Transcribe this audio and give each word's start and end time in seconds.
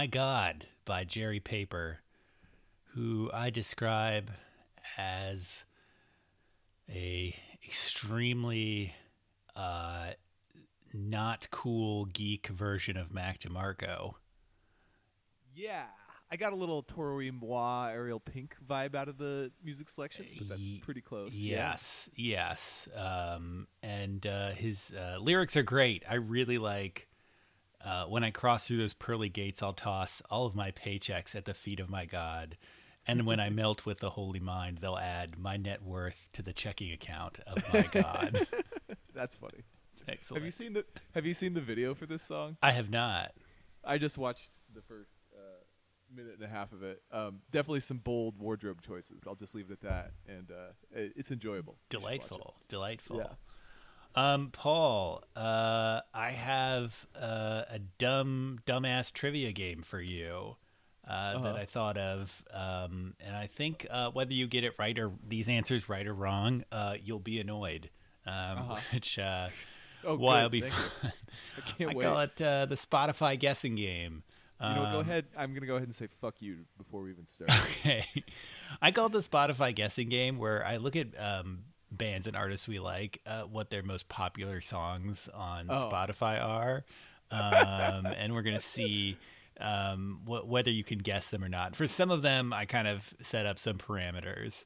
My 0.00 0.06
God 0.06 0.64
by 0.86 1.04
Jerry 1.04 1.40
Paper, 1.40 1.98
who 2.94 3.30
I 3.34 3.50
describe 3.50 4.30
as 4.96 5.66
a 6.88 7.36
extremely 7.62 8.94
uh, 9.54 10.12
not 10.94 11.48
cool 11.50 12.06
geek 12.06 12.46
version 12.46 12.96
of 12.96 13.12
Mac 13.12 13.40
DeMarco. 13.40 14.14
Yeah, 15.54 15.84
I 16.30 16.36
got 16.36 16.54
a 16.54 16.56
little 16.56 16.82
Toro 16.82 17.18
y 17.18 17.30
Moi, 17.30 17.90
Ariel 17.90 18.20
Pink 18.20 18.56
vibe 18.66 18.94
out 18.94 19.08
of 19.08 19.18
the 19.18 19.52
music 19.62 19.90
selections, 19.90 20.32
but 20.32 20.48
that's 20.48 20.66
pretty 20.80 21.02
close. 21.02 21.34
yeah. 21.34 21.72
Yes, 21.72 22.08
yes. 22.16 22.88
Um, 22.96 23.66
and 23.82 24.26
uh, 24.26 24.52
his 24.52 24.94
uh, 24.98 25.18
lyrics 25.20 25.58
are 25.58 25.62
great. 25.62 26.04
I 26.08 26.14
really 26.14 26.56
like. 26.56 27.09
Uh, 27.84 28.04
when 28.04 28.22
I 28.22 28.30
cross 28.30 28.66
through 28.66 28.78
those 28.78 28.94
pearly 28.94 29.28
gates, 29.28 29.62
I'll 29.62 29.72
toss 29.72 30.22
all 30.30 30.46
of 30.46 30.54
my 30.54 30.70
paychecks 30.70 31.34
at 31.34 31.44
the 31.44 31.54
feet 31.54 31.80
of 31.80 31.88
my 31.88 32.04
God. 32.04 32.56
And 33.06 33.26
when 33.26 33.40
I 33.40 33.48
melt 33.50 33.86
with 33.86 34.00
the 34.00 34.10
holy 34.10 34.40
mind, 34.40 34.78
they'll 34.78 34.98
add 34.98 35.38
my 35.38 35.56
net 35.56 35.82
worth 35.82 36.28
to 36.34 36.42
the 36.42 36.52
checking 36.52 36.92
account 36.92 37.40
of 37.46 37.62
my 37.72 37.82
God. 37.90 38.46
That's 39.14 39.34
funny. 39.34 39.64
It's 39.94 40.04
excellent. 40.06 40.42
Have 40.42 40.46
you 40.46 40.52
seen 40.52 40.72
the 40.74 40.84
Have 41.14 41.26
you 41.26 41.34
seen 41.34 41.54
the 41.54 41.60
video 41.60 41.94
for 41.94 42.06
this 42.06 42.22
song? 42.22 42.56
I 42.62 42.72
have 42.72 42.90
not. 42.90 43.32
I 43.84 43.98
just 43.98 44.18
watched 44.18 44.50
the 44.74 44.82
first 44.82 45.14
uh, 45.34 45.64
minute 46.14 46.34
and 46.34 46.44
a 46.44 46.48
half 46.48 46.72
of 46.72 46.82
it. 46.82 47.02
Um, 47.10 47.40
definitely 47.50 47.80
some 47.80 47.98
bold 47.98 48.38
wardrobe 48.38 48.82
choices. 48.82 49.26
I'll 49.26 49.34
just 49.34 49.54
leave 49.54 49.70
it 49.70 49.72
at 49.72 49.80
that, 49.80 50.12
and 50.28 50.50
uh, 50.50 50.72
it's 50.92 51.30
enjoyable. 51.30 51.78
It. 51.90 51.96
Delightful. 51.96 52.54
Delightful. 52.68 53.18
Yeah. 53.18 53.32
Um, 54.14 54.50
Paul, 54.52 55.22
uh, 55.36 56.00
I 56.12 56.30
have 56.32 57.06
uh, 57.14 57.62
a 57.70 57.78
dumb, 57.98 58.58
dumbass 58.66 59.12
trivia 59.12 59.52
game 59.52 59.82
for 59.82 60.00
you 60.00 60.56
uh, 61.06 61.38
that 61.38 61.38
Uh-huh. 61.38 61.54
I 61.56 61.64
thought 61.64 61.96
of, 61.96 62.42
um, 62.52 63.14
and 63.20 63.36
I 63.36 63.46
think 63.46 63.86
uh, 63.90 64.10
whether 64.10 64.34
you 64.34 64.46
get 64.46 64.64
it 64.64 64.74
right 64.78 64.98
or 64.98 65.12
these 65.26 65.48
answers 65.48 65.88
right 65.88 66.06
or 66.06 66.14
wrong, 66.14 66.64
uh, 66.72 66.96
you'll 67.02 67.20
be 67.20 67.40
annoyed. 67.40 67.90
Um, 68.26 68.58
Uh-huh. 68.58 68.80
Which 68.92 69.18
uh, 69.18 69.48
Oh, 70.02 70.16
why 70.16 70.42
will 70.42 70.48
be 70.50 70.60
Thank 70.62 70.74
fun. 70.74 71.12
I 71.56 71.60
can't 71.60 71.90
I 71.90 71.94
wait. 71.94 72.04
call 72.04 72.20
it 72.20 72.40
uh, 72.42 72.66
the 72.66 72.74
Spotify 72.74 73.38
guessing 73.38 73.76
game. 73.76 74.22
you 74.60 74.74
know, 74.74 74.86
go 74.86 74.98
Um, 74.98 75.00
ahead. 75.00 75.26
I'm 75.36 75.54
gonna 75.54 75.66
go 75.66 75.76
ahead 75.76 75.88
and 75.88 75.94
say 75.94 76.06
"fuck 76.06 76.36
you" 76.40 76.64
before 76.78 77.02
we 77.02 77.10
even 77.10 77.26
start. 77.26 77.50
Okay. 77.80 78.04
I 78.82 78.90
call 78.92 79.06
it 79.06 79.12
the 79.12 79.18
Spotify 79.20 79.74
guessing 79.74 80.08
game 80.08 80.38
where 80.38 80.64
I 80.66 80.76
look 80.78 80.96
at 80.96 81.08
um, 81.18 81.64
bands 81.90 82.26
and 82.26 82.36
artists 82.36 82.66
we 82.68 82.78
like, 82.78 83.20
uh, 83.26 83.42
what 83.42 83.70
their 83.70 83.82
most 83.82 84.08
popular 84.08 84.60
songs 84.60 85.28
on 85.34 85.66
Oh. 85.68 85.88
Spotify 85.90 86.42
are. 86.44 86.84
Um, 87.32 88.06
and 88.06 88.34
we're 88.34 88.42
going 88.42 88.56
to 88.56 88.60
see 88.60 89.16
um, 89.60 90.20
wh- 90.26 90.44
whether 90.48 90.68
you 90.72 90.82
can 90.82 90.98
guess 90.98 91.30
them 91.30 91.44
or 91.44 91.48
not. 91.48 91.76
For 91.76 91.86
some 91.86 92.10
of 92.10 92.22
them, 92.22 92.52
I 92.52 92.64
kind 92.64 92.88
of 92.88 93.14
set 93.22 93.46
up 93.46 93.56
some 93.60 93.78
parameters. 93.78 94.64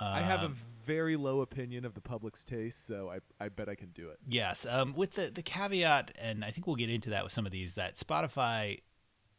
I 0.00 0.20
have 0.22 0.42
a 0.42 0.46
Um, 0.46 0.56
very 0.84 1.14
low 1.14 1.40
opinion 1.40 1.84
of 1.84 1.94
the 1.94 2.00
public's 2.00 2.42
taste, 2.42 2.84
so 2.84 3.10
I 3.10 3.20
I 3.38 3.48
bet 3.48 3.68
I 3.68 3.76
can 3.76 3.90
do 3.90 4.08
it. 4.08 4.18
Yes, 4.26 4.66
um, 4.68 4.92
with 4.94 5.12
the 5.12 5.30
the 5.30 5.42
caveat, 5.42 6.10
and 6.18 6.44
I 6.44 6.50
think 6.50 6.66
we'll 6.66 6.74
get 6.74 6.90
into 6.90 7.10
that 7.10 7.22
with 7.22 7.32
some 7.32 7.46
of 7.46 7.52
these. 7.52 7.74
That 7.76 7.94
Spotify, 7.96 8.80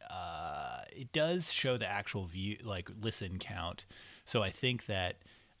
uh, 0.08 0.82
it 0.94 1.12
does 1.12 1.52
show 1.52 1.76
the 1.76 1.86
actual 1.86 2.24
view, 2.26 2.56
like 2.64 2.90
listen 3.00 3.38
count. 3.38 3.86
So 4.24 4.42
I 4.42 4.50
think 4.50 4.86
that 4.86 5.16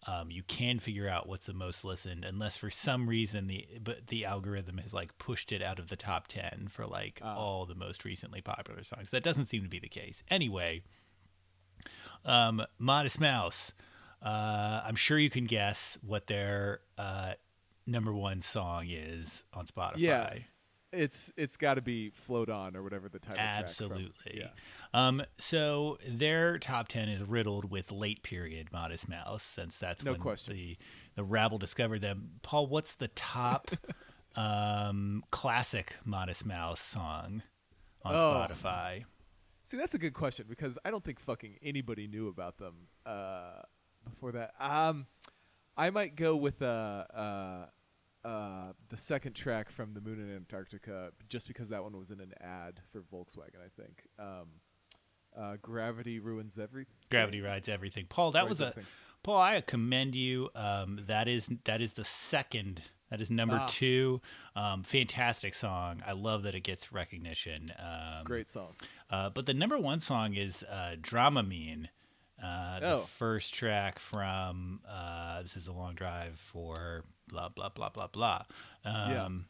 um, 0.06 0.30
you 0.30 0.42
can 0.42 0.78
figure 0.78 1.08
out 1.08 1.28
what's 1.28 1.46
the 1.46 1.52
most 1.54 1.84
listened, 1.84 2.24
unless 2.24 2.56
for 2.56 2.70
some 2.70 3.08
reason 3.08 3.46
the 3.46 3.66
but 3.82 4.08
the 4.08 4.24
algorithm 4.24 4.78
has 4.78 4.92
like 4.92 5.16
pushed 5.18 5.52
it 5.52 5.62
out 5.62 5.78
of 5.78 5.88
the 5.88 5.96
top 5.96 6.26
ten 6.26 6.68
for 6.70 6.86
like 6.86 7.20
Ah. 7.22 7.36
all 7.36 7.66
the 7.66 7.74
most 7.76 8.04
recently 8.04 8.40
popular 8.40 8.82
songs. 8.82 9.10
That 9.10 9.22
doesn't 9.22 9.46
seem 9.46 9.62
to 9.62 9.68
be 9.68 9.78
the 9.78 9.88
case. 9.88 10.22
Anyway, 10.28 10.82
um, 12.24 12.62
Modest 12.78 13.20
Mouse. 13.20 13.72
Uh, 14.22 14.82
I'm 14.84 14.94
sure 14.94 15.18
you 15.18 15.30
can 15.30 15.44
guess 15.46 15.98
what 16.06 16.26
their 16.28 16.80
uh, 16.96 17.32
number 17.86 18.12
one 18.12 18.40
song 18.40 18.86
is 18.88 19.42
on 19.52 19.66
Spotify. 19.66 19.94
Yeah, 19.96 20.34
It's 20.92 21.32
it's 21.36 21.56
got 21.56 21.74
to 21.74 21.82
be 21.82 22.10
"Float 22.10 22.48
On" 22.48 22.76
or 22.76 22.82
whatever 22.84 23.08
the 23.08 23.18
title. 23.18 23.40
Absolutely. 23.40 24.34
Yeah. 24.38 24.48
Um, 24.94 25.22
so 25.38 25.98
their 26.06 26.58
top 26.58 26.88
ten 26.88 27.08
is 27.08 27.22
riddled 27.22 27.70
with 27.70 27.90
late 27.90 28.22
period 28.22 28.68
Modest 28.72 29.08
Mouse, 29.08 29.42
since 29.42 29.78
that's 29.78 30.04
No 30.04 30.12
when 30.12 30.20
question. 30.20 30.54
the 30.54 30.76
the 31.14 31.24
rabble 31.24 31.58
discovered 31.58 32.00
them. 32.00 32.32
Paul, 32.42 32.66
what's 32.66 32.94
the 32.94 33.08
top 33.08 33.70
um, 34.36 35.22
classic 35.30 35.96
Modest 36.04 36.44
Mouse 36.46 36.80
song 36.80 37.42
on 38.04 38.14
Oh. 38.14 38.18
Spotify? 38.48 39.04
See, 39.64 39.76
that's 39.76 39.94
a 39.94 39.98
good 39.98 40.14
question 40.14 40.46
because 40.48 40.78
I 40.84 40.90
don't 40.90 41.04
think 41.04 41.20
fucking 41.20 41.56
anybody 41.62 42.08
knew 42.08 42.28
about 42.28 42.58
them 42.58 42.88
uh, 43.06 43.62
before 44.04 44.32
that. 44.32 44.54
Um, 44.58 45.06
I 45.76 45.90
might 45.90 46.16
go 46.16 46.34
with 46.34 46.60
uh, 46.62 47.04
uh, 47.14 47.66
uh, 48.24 48.72
the 48.88 48.96
second 48.96 49.34
track 49.34 49.70
from 49.70 49.94
the 49.94 50.00
Moon 50.00 50.18
and 50.18 50.34
Antarctica, 50.34 51.12
just 51.28 51.46
because 51.46 51.68
that 51.68 51.82
one 51.84 51.96
was 51.96 52.10
in 52.10 52.20
an 52.20 52.32
ad 52.40 52.80
for 52.90 53.02
Volkswagen. 53.02 53.60
I 53.64 53.68
think 53.80 54.02
um, 54.18 54.48
uh, 55.38 55.56
"Gravity 55.62 56.18
Ruins 56.18 56.58
Everything." 56.58 56.94
Gravity 57.10 57.40
rides 57.40 57.68
everything. 57.68 58.06
Paul, 58.08 58.32
that 58.32 58.40
Rides 58.40 58.50
was 58.50 58.60
a 58.60 58.66
Everything. 58.68 58.86
Paul. 59.22 59.40
I 59.40 59.60
commend 59.60 60.14
you. 60.14 60.50
Um, 60.54 61.00
that 61.06 61.28
is 61.28 61.48
that 61.64 61.80
is 61.80 61.92
the 61.92 62.04
second. 62.04 62.82
That 63.10 63.20
is 63.20 63.30
number 63.30 63.58
Ah. 63.60 63.66
two. 63.68 64.20
Um, 64.56 64.82
fantastic 64.84 65.52
song. 65.54 66.02
I 66.06 66.12
love 66.12 66.44
that 66.44 66.54
it 66.54 66.60
gets 66.62 66.92
recognition. 66.92 67.66
Um, 67.78 68.24
Great 68.24 68.48
song. 68.48 68.74
Uh, 69.10 69.28
but 69.28 69.44
the 69.46 69.52
number 69.54 69.76
one 69.78 70.00
song 70.00 70.34
is 70.34 70.62
uh, 70.64 70.96
Dramamine. 70.98 71.88
Uh, 72.42 72.80
the 72.80 72.86
Oh. 72.94 73.00
first 73.18 73.54
track 73.54 73.98
from 73.98 74.80
uh, 74.88 75.42
"This 75.42 75.56
Is 75.56 75.68
a 75.68 75.72
Long 75.72 75.94
Drive" 75.94 76.40
for 76.40 77.04
blah 77.28 77.48
blah 77.50 77.68
blah 77.68 77.90
blah 77.90 78.06
blah. 78.08 78.44
Um, 78.84 79.46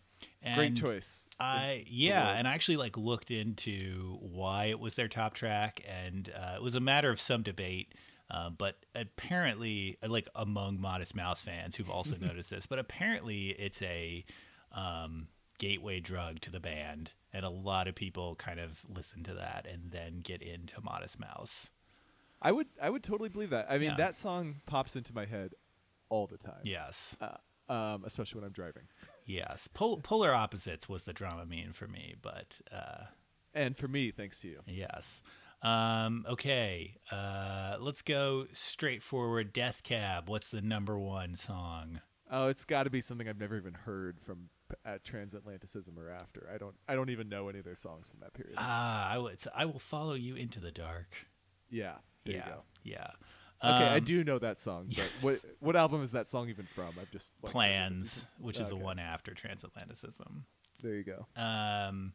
Great 0.54 0.76
choice. 0.76 1.26
I 1.38 1.84
yeah, 1.88 2.32
and 2.36 2.46
I 2.48 2.54
actually 2.54 2.76
like 2.76 2.96
looked 2.96 3.30
into 3.30 4.18
why 4.20 4.66
it 4.66 4.78
was 4.80 4.94
their 4.94 5.08
top 5.08 5.34
track, 5.34 5.82
and 5.88 6.30
uh, 6.34 6.54
it 6.56 6.62
was 6.62 6.74
a 6.74 6.80
matter 6.80 7.10
of 7.10 7.20
some 7.20 7.42
debate. 7.42 7.94
Uh, 8.30 8.48
but 8.50 8.76
apparently, 8.94 9.98
like 10.06 10.26
among 10.34 10.80
Modest 10.80 11.14
Mouse 11.14 11.42
fans 11.42 11.76
who've 11.76 11.90
also 11.90 12.16
noticed 12.20 12.50
this, 12.50 12.66
but 12.66 12.78
apparently 12.78 13.48
it's 13.50 13.82
a 13.82 14.24
um, 14.72 15.28
gateway 15.58 16.00
drug 16.00 16.40
to 16.40 16.50
the 16.50 16.60
band, 16.60 17.12
and 17.32 17.44
a 17.44 17.50
lot 17.50 17.88
of 17.88 17.94
people 17.94 18.34
kind 18.36 18.58
of 18.58 18.80
listen 18.88 19.22
to 19.24 19.34
that 19.34 19.66
and 19.70 19.90
then 19.90 20.20
get 20.22 20.40
into 20.42 20.80
Modest 20.80 21.20
Mouse. 21.20 21.70
I 22.40 22.50
would 22.52 22.66
I 22.80 22.90
would 22.90 23.02
totally 23.04 23.28
believe 23.28 23.50
that. 23.50 23.66
I 23.70 23.78
mean, 23.78 23.90
Yeah. 23.90 23.96
that 23.98 24.16
song 24.16 24.56
pops 24.66 24.96
into 24.96 25.14
my 25.14 25.26
head 25.26 25.52
all 26.08 26.26
the 26.26 26.38
time. 26.38 26.60
Yes, 26.64 27.16
Uh, 27.20 27.36
um, 27.72 28.02
especially 28.04 28.40
when 28.40 28.46
I'm 28.46 28.52
driving. 28.52 28.82
Yes. 29.24 29.68
Pol- 29.68 29.98
Polar 29.98 30.32
Opposites 30.34 30.88
was 30.88 31.04
the 31.04 31.14
Dramamine 31.14 31.74
for 31.74 31.86
me, 31.88 32.14
but 32.20 32.60
uh, 32.72 33.04
And 33.54 33.76
for 33.76 33.88
me, 33.88 34.10
thanks 34.10 34.40
to 34.40 34.48
you. 34.48 34.60
Yes. 34.66 35.22
Um, 35.62 36.24
okay. 36.28 36.96
Uh, 37.10 37.76
let's 37.78 38.02
go 38.02 38.46
straightforward. 38.52 39.52
Death 39.52 39.82
Cab. 39.84 40.28
What's 40.28 40.50
the 40.50 40.60
number 40.62 40.98
one 40.98 41.36
song? 41.36 42.00
Oh, 42.30 42.48
it's 42.48 42.64
got 42.64 42.84
to 42.84 42.90
be 42.90 43.00
something 43.00 43.28
I've 43.28 43.38
never 43.38 43.56
even 43.56 43.74
heard 43.74 44.18
from 44.20 44.48
Transatlanticism 45.04 45.96
or 45.98 46.10
after. 46.10 46.48
I 46.52 46.58
don't 46.58 46.74
I 46.88 46.94
don't 46.94 47.10
even 47.10 47.28
know 47.28 47.48
any 47.48 47.58
of 47.58 47.64
their 47.64 47.74
songs 47.74 48.08
from 48.08 48.20
that 48.20 48.32
period. 48.32 48.54
Ah, 48.56 49.08
I 49.10 49.18
would. 49.18 49.38
I 49.54 49.66
will 49.66 49.78
follow 49.78 50.14
you 50.14 50.34
into 50.34 50.58
the 50.60 50.70
dark. 50.70 51.26
yeah. 51.70 51.96
There 52.24 52.36
yeah. 52.84 53.10
Go. 53.62 53.68
Okay, 53.68 53.84
I 53.88 53.96
Um, 53.98 54.04
do 54.04 54.24
know 54.24 54.38
that 54.40 54.58
song, 54.60 54.86
but 54.88 54.96
yes. 54.96 55.10
what 55.20 55.44
what 55.60 55.76
album 55.76 56.02
is 56.02 56.12
that 56.12 56.28
song 56.28 56.48
even 56.48 56.66
from? 56.66 56.94
I've 57.00 57.10
just 57.10 57.32
like, 57.42 57.52
Plans, 57.52 58.26
which 58.38 58.58
is 58.58 58.68
the 58.68 58.74
Okay. 58.74 58.82
one 58.84 58.98
after 58.98 59.32
Transatlanticism. 59.32 60.42
There 60.82 60.94
you 60.96 61.04
go. 61.04 61.26
Um, 61.36 62.14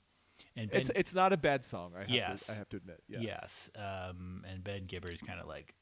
and 0.55 0.69
Ben, 0.69 0.79
It's 0.81 0.89
it's 0.89 1.13
not 1.15 1.31
a 1.33 1.38
bad 1.38 1.63
song. 1.63 1.94
I 1.95 2.01
have 2.01 2.09
Yes. 2.09 2.47
to 2.47 2.51
I 2.51 2.55
have 2.55 2.69
to 2.69 2.77
admit. 2.77 3.01
Yeah. 3.07 3.19
Yes. 3.21 3.69
Um, 3.75 4.44
and 4.47 4.63
Ben 4.63 4.85
Gibbard's 4.85 5.21
kind 5.21 5.39
of 5.39 5.47
like. 5.47 5.73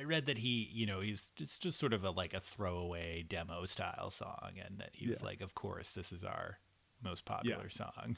I 0.00 0.02
read 0.02 0.26
that 0.26 0.38
he, 0.38 0.68
you 0.72 0.86
know, 0.86 1.00
he's 1.00 1.30
just 1.36 1.62
just 1.62 1.78
sort 1.78 1.92
of 1.92 2.02
a 2.04 2.10
like 2.10 2.34
a 2.34 2.40
throwaway 2.40 3.22
demo 3.22 3.64
style 3.64 4.10
song, 4.10 4.54
and 4.64 4.78
that 4.80 4.90
he 4.94 5.06
was 5.08 5.20
Yeah. 5.20 5.26
like, 5.26 5.40
"Of 5.40 5.54
course, 5.54 5.90
this 5.90 6.10
is 6.12 6.24
our 6.24 6.58
most 7.02 7.24
popular 7.24 7.68
song." 7.68 8.16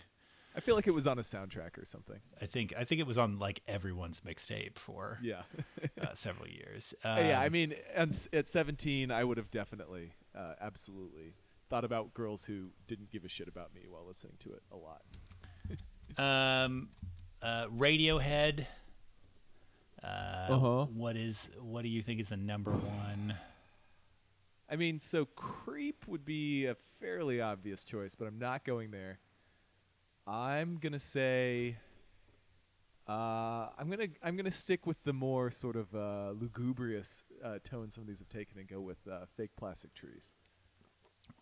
I 0.57 0.61
feel 0.61 0.75
like 0.75 0.87
it 0.89 0.95
was 0.95 1.07
on 1.07 1.19
a 1.19 1.23
soundtrack 1.23 1.79
or 1.79 1.85
something. 1.85 2.19
I 2.43 2.47
think 2.47 2.75
I 2.77 2.85
think 2.85 3.01
it 3.01 3.07
was 3.07 3.19
on 3.19 3.39
like 3.39 3.61
everyone's 3.69 4.21
mixtape 4.23 4.77
for 4.79 5.19
Yeah. 5.23 5.43
uh, 6.01 6.07
several 6.15 6.49
years. 6.49 6.93
yeah. 7.05 7.41
I 7.41 7.47
Um, 7.47 7.53
mean, 7.53 7.75
and 7.95 8.11
s- 8.11 8.29
at 8.33 8.49
17, 8.49 9.11
I 9.13 9.23
would 9.25 9.37
have 9.37 9.51
definitely, 9.51 10.13
uh, 10.35 10.55
absolutely 10.61 11.35
thought 11.69 11.85
about 11.85 12.15
girls 12.15 12.45
who 12.45 12.71
didn't 12.89 13.11
give 13.11 13.25
a 13.25 13.29
shit 13.29 13.47
about 13.47 13.73
me 13.75 13.83
while 13.89 14.05
listening 14.05 14.35
to 14.41 14.53
it 14.53 14.63
a 14.73 14.77
lot. 14.77 15.03
um, 16.19 16.89
uh, 17.43 17.67
Radiohead. 17.69 18.67
Uh, 20.03 20.07
Uh-huh. 20.51 20.87
what 20.87 21.17
is 21.17 21.51
what 21.61 21.83
do 21.83 21.89
you 21.89 22.03
think 22.03 22.21
is 22.21 22.31
the 22.31 22.37
number 22.37 22.73
one? 22.73 23.35
I 24.69 24.77
mean, 24.77 25.01
so 25.01 25.27
creep 25.27 26.07
would 26.09 26.25
be 26.25 26.67
a 26.67 26.75
fairly 27.01 27.41
obvious 27.41 27.85
choice, 27.85 28.15
but 28.15 28.27
I'm 28.27 28.39
not 28.39 28.65
going 28.65 28.91
there. 28.93 29.19
I'm 30.27 30.79
gonna 30.81 30.99
say 30.99 31.77
Uh, 33.09 33.69
I'm 33.79 33.91
gonna 33.91 34.09
I'm 34.23 34.37
gonna 34.37 34.51
stick 34.53 34.87
with 34.87 35.03
the 35.05 35.13
more 35.13 35.51
sort 35.51 35.77
of 35.77 35.93
uh, 35.95 36.33
lugubrious 36.39 37.25
uh, 37.45 37.59
tone 37.65 37.91
some 37.91 38.03
of 38.03 38.09
these 38.09 38.21
have 38.21 38.29
taken 38.29 38.59
and 38.59 38.69
go 38.69 38.81
with 38.81 38.99
uh, 39.11 39.27
fake 39.37 39.51
plastic 39.57 39.95
trees. 39.95 40.35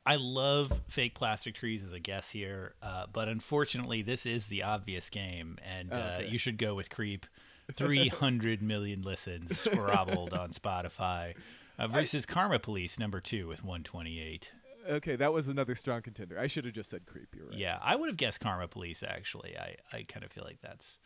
I 0.06 0.16
love 0.16 0.72
fake 0.88 1.14
plastic 1.14 1.54
trees 1.54 1.82
as 1.84 1.92
a 1.92 2.00
guess 2.00 2.30
here, 2.30 2.74
uh, 2.82 3.06
but 3.12 3.28
unfortunately, 3.28 4.00
this 4.00 4.24
is 4.24 4.46
the 4.46 4.62
obvious 4.62 5.10
game, 5.10 5.58
and 5.62 5.90
Oh, 5.92 5.96
uh, 5.96 6.18
okay. 6.20 6.28
you 6.30 6.38
should 6.38 6.56
go 6.58 6.74
with 6.74 6.88
Creep. 6.90 7.26
300 7.74 8.62
million 8.62 9.02
listens 9.02 9.60
scrabbled 9.60 10.32
on 10.32 10.52
Spotify 10.52 11.34
uh, 11.78 11.86
versus 11.86 12.24
Karma 12.24 12.58
Police, 12.58 12.98
number 12.98 13.20
two, 13.20 13.46
with 13.46 13.62
128. 13.62 14.50
Okay, 14.88 15.16
that 15.16 15.32
was 15.32 15.48
another 15.48 15.74
strong 15.74 16.02
contender. 16.02 16.38
I 16.38 16.46
should 16.46 16.64
have 16.64 16.74
just 16.74 16.90
said 16.90 17.06
creep. 17.06 17.34
You're 17.36 17.46
right. 17.46 17.58
Yeah, 17.58 17.78
I 17.82 17.94
would 17.94 18.08
have 18.08 18.16
guessed 18.16 18.40
Karma 18.40 18.68
Police, 18.68 19.02
actually. 19.02 19.56
I, 19.58 19.76
I 19.92 20.04
kind 20.04 20.24
of 20.24 20.32
feel 20.32 20.44
like 20.44 20.60
that's. 20.62 20.98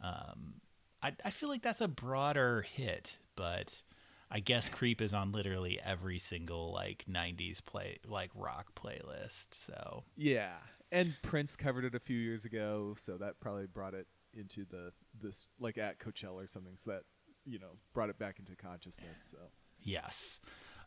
Um, 0.00 0.54
I, 1.02 1.12
I 1.24 1.30
feel 1.30 1.48
like 1.48 1.62
that's 1.62 1.80
a 1.80 1.88
broader 1.88 2.62
hit, 2.62 3.18
but 3.34 3.82
I 4.30 4.40
guess 4.40 4.68
Creep 4.68 5.00
is 5.00 5.14
on 5.14 5.32
literally 5.32 5.78
every 5.84 6.18
single 6.18 6.72
like 6.72 7.04
90s 7.10 7.64
play 7.64 7.98
like 8.06 8.30
rock 8.34 8.68
playlist. 8.74 9.48
So 9.52 10.04
Yeah, 10.16 10.56
and 10.92 11.14
Prince 11.22 11.56
covered 11.56 11.84
it 11.84 11.94
a 11.94 12.00
few 12.00 12.18
years 12.18 12.44
ago, 12.44 12.94
so 12.96 13.16
that 13.18 13.40
probably 13.40 13.66
brought 13.66 13.94
it 13.94 14.06
into 14.34 14.64
the 14.64 14.92
this 15.20 15.48
like 15.60 15.78
at 15.78 15.98
Coachella 15.98 16.44
or 16.44 16.46
something. 16.46 16.76
So 16.76 16.92
that 16.92 17.02
you 17.44 17.58
know 17.58 17.76
brought 17.94 18.10
it 18.10 18.18
back 18.18 18.38
into 18.38 18.56
consciousness. 18.56 19.34
So 19.36 19.38
Yes. 19.82 20.40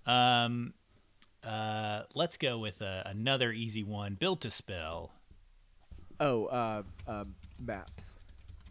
Um, 0.06 0.74
uh, 1.44 2.04
let's 2.16 2.38
go 2.38 2.58
with 2.58 2.82
uh, 2.82 3.04
another 3.06 3.52
easy 3.52 3.84
one. 3.84 4.16
Built 4.16 4.42
to 4.42 4.52
Spill. 4.52 5.12
oh, 6.20 6.46
uh, 6.46 6.84
um, 7.08 7.36
maps, 7.60 8.20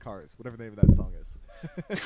cars, 0.01 0.35
whatever 0.39 0.57
the 0.57 0.65
name 0.65 0.73
of 0.79 0.81
that 0.87 0.93
song 0.93 1.13
is. 1.21 1.39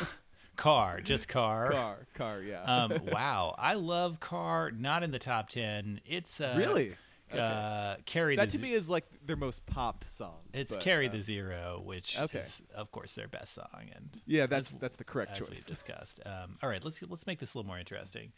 Car, 0.56 1.00
just 1.00 1.29
car. 1.29 1.73
Car, 1.73 2.06
car, 2.14 2.43
yeah. 2.43 2.62
Um, 2.62 2.93
wow, 3.11 3.55
I 3.59 3.75
love 3.75 4.20
Car. 4.20 4.70
Not 4.70 5.03
in 5.03 5.11
the 5.11 5.19
top 5.19 5.49
ten. 5.49 6.00
It's 6.05 6.41
uh, 6.43 6.55
really? 6.59 6.94
Uh, 7.32 7.97
carry 8.05 8.37
That 8.37 8.50
to 8.50 8.58
Z- 8.58 8.62
me 8.62 8.73
is 8.73 8.91
like 8.91 9.06
their 9.25 9.37
most 9.37 9.65
pop 9.65 10.05
song. 10.06 10.41
It's 10.53 10.73
but, 10.73 10.81
carry 10.81 11.08
uh, 11.08 11.12
the 11.12 11.20
zero, 11.20 11.81
which 11.82 12.20
okay. 12.20 12.41
is 12.41 12.61
of 12.75 12.93
course 12.93 13.15
their 13.15 13.29
best 13.29 13.55
song, 13.55 13.88
and 13.94 14.11
Yeah, 14.26 14.44
that's 14.47 14.73
that's 14.73 14.97
the 14.97 15.05
correct 15.05 15.32
as 15.32 15.38
choice. 15.38 15.49
we've 15.49 15.67
discussed. 15.67 16.20
Um, 16.26 16.58
all 16.62 16.69
right, 16.69 16.85
let's 16.85 17.00
let's 17.03 17.26
make 17.26 17.38
this 17.38 17.55
a 17.55 17.58
little 17.58 17.69
more 17.69 17.79
interesting. 17.79 18.32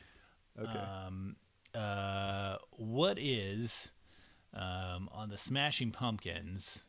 Okay. 0.56 0.70
Um, 0.78 1.34
uh, 1.74 2.56
what 2.72 3.18
is 3.18 3.90
um, 4.52 5.08
on 5.12 5.28
the 5.28 5.36
Smashing 5.38 5.90
Pumpkins 5.92 6.82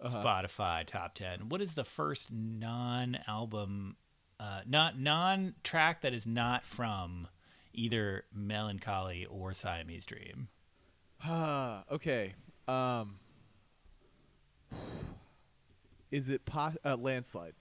Uh-huh. 0.00 0.22
Spotify 0.22 0.84
top 0.86 1.14
ten? 1.14 1.48
What 1.48 1.60
is 1.60 1.74
the 1.74 1.84
first 1.84 2.30
non-album, 2.32 3.96
uh, 4.40 4.60
not 4.66 4.98
non-track 4.98 6.00
that 6.02 6.12
is 6.14 6.26
not 6.26 6.64
from 6.64 7.28
either 7.72 8.24
Mellon 8.34 8.78
Collie 8.78 9.26
or 9.26 9.52
Siamese 9.54 10.04
Dream? 10.06 10.48
Ah, 11.24 11.84
okay. 11.90 12.34
Um, 12.68 13.18
is 16.10 16.28
it 16.28 16.44
po- 16.44 16.74
uh, 16.84 16.96
landslide? 16.96 17.54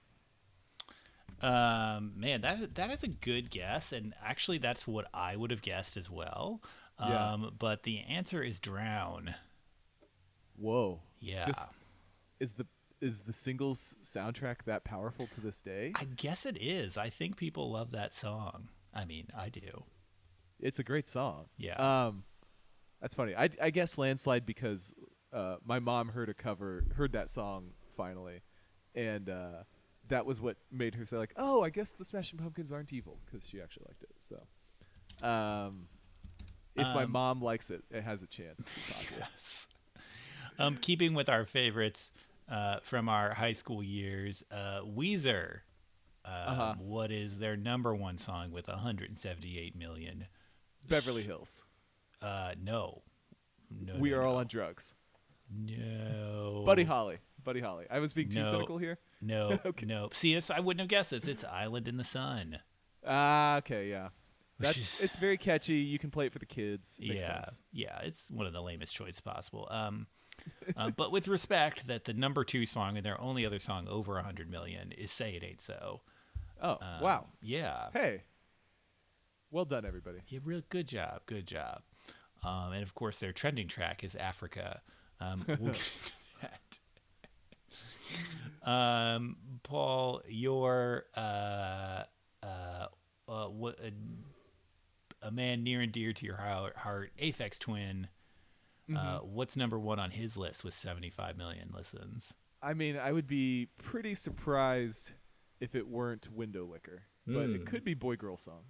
Um, 1.41 2.13
man, 2.15 2.41
that 2.41 2.75
that 2.75 2.91
is 2.91 3.03
a 3.03 3.07
good 3.07 3.49
guess, 3.49 3.91
and 3.93 4.13
actually, 4.23 4.59
that's 4.59 4.87
what 4.87 5.07
I 5.13 5.35
would 5.35 5.51
have 5.51 5.61
guessed 5.61 5.97
as 5.97 6.09
well. 6.09 6.61
Yeah. 6.99 7.33
Um, 7.33 7.55
but 7.57 7.83
the 7.83 7.99
answer 8.01 8.43
is 8.43 8.59
Drown. 8.59 9.33
Whoa. 10.55 10.99
Yeah, 11.19 11.45
Just 11.45 11.71
is 12.39 12.53
the 12.53 12.67
is 13.01 13.21
the 13.21 13.33
singles 13.33 13.95
soundtrack 14.03 14.63
that 14.65 14.83
powerful 14.83 15.27
to 15.33 15.41
this 15.41 15.61
day? 15.61 15.91
I 15.95 16.03
guess 16.03 16.45
it 16.45 16.57
is. 16.61 16.97
I 16.97 17.09
think 17.09 17.35
people 17.37 17.71
love 17.71 17.91
that 17.91 18.13
song. 18.13 18.69
I 18.93 19.05
mean, 19.05 19.27
I 19.35 19.49
do. 19.49 19.85
It's 20.59 20.77
a 20.77 20.83
great 20.83 21.07
song. 21.07 21.45
Yeah. 21.57 21.75
Um, 21.75 22.23
that's 23.01 23.15
funny. 23.15 23.35
I 23.35 23.49
I 23.59 23.71
guess 23.71 23.97
landslide 23.97 24.45
because 24.45 24.93
uh, 25.33 25.55
my 25.65 25.79
mom 25.79 26.09
heard 26.09 26.29
a 26.29 26.33
cover, 26.33 26.83
heard 26.95 27.13
that 27.13 27.29
song 27.29 27.71
finally, 27.95 28.41
and 28.93 29.29
uh, 29.29 29.63
that 30.11 30.25
was 30.25 30.39
what 30.39 30.57
made 30.71 30.95
her 30.95 31.05
say 31.05 31.17
like, 31.17 31.33
"Oh, 31.35 31.61
I 31.63 31.69
guess 31.69 31.93
the 31.93 32.05
Smashing 32.05 32.37
Pumpkins 32.39 32.71
aren't 32.71 32.93
evil" 32.93 33.19
because 33.25 33.47
she 33.47 33.59
actually 33.61 33.85
liked 33.89 34.03
it. 34.03 34.11
So, 34.19 35.27
um, 35.27 35.87
if 36.75 36.85
my 36.87 37.03
Um, 37.03 37.11
mom 37.11 37.41
likes 37.41 37.69
it, 37.69 37.83
it 37.89 38.03
has 38.03 38.21
a 38.21 38.27
chance. 38.27 38.65
to 38.65 38.71
be 38.75 38.81
popular. 38.93 39.27
Yes. 39.31 39.67
Um, 40.59 40.77
keeping 40.77 41.13
with 41.13 41.27
our 41.29 41.45
favorites 41.45 42.11
uh, 42.47 42.79
from 42.81 43.09
our 43.09 43.33
high 43.33 43.53
school 43.53 43.81
years, 43.83 44.43
uh, 44.51 44.81
Weezer. 44.81 45.61
Um, 46.23 46.31
Uh-huh. 46.33 46.75
what 46.77 47.11
is 47.11 47.39
their 47.39 47.57
number 47.57 47.95
one 47.95 48.17
song 48.19 48.51
with 48.51 48.67
178 48.67 49.75
million? 49.75 50.27
Beverly 50.87 51.23
Hills. 51.23 51.63
Uh, 52.21 52.53
no. 52.61 53.01
No, 53.71 53.95
we 53.97 54.11
no, 54.11 54.17
are 54.17 54.23
all 54.23 54.35
on 54.37 54.47
drugs. 54.47 54.93
No. 55.49 56.63
Buddy 56.65 56.83
Holly. 56.83 57.17
Buddy 57.43 57.59
Holly. 57.59 57.85
I 57.89 57.99
was 57.99 58.13
being 58.13 58.29
too 58.29 58.39
No. 58.39 58.45
cynical 58.45 58.77
here. 58.77 58.97
No, 59.21 59.59
Okay. 59.65 59.85
no. 59.85 60.09
See, 60.13 60.39
I 60.49 60.59
wouldn't 60.59 60.79
have 60.81 60.89
guessed 60.89 61.11
this. 61.11 61.27
It's 61.27 61.43
Island 61.43 61.87
in 61.87 61.97
the 61.97 62.03
Sun. 62.03 62.59
Ah, 63.05 63.57
okay, 63.57 63.89
yeah. 63.89 64.09
That's 64.59 64.77
is- 64.77 65.01
it's 65.01 65.15
very 65.17 65.37
catchy. 65.37 65.75
You 65.75 65.97
can 65.99 66.11
play 66.11 66.27
it 66.27 66.33
for 66.33 66.39
the 66.39 66.45
kids. 66.45 66.99
Makes 67.01 67.23
yeah, 67.23 67.27
sense. 67.43 67.61
yeah. 67.73 67.99
It's 68.03 68.21
one 68.29 68.45
of 68.45 68.53
the 68.53 68.61
lamest 68.61 68.95
choices 68.95 69.19
possible. 69.21 69.67
Um, 69.71 70.07
uh, 70.77 70.91
but 70.91 71.11
with 71.11 71.27
respect, 71.27 71.87
that 71.87 72.05
the 72.05 72.13
number 72.13 72.43
two 72.43 72.65
song 72.65 72.97
and 72.97 73.05
their 73.05 73.19
only 73.19 73.45
other 73.45 73.59
song 73.59 73.87
over 73.87 74.13
100 74.15 74.49
million 74.49 74.91
is 74.91 75.11
"Say 75.11 75.35
It 75.35 75.43
Ain't 75.43 75.61
So." 75.61 76.01
Oh, 76.61 76.77
Um, 76.81 77.01
wow. 77.01 77.27
Yeah. 77.41 77.89
Hey. 77.91 78.23
Well 79.49 79.65
done, 79.65 79.85
everybody. 79.85 80.19
Yeah, 80.27 80.39
real 80.43 80.61
good 80.69 80.87
job, 80.87 81.21
good 81.25 81.45
job. 81.47 81.81
Um, 82.43 82.71
and 82.73 82.83
of 82.83 82.93
course, 82.95 83.19
their 83.19 83.33
trending 83.33 83.67
track 83.67 84.03
is 84.03 84.15
Africa. 84.15 84.81
Um, 85.19 85.43
we'll 85.47 85.57
get 85.57 85.67
into 85.67 86.13
that. 86.41 86.79
Um, 88.63 89.37
Paul, 89.63 90.21
your 90.27 91.05
uh, 91.15 92.03
uh, 92.43 92.85
uh, 93.27 93.45
what 93.47 93.79
a, 93.79 93.91
a 95.27 95.31
man 95.31 95.63
near 95.63 95.81
and 95.81 95.91
dear 95.91 96.13
to 96.13 96.25
your 96.25 96.37
heart, 96.37 96.77
heart 96.77 97.11
Aphex 97.21 97.57
Twin. 97.59 98.07
Uh, 98.89 99.19
Mm-hmm. 99.19 99.33
what's 99.35 99.55
number 99.55 99.79
one 99.79 99.99
on 99.99 100.11
his 100.11 100.35
list 100.35 100.65
with 100.65 100.73
75 100.73 101.37
million 101.37 101.71
listens? 101.73 102.33
I 102.61 102.73
mean, 102.73 102.97
I 102.97 103.13
would 103.13 103.25
be 103.27 103.69
pretty 103.81 104.15
surprised 104.15 105.13
if 105.61 105.75
it 105.75 105.87
weren't 105.87 106.27
Windowlicker, 106.35 106.99
but 107.25 107.49
it 107.51 107.61
Mm. 107.63 107.65
could 107.67 107.85
be 107.85 107.93
Boy 107.93 108.17
Girl 108.17 108.35
Song. 108.35 108.63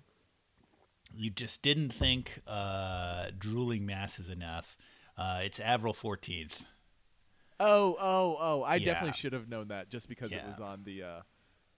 You 1.13 1.31
just 1.31 1.61
didn't 1.63 1.89
think 1.89 2.41
uh, 2.45 3.31
drooling 3.37 3.85
mass 3.85 4.19
is 4.19 4.29
enough. 4.29 4.77
Uh, 5.17 5.39
it's 5.43 5.59
Avril 5.59 5.93
14th. 5.93 6.65
Oh, 7.61 7.95
oh, 7.99 8.37
oh! 8.39 8.63
I 8.63 8.75
Yeah. 8.75 8.85
definitely 8.85 9.13
should 9.17 9.33
have 9.33 9.47
known 9.47 9.67
that 9.69 9.89
just 9.89 10.09
because 10.09 10.33
it 10.33 10.45
was 10.45 10.59
on 10.59 10.83
the 10.83 11.03
uh, 11.03 11.21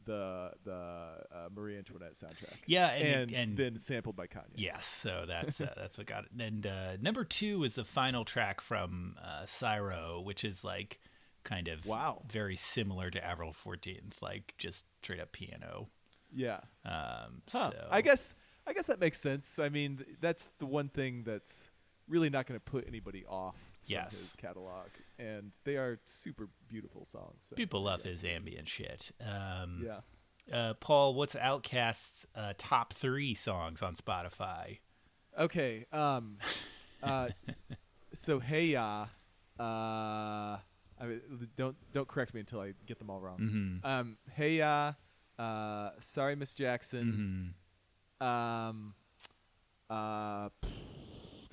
the 0.06 0.52
the 0.64 0.72
uh, 0.74 1.50
Marie 1.54 1.78
Antoinette 1.78 2.14
soundtrack. 2.14 2.58
Yeah, 2.66 2.88
and 2.90 3.32
and, 3.32 3.32
and, 3.32 3.58
then 3.58 3.80
sampled 3.80 4.16
by 4.16 4.28
Kanye. 4.28 4.56
Yes, 4.56 4.86
so 4.86 5.26
that's 5.28 5.62
uh, 5.62 5.74
that's 5.76 5.98
what 5.98 6.08
got 6.08 6.26
it. 6.26 6.32
And 6.42 6.66
uh, 6.66 6.98
number 7.02 7.24
two 7.24 7.64
is 7.64 7.76
the 7.76 7.86
final 7.86 8.26
track 8.26 8.62
from 8.62 9.16
uh, 9.24 9.46
Syro, 9.46 10.22
which 10.22 10.44
is 10.44 10.64
like 10.64 11.00
kind 11.44 11.68
of 11.68 11.86
Wow. 11.86 12.24
very 12.30 12.56
similar 12.56 13.10
to 13.12 13.24
Avril 13.24 13.54
Fourteenth, 13.54 14.22
like 14.22 14.54
just 14.58 14.86
straight 15.02 15.20
up 15.20 15.32
piano. 15.32 15.90
yeah. 16.34 16.62
Um, 16.86 17.42
Huh. 17.52 17.72
So 17.72 17.88
I 17.92 18.02
guess 18.02 18.36
I 18.66 18.74
guess 18.74 18.88
that 18.88 19.00
makes 19.00 19.20
sense. 19.20 19.60
I 19.60 19.68
mean, 19.70 19.98
th- 19.98 20.10
that's 20.22 20.50
the 20.60 20.66
one 20.66 20.88
thing 20.90 21.24
that's 21.26 21.70
really 22.08 22.30
not 22.30 22.46
going 22.48 22.58
to 22.60 22.64
put 22.64 22.88
anybody 22.88 23.26
off 23.28 23.58
Yes. 23.86 24.12
his 24.12 24.36
catalog, 24.36 24.88
and 25.20 25.52
they 25.64 25.76
are 25.78 26.00
super 26.06 26.48
beautiful 26.68 27.06
songs. 27.06 27.36
so, 27.40 27.56
people 27.56 27.84
love 27.84 28.06
yeah. 28.06 28.12
his 28.12 28.24
ambient 28.26 28.68
shit. 28.68 29.12
Um, 29.22 29.86
Yeah. 29.86 30.00
uh, 30.56 30.74
Paul, 30.76 31.14
what's 31.16 31.36
OutKast's 31.36 32.26
uh, 32.36 32.54
top 32.58 32.94
three 32.94 33.34
songs 33.34 33.82
on 33.82 33.96
Spotify? 33.96 34.80
Okay. 35.38 35.86
Um. 35.92 36.38
Uh. 37.02 37.30
so 38.14 38.40
hey 38.40 38.66
ya. 38.68 39.08
Uh. 39.60 40.58
I 41.02 41.06
mean, 41.06 41.50
don't 41.58 41.76
don't 41.92 42.08
correct 42.08 42.34
me 42.34 42.40
until 42.40 42.62
I 42.62 42.74
get 42.86 43.00
them 43.00 43.10
all 43.10 43.20
wrong. 43.20 43.40
Mhm. 43.84 43.88
Um. 43.88 44.18
Hey 44.32 44.58
ya. 44.58 44.94
Uh. 45.40 45.90
Sorry, 46.00 46.36
Miss 46.36 46.54
Jackson. 46.54 47.56
Mhm. 48.22 48.26
Um. 48.26 48.94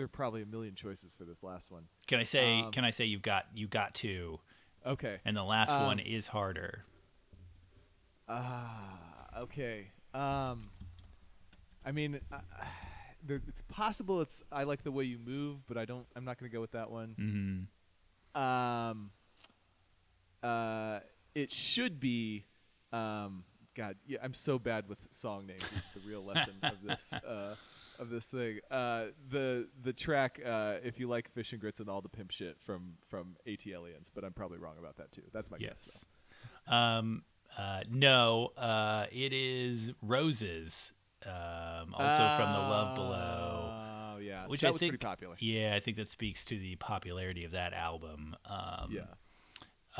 Uh. 0.01 0.03
There 0.03 0.05
are 0.07 0.09
probably 0.09 0.43
a 0.43 0.47
million 0.47 0.75
choices 0.75 1.15
for 1.15 1.25
this 1.25 1.43
last 1.43 1.71
one. 1.71 1.85
Can 2.07 2.19
I 2.21 2.25
say? 2.25 2.61
Um, 2.63 2.73
can 2.73 2.85
I 2.85 2.91
say 2.91 3.05
you've 3.05 3.21
got 3.23 3.45
you 3.55 3.69
got 3.69 3.95
two, 3.95 4.41
Okay. 4.87 5.19
and 5.27 5.37
the 5.37 5.45
last 5.45 5.73
Um, 5.73 5.85
one 5.85 5.99
is 5.99 6.27
harder. 6.27 6.85
Ah, 8.29 8.99
okay. 9.41 9.89
Um, 10.15 10.71
I 11.85 11.93
mean, 11.93 12.21
uh, 12.33 12.39
there, 13.27 13.41
it's 13.49 13.63
possible. 13.63 14.21
It's 14.21 14.43
I 14.53 14.65
like 14.65 14.83
the 14.85 14.93
way 14.93 15.05
you 15.05 15.19
move, 15.19 15.67
but 15.67 15.77
I 15.77 15.85
don't. 15.85 16.07
I'm 16.17 16.25
not 16.25 16.39
going 16.39 16.51
to 16.51 16.55
go 16.55 16.61
with 16.61 16.73
that 16.73 16.91
one. 16.91 17.69
hmm 18.35 18.41
Um, 18.41 19.11
uh, 20.43 21.01
it 21.35 21.53
should 21.53 22.01
be 22.01 22.47
Um, 22.93 23.45
God, 23.77 23.97
yeah, 24.07 24.19
I'm 24.23 24.35
so 24.35 24.59
bad 24.59 24.89
with 24.89 24.99
song 25.13 25.47
names. 25.47 25.63
Is 25.63 25.85
the 25.95 26.01
real 26.09 26.25
lesson 26.25 26.55
of 26.63 26.75
this 26.83 27.13
uh, 27.29 27.55
of 28.01 28.09
this 28.11 28.29
thing. 28.29 28.59
Uh, 28.71 29.07
the 29.29 29.69
the 29.83 29.93
track, 29.93 30.41
uh, 30.45 30.77
if 30.83 30.99
you 30.99 31.09
like 31.09 31.31
fish 31.33 31.53
and 31.53 31.61
grits 31.61 31.79
and 31.81 31.89
all 31.89 32.01
the 32.01 32.09
pimp 32.09 32.31
shit 32.33 32.57
from 32.61 32.95
from 33.09 33.37
ATLiens, 33.47 34.11
but 34.15 34.25
I'm 34.25 34.33
probably 34.33 34.59
wrong 34.59 34.77
about 34.79 34.97
that 34.97 35.13
too. 35.13 35.23
That's 35.33 35.51
my 35.51 35.59
guess. 35.59 35.89
Yes. 35.93 36.05
Um, 36.67 37.23
uh, 37.57 37.83
no, 37.91 38.51
uh, 38.57 39.07
it 39.13 39.33
is 39.33 39.93
Roses. 40.03 40.93
Um, 41.27 41.93
also 41.95 42.43
from 42.43 42.53
the 42.53 42.59
Love 42.59 42.95
Below. 42.97 44.15
Oh 44.15 44.19
yeah, 44.19 44.47
Which 44.47 44.63
that 44.63 44.69
I 44.69 44.71
was 44.71 44.81
think, 44.81 44.93
pretty 44.93 45.05
popular. 45.07 45.37
Yeah, 45.39 45.75
I 45.77 45.81
think 45.81 45.99
that 45.99 46.09
speaks 46.11 46.45
to 46.47 46.59
the 46.59 46.77
popularity 46.77 47.45
of 47.45 47.53
that 47.53 47.73
album. 47.75 48.35
Um, 48.47 48.91
Yeah. 48.93 49.03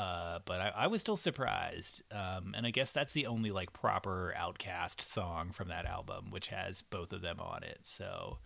Uh, 0.01 0.39
but 0.45 0.59
I, 0.61 0.69
I 0.75 0.87
was 0.87 1.01
still 1.01 1.17
surprised, 1.17 2.01
um, 2.11 2.53
and 2.57 2.65
I 2.65 2.71
guess 2.71 2.91
that's 2.91 3.13
the 3.13 3.27
only 3.27 3.51
like 3.51 3.71
proper 3.73 4.33
OutKast 4.37 5.01
song 5.01 5.51
from 5.51 5.67
that 5.67 5.85
album, 5.85 6.31
which 6.31 6.47
has 6.47 6.81
both 6.81 7.13
of 7.13 7.21
them 7.21 7.39
on 7.39 7.63
it. 7.63 7.81
So 7.83 8.39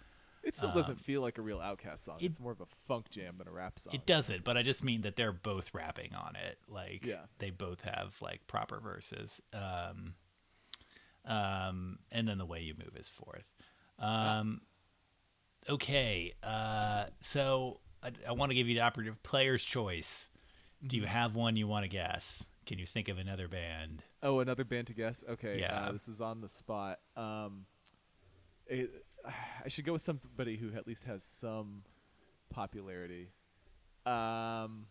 It 0.44 0.54
still 0.54 0.74
doesn't 0.74 1.00
feel 1.00 1.22
like 1.22 1.38
a 1.38 1.42
real 1.42 1.60
OutKast 1.60 2.00
song. 2.00 2.16
Um, 2.16 2.20
it- 2.22 2.26
it's 2.26 2.40
more 2.40 2.52
of 2.52 2.60
a 2.62 2.66
funk 2.88 3.10
jam 3.10 3.36
than 3.38 3.48
a 3.48 3.52
rap 3.52 3.80
song. 3.80 3.94
it 3.96 4.06
doesn't. 4.06 4.44
But 4.44 4.58
I 4.58 4.64
just 4.64 4.84
mean 4.84 5.02
that 5.02 5.16
they're 5.16 5.32
both 5.32 5.74
rapping 5.74 6.14
on 6.14 6.36
it. 6.36 6.58
Like 6.68 7.06
Yeah. 7.06 7.26
they 7.40 7.52
both 7.52 7.82
have 7.82 8.22
like 8.22 8.46
proper 8.48 8.80
verses. 8.80 9.40
Um, 9.54 10.16
um, 11.26 12.00
and 12.12 12.28
then 12.28 12.38
the 12.38 12.46
way 12.46 12.62
you 12.62 12.74
move 12.78 12.96
is 12.98 13.10
fourth. 13.10 13.52
Um, 13.98 14.62
okay. 15.70 16.34
Uh, 16.44 17.06
so 17.22 17.80
I, 18.04 18.12
I 18.28 18.32
want 18.34 18.50
to 18.52 18.56
give 18.56 18.68
you 18.68 18.76
the 18.76 18.82
operative 18.82 19.22
player's 19.24 19.64
choice. 19.64 20.30
Do 20.86 20.98
you 20.98 21.06
have 21.06 21.36
one 21.36 21.56
you 21.56 21.68
want 21.68 21.84
to 21.84 21.90
guess? 21.90 22.44
Can 22.66 22.80
you 22.80 22.86
think 22.86 23.08
of 23.10 23.18
another 23.18 23.48
band? 23.48 24.04
Oh, 24.24 24.40
another 24.40 24.64
band 24.64 24.88
to 24.88 24.94
guess. 24.94 25.24
Okay, 25.30 25.60
Yeah. 25.60 25.86
uh, 25.88 25.92
this 25.92 26.08
is 26.08 26.22
on 26.22 26.42
the 26.42 26.50
spot. 26.50 27.00
Um, 27.16 27.66
it, 28.68 29.06
I 29.64 29.68
should 29.70 29.86
go 29.86 29.94
with 29.94 30.02
somebody 30.02 30.58
who 30.58 30.74
at 30.76 30.88
least 30.88 31.06
has 31.06 31.24
some 31.24 31.84
popularity. 32.50 33.30
Um, 34.06 34.86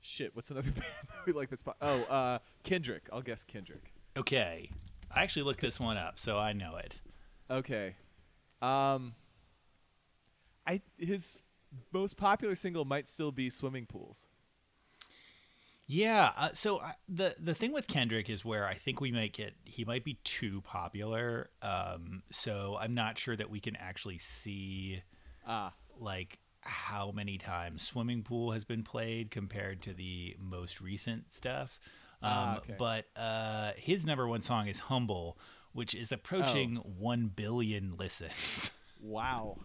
shit, 0.00 0.34
what's 0.34 0.50
another 0.50 0.70
band 0.72 0.84
that 1.08 1.26
we 1.26 1.32
like 1.32 1.50
this 1.50 1.60
spot? 1.60 1.76
Oh, 1.80 2.02
uh, 2.04 2.38
Kendrick. 2.64 3.08
I'll 3.12 3.22
guess 3.22 3.44
Kendrick. 3.44 3.92
Okay. 4.16 4.70
I 5.14 5.22
actually 5.22 5.42
looked 5.42 5.60
this 5.60 5.78
one 5.78 5.96
up, 5.96 6.18
so 6.18 6.38
I 6.38 6.52
know 6.52 6.76
it. 6.76 7.00
Okay. 7.50 7.94
Um, 8.60 9.14
I 10.66 10.80
his 10.96 11.42
most 11.92 12.16
popular 12.16 12.54
single 12.54 12.84
might 12.84 13.06
still 13.08 13.32
be 13.32 13.50
"Swimming 13.50 13.86
Pools." 13.86 14.26
Yeah. 15.86 16.30
Uh, 16.36 16.50
so 16.54 16.80
I, 16.80 16.94
the 17.08 17.34
the 17.38 17.54
thing 17.54 17.72
with 17.72 17.86
Kendrick 17.86 18.30
is 18.30 18.44
where 18.44 18.66
I 18.66 18.74
think 18.74 19.00
we 19.00 19.12
might 19.12 19.32
get 19.32 19.54
he 19.64 19.84
might 19.84 20.04
be 20.04 20.14
too 20.24 20.60
popular. 20.62 21.50
Um, 21.60 22.22
so 22.30 22.76
I'm 22.80 22.94
not 22.94 23.18
sure 23.18 23.36
that 23.36 23.50
we 23.50 23.60
can 23.60 23.76
actually 23.76 24.18
see 24.18 25.02
Ah, 25.46 25.72
like 25.98 26.38
how 26.60 27.10
many 27.10 27.36
times 27.38 27.82
Swimming 27.82 28.22
Pool 28.22 28.52
has 28.52 28.64
been 28.64 28.84
played 28.84 29.30
compared 29.30 29.82
to 29.82 29.92
the 29.92 30.36
most 30.38 30.80
recent 30.80 31.32
stuff. 31.32 31.78
Um, 32.22 32.30
Ah, 32.30 32.56
okay. 32.58 32.74
But 32.78 33.06
uh, 33.16 33.72
his 33.76 34.06
number 34.06 34.26
one 34.28 34.42
song 34.42 34.68
is 34.68 34.78
"Humble," 34.78 35.36
which 35.72 35.94
is 35.94 36.12
approaching 36.12 36.78
Oh. 36.78 36.88
one 36.98 37.26
billion 37.34 37.96
listens. 37.96 38.70
wow. 39.00 39.58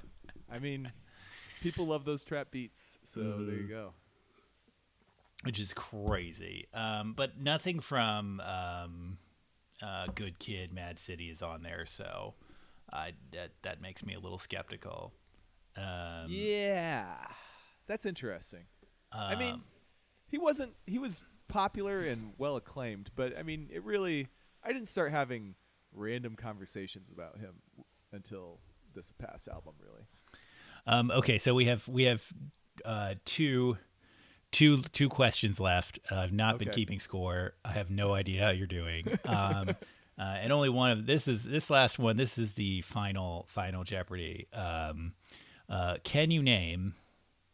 I 0.52 0.58
mean, 0.60 0.92
people 1.62 1.86
love 1.86 2.04
those 2.06 2.24
trap 2.24 2.50
beats, 2.52 2.98
so 3.04 3.20
there 3.22 3.30
Mm-hmm. 3.30 3.62
you 3.62 3.68
go. 3.68 3.94
Which 5.44 5.60
is 5.60 5.74
crazy. 5.74 6.68
Um, 6.74 7.14
but 7.16 7.40
nothing 7.40 7.80
from 7.80 8.40
um, 8.42 9.18
uh, 9.82 10.08
Good 10.16 10.40
Kid, 10.40 10.74
Mad 10.74 11.00
City 11.00 11.30
is 11.30 11.42
on 11.42 11.64
there, 11.64 11.86
so 11.86 12.34
I, 12.92 13.14
that 13.32 13.52
that 13.62 13.82
makes 13.82 14.06
me 14.06 14.14
a 14.16 14.20
little 14.20 14.40
skeptical. 14.40 15.14
Um, 15.76 16.26
Yeah, 16.28 17.16
that's 17.88 18.06
interesting. 18.06 18.66
I 19.12 19.36
mean, 19.36 19.54
um, 19.54 19.64
he 20.28 20.38
wasn't. 20.38 20.74
He 20.86 21.00
was 21.00 21.22
popular 21.48 22.00
and 22.00 22.34
well 22.38 22.56
acclaimed, 22.58 23.12
but 23.16 23.38
I 23.38 23.44
mean, 23.44 23.70
it 23.72 23.84
really. 23.84 24.28
I 24.64 24.74
didn't 24.74 24.88
start 24.90 25.12
having 25.12 25.56
random 25.94 26.36
conversations 26.36 27.10
about 27.10 27.40
him 27.40 27.54
until 28.12 28.60
this 28.94 29.14
past 29.14 29.48
album, 29.48 29.76
really. 29.80 30.04
um, 30.88 31.12
okay, 31.12 31.38
so 31.38 31.54
we 31.54 31.66
have 31.66 31.88
we 31.88 32.04
have 32.04 32.24
uh, 32.84 33.14
two. 33.24 33.78
Two 34.52 34.82
two 34.94 35.10
questions 35.10 35.60
left. 35.60 36.00
Uh, 36.10 36.16
I've 36.16 36.32
not 36.32 36.58
been 36.58 36.70
keeping 36.70 37.00
score. 37.00 37.54
I 37.66 37.74
have 37.74 37.90
no 37.90 38.14
idea 38.14 38.44
how 38.46 38.50
you're 38.52 38.66
doing. 38.66 39.06
Um, 39.26 39.70
uh, 40.18 40.22
and 40.22 40.52
only 40.54 40.70
one 40.70 40.92
of 40.92 41.06
this 41.06 41.28
is 41.28 41.44
this 41.44 41.70
last 41.70 42.00
one. 42.00 42.16
This 42.16 42.38
is 42.38 42.56
the 42.56 42.82
final 42.82 43.46
final 43.50 43.84
Jeopardy. 43.84 44.48
Um, 44.54 45.14
uh, 45.70 45.98
can 46.04 46.32
you 46.32 46.42
name 46.42 46.96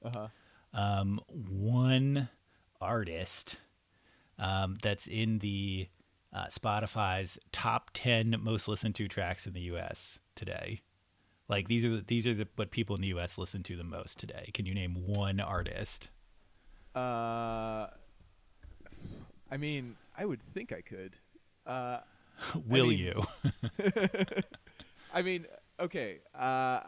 Uh 0.05 0.12
huh. 0.13 0.27
um, 0.79 1.19
one 1.27 2.29
artist 2.79 3.57
um, 4.38 4.77
that's 4.83 5.07
in 5.07 5.39
the 5.39 5.88
uh, 6.31 6.45
Spotify's 6.47 7.39
top 7.51 7.89
ten 7.93 8.35
most 8.39 8.67
listened 8.67 8.95
to 8.95 9.07
tracks 9.07 9.47
in 9.47 9.53
the 9.53 9.62
U.S. 9.62 10.19
today. 10.35 10.81
Like 11.50 11.67
these 11.67 11.83
are 11.85 11.89
the, 11.97 12.03
these 12.07 12.27
are 12.27 12.33
the, 12.35 12.47
what 12.55 12.71
people 12.71 12.95
in 12.95 13.01
the 13.01 13.07
U.S. 13.09 13.38
listen 13.38 13.63
to 13.63 13.75
the 13.75 13.83
most 13.83 14.19
today. 14.19 14.51
Can 14.53 14.65
you 14.67 14.73
name 14.75 14.93
one 15.07 15.39
artist? 15.39 16.09
Uh, 16.95 17.88
I 19.51 19.57
mean, 19.57 19.95
I 20.17 20.25
would 20.25 20.41
think 20.53 20.71
I 20.71 20.81
could. 20.81 21.15
Uh, 21.65 22.00
Will 22.67 22.88
mean- 22.88 23.00
you? 23.00 23.23
I 25.13 25.21
mean, 25.21 25.45
okay. 25.79 26.19
Uh, 26.33 26.81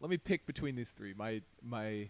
let 0.00 0.10
me 0.10 0.16
pick 0.18 0.46
between 0.46 0.76
these 0.76 0.90
three. 0.90 1.14
My 1.16 1.42
my. 1.62 2.08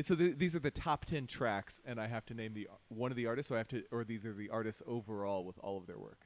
So 0.00 0.14
th- 0.14 0.38
these 0.38 0.56
are 0.56 0.60
the 0.60 0.70
top 0.70 1.04
ten 1.04 1.26
tracks, 1.26 1.82
and 1.84 2.00
I 2.00 2.06
have 2.06 2.24
to 2.26 2.34
name 2.34 2.54
the 2.54 2.68
one 2.88 3.10
of 3.10 3.16
the 3.16 3.26
artists. 3.26 3.48
So 3.48 3.54
I 3.56 3.58
have 3.58 3.68
to, 3.68 3.82
or 3.90 4.04
these 4.04 4.24
are 4.24 4.32
the 4.32 4.48
artists 4.48 4.82
overall 4.86 5.44
with 5.44 5.58
all 5.58 5.76
of 5.76 5.86
their 5.86 5.98
work. 5.98 6.20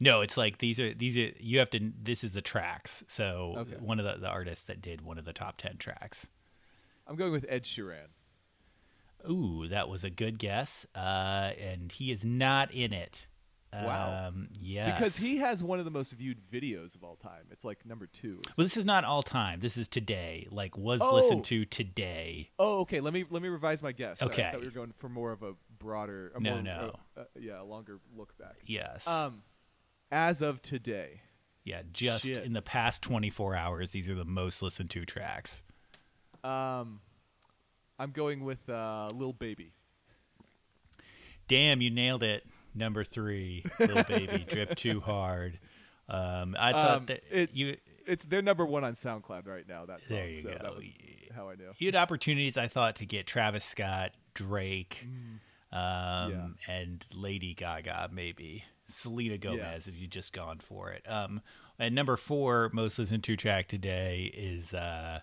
no, 0.00 0.22
it's 0.22 0.36
like 0.38 0.58
these 0.58 0.80
are 0.80 0.94
these 0.94 1.18
are 1.18 1.30
you 1.38 1.58
have 1.58 1.68
to. 1.70 1.92
This 2.02 2.24
is 2.24 2.32
the 2.32 2.40
tracks. 2.40 3.04
So 3.08 3.54
Okay. 3.58 3.76
one 3.78 3.98
of 4.00 4.06
the, 4.06 4.14
the 4.20 4.28
artists 4.28 4.64
that 4.68 4.80
did 4.80 5.02
one 5.02 5.18
of 5.18 5.24
the 5.26 5.32
top 5.34 5.58
ten 5.58 5.76
tracks. 5.76 6.28
I'm 7.06 7.16
going 7.16 7.32
with 7.32 7.44
Ed 7.48 7.64
Sheeran. 7.64 8.08
Ooh, 9.28 9.66
that 9.68 9.88
was 9.88 10.04
a 10.04 10.10
good 10.10 10.38
guess. 10.38 10.86
Uh, 10.94 11.50
and 11.60 11.90
he 11.92 12.10
is 12.12 12.24
not 12.24 12.70
in 12.72 12.92
it. 12.92 13.26
Wow. 13.72 14.26
Um, 14.28 14.48
yes. 14.60 14.98
Because 14.98 15.16
he 15.16 15.36
has 15.36 15.62
one 15.62 15.78
of 15.78 15.84
the 15.84 15.92
most 15.92 16.10
viewed 16.12 16.38
videos 16.52 16.96
of 16.96 17.04
all 17.04 17.14
time. 17.14 17.44
It's 17.52 17.64
like 17.64 17.86
number 17.86 18.08
two. 18.08 18.40
Well, 18.58 18.64
this 18.64 18.76
is 18.76 18.84
not 18.84 19.04
all 19.04 19.22
time. 19.22 19.60
This 19.60 19.76
is 19.76 19.86
today. 19.86 20.48
Like 20.50 20.76
was 20.76 21.00
Oh. 21.00 21.14
listened 21.14 21.44
to 21.44 21.64
today. 21.66 22.50
Oh, 22.58 22.80
okay. 22.80 23.00
Let 23.00 23.12
me 23.14 23.24
let 23.30 23.42
me 23.42 23.48
revise 23.48 23.80
my 23.80 23.92
guess. 23.92 24.18
Sorry, 24.18 24.30
I 24.30 24.32
Okay. 24.34 24.50
thought 24.50 24.60
we 24.60 24.66
were 24.66 24.72
going 24.72 24.92
for 24.98 25.08
more 25.08 25.30
of 25.30 25.44
a 25.44 25.52
broader, 25.78 26.32
a 26.34 26.40
No, 26.40 26.54
more, 26.54 26.62
no. 26.62 26.96
uh, 27.16 27.20
uh, 27.20 27.24
yeah, 27.38 27.60
a 27.60 27.64
longer 27.64 28.00
look 28.16 28.36
back. 28.38 28.56
Yes. 28.66 29.06
Um, 29.06 29.42
as 30.10 30.42
of 30.42 30.60
today, 30.62 31.20
yeah. 31.62 31.82
Just 31.92 32.24
shit. 32.26 32.42
in 32.42 32.54
the 32.54 32.62
past 32.62 33.02
24 33.02 33.54
hours, 33.54 33.92
these 33.92 34.08
are 34.10 34.16
the 34.16 34.24
most 34.24 34.62
listened 34.62 34.90
to 34.90 35.04
tracks. 35.06 35.62
um, 36.42 37.00
I'm 38.00 38.10
going 38.12 38.44
with 38.44 38.66
uh, 38.68 39.10
Lil 39.12 39.32
Baby. 39.34 39.72
Damn, 41.48 41.80
you 41.80 41.90
nailed 41.90 42.22
it. 42.22 42.44
Number 42.74 43.02
three, 43.04 43.64
little 43.80 44.04
baby, 44.04 44.44
drip 44.48 44.76
too 44.76 45.00
hard. 45.00 45.58
Um, 46.08 46.56
I 46.58 46.72
thought 46.72 46.96
Um, 46.98 47.06
that 47.06 47.22
it- 47.30 47.52
you 47.52 47.76
It's 48.06 48.24
their 48.24 48.42
number 48.42 48.64
one 48.64 48.84
on 48.84 48.94
SoundCloud 48.94 49.46
right 49.46 49.68
now. 49.68 49.84
That 49.86 50.04
song. 50.06 50.16
There 50.16 50.28
you 50.30 50.38
so 50.38 50.50
go. 50.52 50.58
That 50.62 50.74
was 50.74 50.88
how 51.34 51.48
I 51.50 51.54
knew. 51.56 51.72
you 51.78 51.86
had 51.88 51.94
opportunities. 51.96 52.56
I 52.56 52.66
thought 52.68 52.96
to 52.96 53.06
get 53.06 53.26
Travis 53.26 53.64
Scott, 53.64 54.12
Drake, 54.34 55.06
um, 55.72 56.56
and 56.66 57.04
Lady 57.14 57.54
Gaga, 57.54 58.08
maybe 58.12 58.64
Selena 58.88 59.36
Gomez 59.38 59.86
if 59.88 59.96
you'd 60.00 60.10
just 60.10 60.32
gone 60.32 60.58
for 60.58 60.90
it. 60.90 61.04
Um, 61.08 61.40
and 61.78 61.94
number 61.94 62.16
four, 62.16 62.70
most 62.72 62.98
listened 62.98 63.22
to 63.24 63.36
track 63.36 63.68
today 63.68 64.32
is 64.34 64.74
uh, 64.74 65.20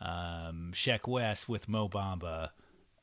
um, 0.00 0.70
Sheck 0.74 1.06
Wes 1.08 1.48
with 1.48 1.68
Mo 1.68 1.88
Bamba. 1.88 2.50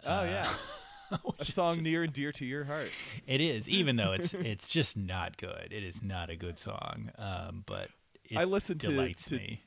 Oh 0.06 0.24
yeah, 0.24 0.50
a 1.40 1.46
song 1.46 1.82
near 1.84 2.04
and 2.04 2.14
dear 2.14 2.32
to 2.34 2.46
your 2.46 2.66
heart. 2.66 2.90
It 3.26 3.42
is, 3.42 3.70
even 3.70 3.96
though 3.96 4.12
it's 4.14 4.34
it's 4.34 4.70
just 4.70 4.98
not 4.98 5.38
good. 5.38 5.70
It 5.72 5.84
is 5.84 6.04
not 6.04 6.30
a 6.30 6.36
good 6.36 6.60
song, 6.60 7.12
um, 7.18 7.64
but 7.66 7.90
it 8.26 8.38
I 8.38 8.44
listened 8.46 8.82
to- 8.82 9.14
to- 9.14 9.36
me. 9.36 9.64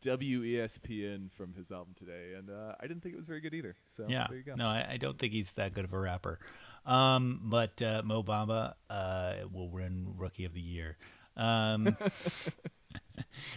WESPN 0.00 1.30
from 1.32 1.52
his 1.54 1.70
album 1.70 1.94
today, 1.96 2.32
and 2.36 2.48
uh, 2.50 2.74
I 2.80 2.86
didn't 2.86 3.02
think 3.02 3.14
it 3.14 3.18
was 3.18 3.28
very 3.28 3.40
good 3.40 3.52
either. 3.52 3.76
So 3.84 4.06
Yeah, 4.08 4.26
there 4.28 4.38
you 4.38 4.42
go. 4.42 4.54
no, 4.54 4.66
I, 4.66 4.86
I 4.92 4.96
don't 4.96 5.18
think 5.18 5.32
he's 5.34 5.52
that 5.52 5.74
good 5.74 5.84
of 5.84 5.92
a 5.92 5.98
rapper. 5.98 6.38
Um, 6.86 7.40
but 7.44 7.80
uh, 7.82 8.00
Mo 8.02 8.22
Bamba 8.22 8.72
uh, 8.88 9.34
will 9.52 9.68
win 9.68 10.14
Rookie 10.16 10.44
of 10.46 10.54
the 10.54 10.60
Year. 10.62 10.96
Um, 11.36 11.94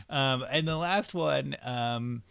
um, 0.09 0.45
and 0.49 0.67
the 0.67 0.75
last 0.77 1.13
one, 1.13 1.55
um, 1.63 2.23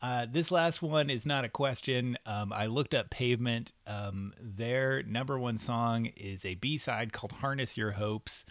Uh, 0.00 0.26
this 0.30 0.50
last 0.50 0.80
one 0.80 1.10
is 1.10 1.26
not 1.26 1.44
a 1.44 1.48
question. 1.48 2.16
Um, 2.24 2.52
I 2.52 2.66
looked 2.66 2.94
up 2.94 3.10
Pavement. 3.10 3.72
Um, 3.86 4.32
their 4.40 5.02
number 5.02 5.38
one 5.38 5.58
song 5.58 6.06
is 6.16 6.44
a 6.44 6.54
B 6.54 6.78
side 6.78 7.12
called 7.12 7.32
Harness 7.32 7.76
Your 7.76 7.92
Hopes. 7.92 8.44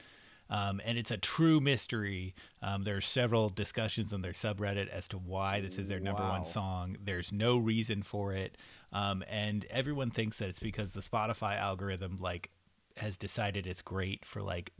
Um, 0.49 0.79
and 0.85 0.97
it's 0.97 1.11
a 1.11 1.17
true 1.17 1.59
mystery. 1.59 2.33
Um, 2.61 2.83
there 2.83 2.95
are 2.95 3.01
several 3.01 3.49
discussions 3.49 4.13
on 4.13 4.21
their 4.21 4.31
subreddit 4.31 4.87
as 4.87 5.07
to 5.09 5.17
why 5.17 5.59
this 5.61 5.77
is 5.77 5.87
their 5.89 5.99
number 5.99 6.23
Wow. 6.23 6.31
one 6.31 6.45
song. 6.45 6.95
There's 7.03 7.31
no 7.33 7.57
reason 7.57 8.01
for 8.01 8.31
it, 8.33 8.57
um, 8.93 9.25
and 9.27 9.65
everyone 9.69 10.09
thinks 10.09 10.37
that 10.37 10.47
it's 10.47 10.61
because 10.61 10.93
the 10.93 11.01
Spotify 11.01 11.57
algorithm 11.57 12.19
like 12.21 12.49
has 12.95 13.17
decided 13.17 13.67
it's 13.67 13.81
great 13.81 14.23
for 14.23 14.41
like 14.41 14.71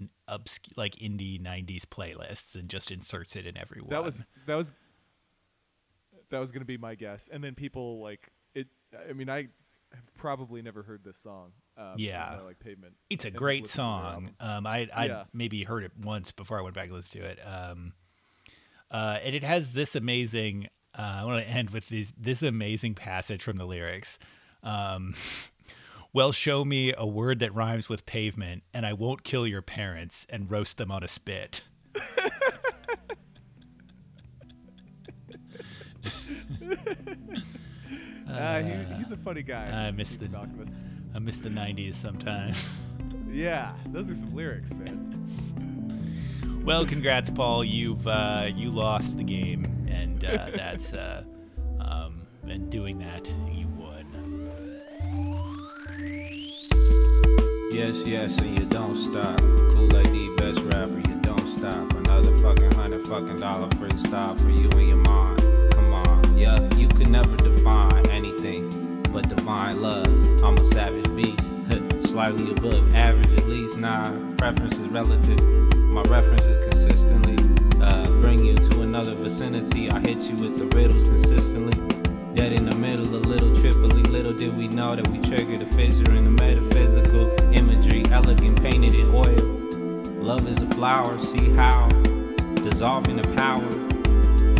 n- 0.00 0.10
obsc- 0.28 0.70
like 0.76 0.94
indie 0.94 1.40
'90s 1.42 1.84
playlists 1.84 2.54
and 2.54 2.68
just 2.68 2.92
inserts 2.92 3.34
it 3.34 3.48
in 3.48 3.56
every 3.58 3.80
one. 3.80 3.90
That 3.90 4.04
was 4.04 4.22
that 4.46 4.54
was 4.54 4.72
that 6.30 6.38
was 6.38 6.52
gonna 6.52 6.64
be 6.64 6.76
my 6.78 6.94
guess, 6.94 7.28
and 7.28 7.42
then 7.42 7.54
people 7.54 8.00
like 8.00 8.30
it. 8.54 8.68
I 9.08 9.12
mean, 9.12 9.28
I 9.28 9.48
have 9.92 10.14
probably 10.16 10.62
never 10.62 10.82
heard 10.82 11.04
this 11.04 11.16
song. 11.18 11.52
Um, 11.76 11.94
Yeah. 11.96 12.40
Like 12.44 12.58
Pavement. 12.58 12.94
It's 13.10 13.24
a 13.24 13.30
great 13.30 13.62
listened 13.64 13.86
to 13.86 14.28
their 14.38 14.46
song. 14.48 14.56
Um, 14.56 14.66
I 14.66 14.88
I 14.94 15.06
Yeah. 15.06 15.24
maybe 15.32 15.64
heard 15.64 15.84
it 15.84 15.92
once 15.96 16.32
before 16.32 16.58
I 16.58 16.62
went 16.62 16.74
back 16.74 16.86
and 16.86 16.94
listened 16.94 17.22
to 17.22 17.28
it. 17.28 17.38
Um, 17.46 17.92
uh, 18.90 19.18
and 19.22 19.34
it 19.34 19.42
has 19.44 19.72
this 19.72 19.94
amazing. 19.94 20.68
Uh, 20.98 21.02
I 21.20 21.24
want 21.24 21.44
to 21.44 21.48
end 21.50 21.70
with 21.70 21.88
this 21.88 22.12
this 22.16 22.42
amazing 22.42 22.94
passage 22.94 23.42
from 23.42 23.56
the 23.58 23.66
lyrics. 23.66 24.18
Um, 24.62 25.14
well, 26.12 26.32
show 26.32 26.64
me 26.64 26.92
a 26.96 27.06
word 27.06 27.38
that 27.40 27.54
rhymes 27.54 27.88
with 27.88 28.06
pavement, 28.06 28.62
and 28.72 28.86
I 28.86 28.92
won't 28.94 29.22
kill 29.22 29.46
your 29.46 29.62
parents 29.62 30.26
and 30.30 30.50
roast 30.50 30.78
them 30.78 30.90
on 30.90 31.02
a 31.02 31.08
spit. 31.08 31.62
Uh, 38.28 38.62
he, 38.62 38.94
he's 38.96 39.12
a 39.12 39.16
funny 39.16 39.42
guy. 39.42 39.68
I 39.86 39.90
miss 39.92 40.16
the- 40.16 40.26
Malkmus. 40.26 40.80
I 41.14 41.18
miss 41.18 41.36
the 41.36 41.48
'90s 41.48 41.94
sometimes. 41.94 42.68
Yeah, 43.28 43.72
those 43.88 44.10
are 44.10 44.14
some 44.14 44.34
lyrics, 44.34 44.74
man. 44.74 45.12
Well, 46.64 46.84
congrats, 46.86 47.30
Paul. 47.30 47.64
You've 47.64 48.06
uh, 48.08 48.48
you 48.52 48.70
lost 48.70 49.18
the 49.18 49.22
game, 49.24 49.86
and 49.88 50.24
uh, 50.24 50.48
that's 50.56 50.92
uh, 50.92 51.22
um, 51.78 52.26
and 52.44 52.68
doing 52.70 52.98
that, 52.98 53.28
you 53.52 53.68
won. 53.78 54.04
Yes, 57.70 58.06
yes, 58.06 58.36
and 58.38 58.58
you 58.58 58.64
don't 58.66 58.96
stop. 58.96 59.38
Kool 59.38 59.94
A.D., 59.96 60.34
best 60.38 60.60
rapper, 60.60 60.96
you 61.08 61.14
don't 61.20 61.46
stop. 61.46 61.92
Another 61.92 62.36
fucking 62.38 62.72
hundred 62.72 63.06
fucking 63.06 63.36
dollar 63.36 63.68
freestyle 63.70 64.36
for 64.40 64.50
you 64.50 64.68
and 64.70 64.88
your 64.88 64.96
mom. 64.96 65.36
Come 65.70 65.92
on, 65.92 66.36
yeah, 66.38 66.58
you 66.76 66.88
can 66.88 67.12
never 67.12 67.36
define 67.36 68.05
anything 68.36 69.02
but 69.12 69.28
divine 69.28 69.80
love. 69.80 70.06
I'm 70.42 70.58
a 70.58 70.64
savage 70.64 71.14
beast, 71.14 72.10
slightly 72.10 72.50
above 72.50 72.94
average 72.94 73.32
at 73.32 73.48
least. 73.48 73.76
Nah, 73.76 74.04
preference 74.36 74.74
is 74.74 74.88
relative. 74.88 75.40
My 75.76 76.02
reference 76.02 76.44
is 76.44 76.64
consistently 76.66 77.36
uh, 77.80 78.04
bring 78.20 78.44
you 78.44 78.54
to 78.54 78.82
another 78.82 79.14
vicinity. 79.14 79.90
I 79.90 80.00
hit 80.00 80.22
you 80.22 80.36
with 80.36 80.58
the 80.58 80.66
riddles 80.76 81.04
consistently. 81.04 81.78
Dead 82.34 82.52
in 82.52 82.68
the 82.68 82.76
middle, 82.76 83.06
a 83.14 83.16
little 83.16 83.54
triply. 83.56 84.02
Little 84.02 84.34
did 84.34 84.56
we 84.56 84.68
know 84.68 84.94
that 84.94 85.08
we 85.08 85.18
triggered 85.18 85.62
a 85.62 85.66
fissure 85.66 86.12
in 86.12 86.24
the 86.24 86.30
metaphysical 86.30 87.30
imagery, 87.54 88.04
elegant 88.10 88.62
painted 88.62 88.94
in 88.94 89.08
oil. 89.14 89.36
Love 90.22 90.46
is 90.46 90.60
a 90.60 90.66
flower, 90.66 91.18
see 91.18 91.50
how 91.50 91.88
dissolving 92.62 93.16
the 93.16 93.28
power 93.36 93.64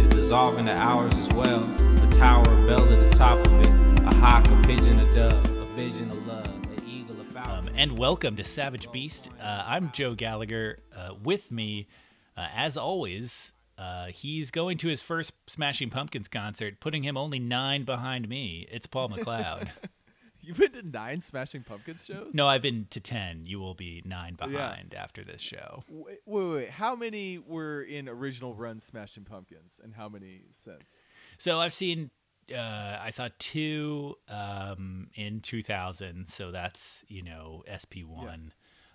is 0.01 0.09
dissolving 0.09 0.65
the 0.65 0.77
hours 0.81 1.13
as 1.17 1.29
well. 1.31 1.86
The 2.17 2.23
tower, 2.23 2.43
a 2.45 2.67
bell 2.67 2.91
at 2.95 3.11
the 3.11 3.15
top 3.15 3.45
of 3.47 3.53
it, 3.61 3.67
a 4.07 4.15
hawk, 4.15 4.47
a 4.47 4.67
pigeon, 4.67 4.99
a 5.01 5.15
dove, 5.15 5.45
a 5.51 5.67
vision, 5.77 6.09
a 6.09 6.15
love, 6.15 6.47
an 6.47 6.83
eagle, 6.89 7.21
a 7.21 7.25
falcon. 7.25 7.69
Um, 7.69 7.71
and 7.77 7.99
welcome 7.99 8.37
to 8.37 8.43
Savage 8.45 8.91
Beast. 8.91 9.29
Uh, 9.39 9.65
I'm 9.67 9.93
Joe 9.93 10.15
Gallagher. 10.15 10.79
Uh, 10.97 11.11
with 11.23 11.53
me, 11.53 11.89
uh, 12.35 12.47
as 12.57 12.79
always, 12.79 13.53
uh, 13.77 14.07
he's 14.07 14.51
going 14.51 14.79
to 14.79 14.89
his 14.89 15.03
first 15.03 15.35
Smashing 15.47 15.91
Pumpkins 15.91 16.29
concert, 16.29 16.81
putting 16.81 17.03
him 17.03 17.19
only 17.19 17.39
nine 17.39 17.85
behind 17.85 18.31
me. 18.31 18.67
It's 18.73 18.87
Paul 18.87 19.11
McLeod. 19.11 19.69
You've 20.41 20.57
been 20.57 20.73
to 20.73 20.89
nine 20.89 21.21
Smashing 21.21 21.65
Pumpkins 21.65 22.07
shows? 22.07 22.33
no, 22.33 22.49
I've 22.49 22.63
been 22.63 22.87
to 22.91 23.01
ten. 23.01 23.43
You 23.45 23.61
will 23.61 23.75
be 23.75 24.01
nine 24.07 24.39
Yeah. 24.41 24.47
behind 24.47 24.95
after 24.95 25.23
this 25.23 25.43
show. 25.43 25.85
Wait, 25.91 26.21
wait, 26.25 26.49
wait. 26.51 26.71
How 26.71 26.97
many 26.97 27.37
were 27.39 27.83
in 27.83 28.09
original 28.09 28.55
run 28.55 28.81
Smashing 28.81 29.25
Pumpkins, 29.25 29.83
and 29.85 29.93
how 29.95 30.09
many 30.09 30.45
since? 30.53 31.03
So 31.39 31.59
I've 31.59 31.75
seen. 31.75 32.11
Uh, 32.55 32.99
I 33.03 33.11
saw 33.11 33.29
two 33.41 34.15
um, 34.29 35.09
in 35.17 35.41
2000, 35.41 36.29
so 36.29 36.53
that's 36.53 37.05
you 37.09 37.23
know 37.25 37.65
SP 37.67 38.07
one, 38.07 38.53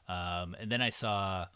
um, 0.08 0.56
and 0.58 0.72
then 0.72 0.82
I 0.82 0.90
saw 0.90 1.48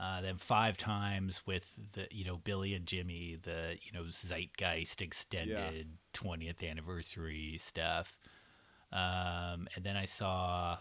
uh, 0.00 0.20
them 0.22 0.38
five 0.38 0.78
times 0.78 1.42
with 1.44 1.78
the 1.92 2.06
you 2.10 2.24
know 2.24 2.38
Billy 2.38 2.72
and 2.72 2.86
Jimmy, 2.86 3.36
the 3.42 3.76
you 3.82 3.92
know 3.92 4.06
Zeitgeist 4.08 5.02
extended 5.02 5.88
20th 6.14 6.66
anniversary 6.68 7.58
stuff, 7.58 8.18
um, 8.90 9.68
and 9.74 9.82
then 9.84 9.96
I 9.96 10.06
saw. 10.06 10.78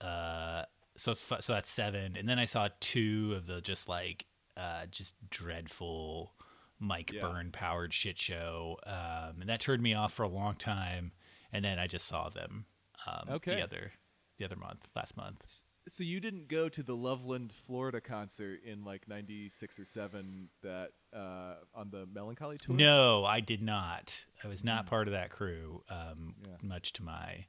Uh, 0.00 0.64
so 0.96 1.12
so 1.12 1.52
that's 1.52 1.70
seven, 1.70 2.16
and 2.16 2.28
then 2.28 2.38
I 2.40 2.44
saw 2.46 2.68
two 2.80 3.34
of 3.36 3.46
the 3.46 3.60
just 3.60 3.88
like 3.88 4.26
uh, 4.56 4.86
just 4.90 5.14
dreadful 5.30 6.32
Mike 6.80 7.12
Yeah. 7.12 7.20
Byrne 7.20 7.52
powered 7.52 7.92
shit 7.94 8.18
show, 8.18 8.78
um, 8.84 9.40
and 9.40 9.48
that 9.48 9.60
turned 9.60 9.82
me 9.82 9.94
off 9.94 10.12
for 10.12 10.22
a 10.24 10.28
long 10.28 10.54
time. 10.56 11.12
And 11.52 11.64
then 11.64 11.78
I 11.78 11.86
just 11.86 12.06
saw 12.06 12.28
them 12.28 12.64
um, 13.06 13.28
Okay. 13.28 13.56
the 13.56 13.62
other 13.62 13.92
the 14.38 14.44
other 14.46 14.56
month, 14.56 14.88
last 14.96 15.16
month. 15.16 15.62
So 15.88 16.02
you 16.04 16.20
didn't 16.20 16.48
go 16.48 16.68
to 16.68 16.82
the 16.82 16.94
Loveland, 16.94 17.52
Florida 17.66 18.00
concert 18.00 18.62
in 18.64 18.84
like 18.84 19.06
'96 19.08 19.78
or 19.80 19.84
'7 19.84 20.48
that 20.62 20.92
uh, 21.12 21.56
on 21.74 21.90
the 21.90 22.06
Mellon 22.06 22.36
Collie 22.36 22.56
tour? 22.58 22.74
No, 22.76 23.24
I 23.24 23.40
did 23.40 23.60
not. 23.62 24.24
I 24.44 24.48
was 24.48 24.62
not 24.64 24.86
part 24.86 25.08
of 25.08 25.12
that 25.12 25.30
crew, 25.30 25.82
um, 25.90 26.34
Hmm. 26.38 26.50
Yeah. 26.50 26.56
much 26.62 26.92
to 26.94 27.02
my 27.02 27.46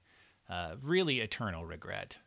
uh, 0.50 0.76
really 0.82 1.20
eternal 1.22 1.66
regret. 1.66 2.18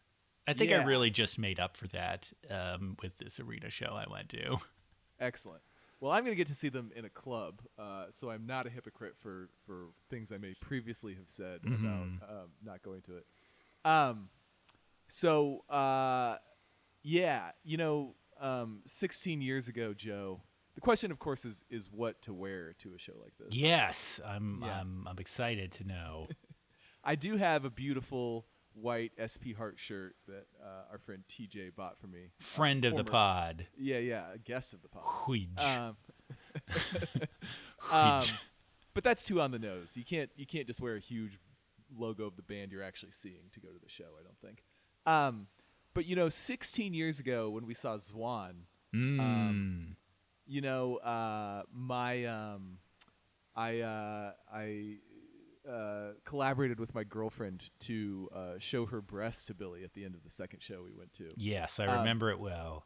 I 0.47 0.53
think 0.53 0.71
I 0.73 0.85
really 0.85 1.11
just 1.11 1.39
made 1.39 1.59
up 1.59 1.77
for 1.77 1.89
that 1.89 2.31
um, 2.51 2.97
with 3.03 3.17
this 3.19 3.41
arena 3.41 3.71
show 3.71 3.93
I 3.95 4.05
went 4.11 4.29
to. 4.31 4.59
Excellent. 5.19 5.63
Well, 6.05 6.13
I'm 6.13 6.23
going 6.23 6.33
to 6.33 6.37
get 6.37 6.49
to 6.49 6.55
see 6.55 6.69
them 6.69 6.93
in 6.95 7.07
a 7.07 7.09
club, 7.09 7.63
uh, 7.79 8.09
so 8.11 8.29
I'm 8.31 8.45
not 8.45 8.67
a 8.67 8.69
hypocrite 8.69 9.15
for, 9.23 9.49
for 9.67 9.87
things 10.11 10.31
I 10.33 10.37
may 10.37 10.53
previously 10.61 11.15
have 11.15 11.31
said 11.31 11.63
Mm-hmm. 11.63 11.83
about 11.87 12.03
um, 12.31 12.49
not 12.63 12.83
going 12.83 13.01
to 13.03 13.17
it. 13.17 13.27
Um, 13.87 14.29
so, 15.09 15.65
uh, 15.71 16.37
yeah, 17.03 17.53
you 17.65 17.79
know, 17.79 18.17
um, 18.39 18.83
16 18.85 19.41
years 19.41 19.67
ago, 19.69 19.95
Joe. 19.95 20.43
The 20.75 20.83
question, 20.83 21.11
of 21.11 21.19
course, 21.19 21.47
is 21.47 21.65
is 21.71 21.89
what 21.91 22.21
to 22.23 22.35
wear 22.35 22.75
to 22.81 22.93
a 22.95 22.99
show 22.99 23.15
like 23.23 23.33
this. 23.39 23.57
Yes, 23.57 24.21
I'm. 24.27 24.63
Yeah. 24.63 24.81
I'm. 24.81 25.07
I'm 25.09 25.19
excited 25.19 25.73
to 25.73 25.85
know. 25.85 26.27
I 27.05 27.15
do 27.15 27.39
have 27.39 27.65
a 27.65 27.71
beautiful 27.71 28.45
white 28.75 29.13
SP 29.19 29.55
Heart 29.57 29.79
shirt 29.79 30.17
that 30.27 30.47
uh, 30.63 30.91
our 30.93 30.99
friend 30.99 31.23
TJ 31.29 31.75
bought 31.75 31.99
for 32.01 32.07
me. 32.07 32.31
Uh, 32.41 32.45
Friend 32.45 32.85
of 32.85 32.97
the 32.97 33.05
pod. 33.05 33.67
Yeah, 33.79 33.99
yeah, 33.99 34.25
a 34.35 34.39
guest 34.39 34.73
of 34.75 34.83
the 34.83 34.89
pod. 34.89 35.03
Huij. 35.03 35.49
Um, 35.59 35.97
um, 37.91 38.23
but 38.95 39.05
that's 39.05 39.25
too 39.25 39.41
on 39.41 39.51
the 39.51 39.59
nose. 39.59 39.97
You 39.97 40.05
can't 40.05 40.31
you 40.37 40.47
can't 40.47 40.67
just 40.67 40.81
wear 40.81 40.97
a 40.97 41.01
huge 41.01 41.39
logo 41.97 42.25
of 42.27 42.37
the 42.37 42.43
band 42.43 42.73
you're 42.73 42.83
actually 42.83 43.13
seeing 43.13 43.51
to 43.53 43.61
go 43.61 43.69
to 43.69 43.79
the 43.83 43.89
show. 43.89 44.05
I 44.19 44.23
don't 44.23 44.39
think. 44.41 44.63
Um, 45.07 45.47
but 45.93 46.07
you 46.07 46.17
know, 46.17 46.29
16 46.29 46.95
years 46.95 47.19
ago 47.21 47.51
when 47.51 47.67
we 47.67 47.75
saw 47.75 47.97
Zwan, 47.97 48.53
Mm. 48.95 49.19
um, 49.21 49.97
you 50.47 50.61
know, 50.61 50.97
uh, 50.99 51.63
my 51.73 52.25
um, 52.27 52.79
I 53.57 53.81
uh, 53.81 54.33
I 54.53 54.99
uh, 55.71 56.13
collaborated 56.25 56.79
with 56.79 56.95
my 56.95 57.05
girlfriend 57.05 57.71
to 57.81 58.29
uh, 58.35 58.53
show 58.59 58.87
her 58.87 59.01
breasts 59.01 59.47
to 59.47 59.55
Billy 59.55 59.85
at 59.85 59.95
the 59.95 60.05
end 60.05 60.15
of 60.15 60.23
the 60.23 60.31
second 60.31 60.63
show 60.63 60.83
we 60.83 60.93
went 60.93 61.13
to. 61.15 61.31
yes, 61.37 61.81
I 61.81 61.87
um, 61.87 61.99
remember 61.99 62.31
it 62.31 62.39
well. 62.39 62.85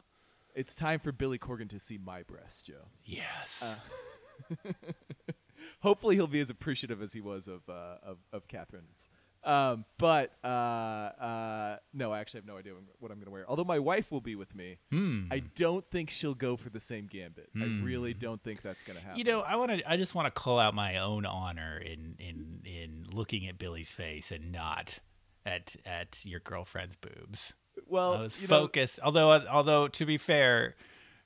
It's 0.55 0.75
time 0.75 0.99
for 0.99 1.11
Billy 1.11 1.37
Corgan 1.37 1.69
to 1.69 1.79
see 1.79 1.97
my 1.97 2.23
breasts, 2.23 2.61
Joe. 2.63 2.89
Yes. 3.03 3.81
hopefully 5.79 6.15
he'll 6.15 6.27
be 6.27 6.39
as 6.39 6.49
appreciative 6.49 7.01
as 7.01 7.13
he 7.13 7.21
was 7.21 7.47
of 7.47 7.61
uh, 7.69 7.97
of, 8.03 8.17
of 8.31 8.47
Catherine's. 8.47 9.09
Um, 9.43 9.85
but 9.97 10.33
uh, 10.43 10.47
uh, 10.47 11.77
no, 11.93 12.11
I 12.11 12.19
actually 12.19 12.39
have 12.39 12.47
no 12.47 12.57
idea 12.57 12.73
what 12.99 13.09
I'm 13.11 13.17
going 13.17 13.25
to 13.25 13.31
wear. 13.31 13.45
Although 13.49 13.63
my 13.63 13.79
wife 13.79 14.11
will 14.11 14.19
be 14.21 14.35
with 14.35 14.53
me, 14.53 14.79
Hmm. 14.91 15.27
I 15.31 15.39
don't 15.39 15.89
think 15.89 16.09
she'll 16.09 16.33
go 16.35 16.57
for 16.57 16.69
the 16.69 16.81
same 16.81 17.07
gambit. 17.07 17.49
I 17.55 17.63
really 17.83 18.13
don't 18.13 18.43
think 18.43 18.61
that's 18.61 18.83
going 18.83 18.97
to 18.97 19.01
happen. 19.03 19.17
You 19.17 19.23
know, 19.23 19.39
I 19.41 19.55
want 19.55 19.71
to. 19.71 19.89
I 19.89 19.95
just 19.95 20.13
want 20.13 20.25
to 20.27 20.31
call 20.39 20.59
out 20.59 20.73
my 20.73 20.97
own 20.97 21.25
honor 21.25 21.77
in 21.77 22.15
in 22.19 22.61
in 22.65 23.05
looking 23.13 23.47
at 23.47 23.57
Billy's 23.57 23.91
face 23.91 24.29
and 24.31 24.51
not 24.51 24.99
at 25.45 25.75
at 25.85 26.25
your 26.25 26.41
girlfriend's 26.41 26.97
boobs. 26.97 27.53
well, 27.87 28.15
I 28.15 28.21
was 28.21 28.41
you 28.41 28.47
know, 28.49 28.59
focused. 28.63 28.99
although 29.01 29.31
although 29.49 29.87
to 29.87 30.05
be 30.05 30.17
fair, 30.17 30.75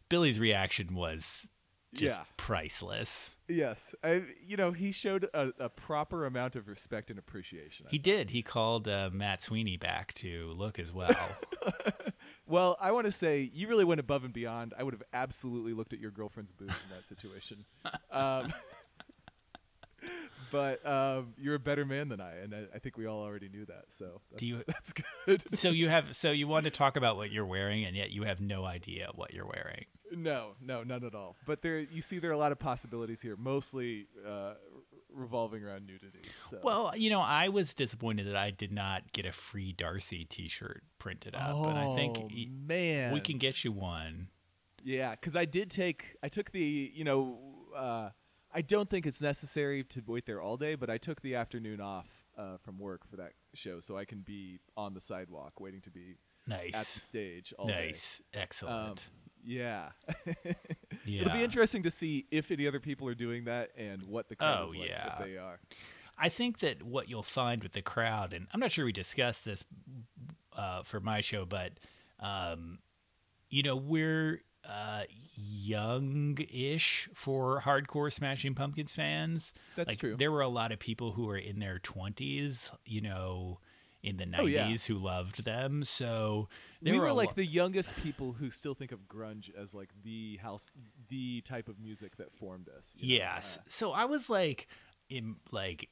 Billy's 0.10 0.40
reaction 0.40 0.94
was 0.94 1.48
just 1.96 2.20
Yeah. 2.20 2.26
priceless. 2.38 3.33
Yes, 3.48 3.94
I, 4.04 4.24
you 4.46 4.56
know 4.56 4.72
he 4.72 4.92
showed 4.92 5.26
a, 5.34 5.52
a 5.60 5.70
proper 5.70 6.26
amount 6.26 6.56
of 6.56 6.68
respect 6.68 7.10
and 7.10 7.20
appreciation. 7.20 7.86
I 7.88 7.92
He 7.92 7.98
did. 7.98 8.30
He 8.30 8.42
called 8.42 8.88
uh, 8.88 9.10
Matt 9.12 9.44
Sweeney 9.44 9.76
back 9.78 10.14
to 10.16 10.54
look 10.58 10.80
as 10.80 10.94
well. 10.94 11.10
Well, 12.46 12.78
I 12.80 12.92
want 12.92 13.06
to 13.06 13.12
say 13.12 13.50
you 13.54 13.68
really 13.68 13.86
went 13.86 14.00
above 14.02 14.26
and 14.26 14.34
beyond. 14.34 14.74
I 14.78 14.84
would 14.84 14.94
have 14.94 15.04
absolutely 15.14 15.74
looked 15.74 15.94
at 15.94 16.00
your 16.00 16.12
girlfriend's 16.12 16.52
boobs 16.52 16.76
in 16.84 16.90
that 16.94 17.04
situation. 17.06 17.64
um, 18.12 18.54
but 20.52 20.86
um, 20.86 21.34
you're 21.38 21.56
a 21.56 21.60
better 21.60 21.86
man 21.86 22.10
than 22.10 22.20
I, 22.20 22.36
and 22.44 22.54
I, 22.54 22.66
I 22.76 22.80
think 22.80 22.98
we 22.98 23.08
all 23.08 23.22
already 23.24 23.50
knew 23.50 23.66
that. 23.66 23.86
So 23.88 24.22
that's, 24.30 24.42
Do 24.42 24.48
you- 24.48 24.64
that's 24.68 24.94
good. 24.94 25.58
so 25.58 25.70
you 25.70 25.88
have 25.90 26.16
so 26.16 26.32
you 26.32 26.48
want 26.48 26.66
to 26.66 26.72
talk 26.72 26.98
about 26.98 27.16
what 27.16 27.32
you're 27.32 27.46
wearing, 27.46 27.86
and 27.86 27.96
yet 27.96 28.12
you 28.12 28.24
have 28.24 28.42
no 28.42 28.66
idea 28.66 29.08
what 29.16 29.34
you're 29.34 29.48
wearing. 29.48 29.86
No, 30.16 30.52
no, 30.62 30.84
none 30.84 31.04
at 31.04 31.16
all. 31.16 31.36
But 31.46 31.62
there, 31.62 31.80
you 31.80 32.02
see, 32.02 32.20
there 32.20 32.32
are 32.32 32.34
a 32.34 32.38
lot 32.38 32.52
of 32.52 32.60
possibilities 32.60 33.22
here, 33.22 33.36
mostly 33.36 34.08
uh, 34.28 34.54
revolving 35.14 35.64
around 35.64 35.86
nudity. 35.86 36.22
So. 36.38 36.60
Well, 36.64 36.94
you 36.96 37.10
know, 37.10 37.22
I 37.22 37.50
was 37.50 37.74
disappointed 37.74 38.28
that 38.28 38.36
I 38.36 38.52
did 38.52 38.72
not 38.72 39.12
get 39.14 39.26
a 39.26 39.32
free 39.32 39.74
Darcy 39.74 40.26
T-shirt 40.26 40.84
printed 41.00 41.36
up, 41.36 41.54
oh 41.54 41.70
and 41.70 41.78
I 41.78 41.96
think 41.96 42.18
man, 42.50 43.14
we 43.14 43.20
can 43.20 43.38
get 43.38 43.64
you 43.64 43.72
one. 43.72 44.30
Yeah, 44.84 45.12
because 45.12 45.36
I 45.36 45.46
did 45.46 45.70
take 45.70 46.18
I 46.22 46.28
took 46.28 46.52
the 46.52 46.92
you 46.94 47.04
know 47.04 47.38
uh, 47.76 48.10
I 48.54 48.62
don't 48.62 48.90
think 48.90 49.06
it's 49.06 49.22
necessary 49.22 49.84
to 49.86 50.04
wait 50.06 50.26
there 50.26 50.42
all 50.42 50.58
day, 50.58 50.76
but 50.76 50.90
I 50.90 50.98
took 50.98 51.22
the 51.22 51.36
afternoon 51.36 51.80
off 51.82 52.08
uh, 52.38 52.58
from 52.58 52.78
work 52.80 53.08
for 53.10 53.18
that 53.18 53.34
show, 53.54 53.80
so 53.80 53.98
I 53.98 54.06
can 54.06 54.22
be 54.22 54.60
on 54.76 54.94
the 54.94 55.02
sidewalk 55.02 55.60
waiting 55.60 55.82
to 55.82 55.90
be 55.90 56.18
nice 56.48 56.76
at 56.76 56.86
the 56.86 57.00
stage 57.00 57.54
all 57.58 57.68
day. 57.68 57.88
nice, 57.88 58.22
Um, 58.34 58.42
excellent. 58.42 59.08
Yeah, 59.46 59.90
yeah, 61.06 61.22
it'll 61.22 61.34
be 61.34 61.44
interesting 61.44 61.84
to 61.84 61.92
see 61.92 62.26
if 62.32 62.52
any 62.52 62.68
other 62.68 62.80
people 62.80 63.08
are 63.08 63.16
doing 63.16 63.46
that 63.46 63.72
and 63.78 64.04
what 64.04 64.30
the 64.30 64.36
crowd 64.36 64.60
Oh, 64.62 64.64
is 64.66 64.76
like 64.76 64.90
yeah. 64.90 65.14
if 65.20 65.26
they 65.26 65.38
are. 65.38 65.60
I 66.18 66.30
think 66.30 66.60
that 66.60 66.84
what 66.84 67.10
you'll 67.10 67.24
find 67.24 67.64
with 67.64 67.74
the 67.74 67.82
crowd, 67.82 68.34
and 68.34 68.48
I'm 68.54 68.60
not 68.60 68.72
sure 68.72 68.86
we 68.86 68.92
discussed 68.92 69.46
this 69.46 69.64
uh, 70.56 70.84
for 70.84 71.00
my 71.00 71.22
show, 71.22 71.46
but 71.46 71.72
um, 72.20 72.80
you 73.50 73.64
know, 73.64 73.76
we're 73.76 74.42
uh, 74.68 75.04
young-ish 75.36 77.10
for 77.14 77.62
hardcore 77.62 78.12
Smashing 78.12 78.56
Pumpkins 78.56 78.92
fans. 78.92 79.54
That's 79.76 79.90
like, 79.90 79.98
true. 80.00 80.16
There 80.18 80.32
were 80.32 80.42
a 80.42 80.48
lot 80.48 80.72
of 80.72 80.80
people 80.80 81.12
who 81.12 81.26
were 81.26 81.38
in 81.38 81.60
their 81.60 81.80
20s, 81.80 82.72
you 82.86 83.02
know, 83.02 83.60
in 84.04 84.18
the 84.18 84.26
90s 84.26 84.40
Oh, 84.40 84.46
yeah. 84.46 84.76
who 84.88 84.96
loved 84.96 85.46
them. 85.46 85.84
So 85.86 86.50
we 86.82 86.92
were, 87.00 87.06
were 87.06 87.14
like 87.14 87.30
lo- 87.30 87.34
the 87.38 87.46
youngest 87.46 87.96
people 87.98 88.34
who 88.34 88.52
still 88.52 88.74
think 88.76 88.92
of 88.92 89.08
grunge 89.08 89.50
as 89.58 89.74
like 89.74 89.90
the 90.04 90.38
house, 90.38 90.70
the 91.08 91.40
type 91.42 91.70
of 91.70 91.80
music 91.80 92.18
that 92.18 92.34
formed 92.34 92.68
us. 92.78 92.94
Yes. 93.00 93.58
Uh, 93.58 93.64
So 93.68 93.92
I 93.94 94.04
was 94.06 94.30
like, 94.30 94.68
in 95.10 95.38
like, 95.52 95.90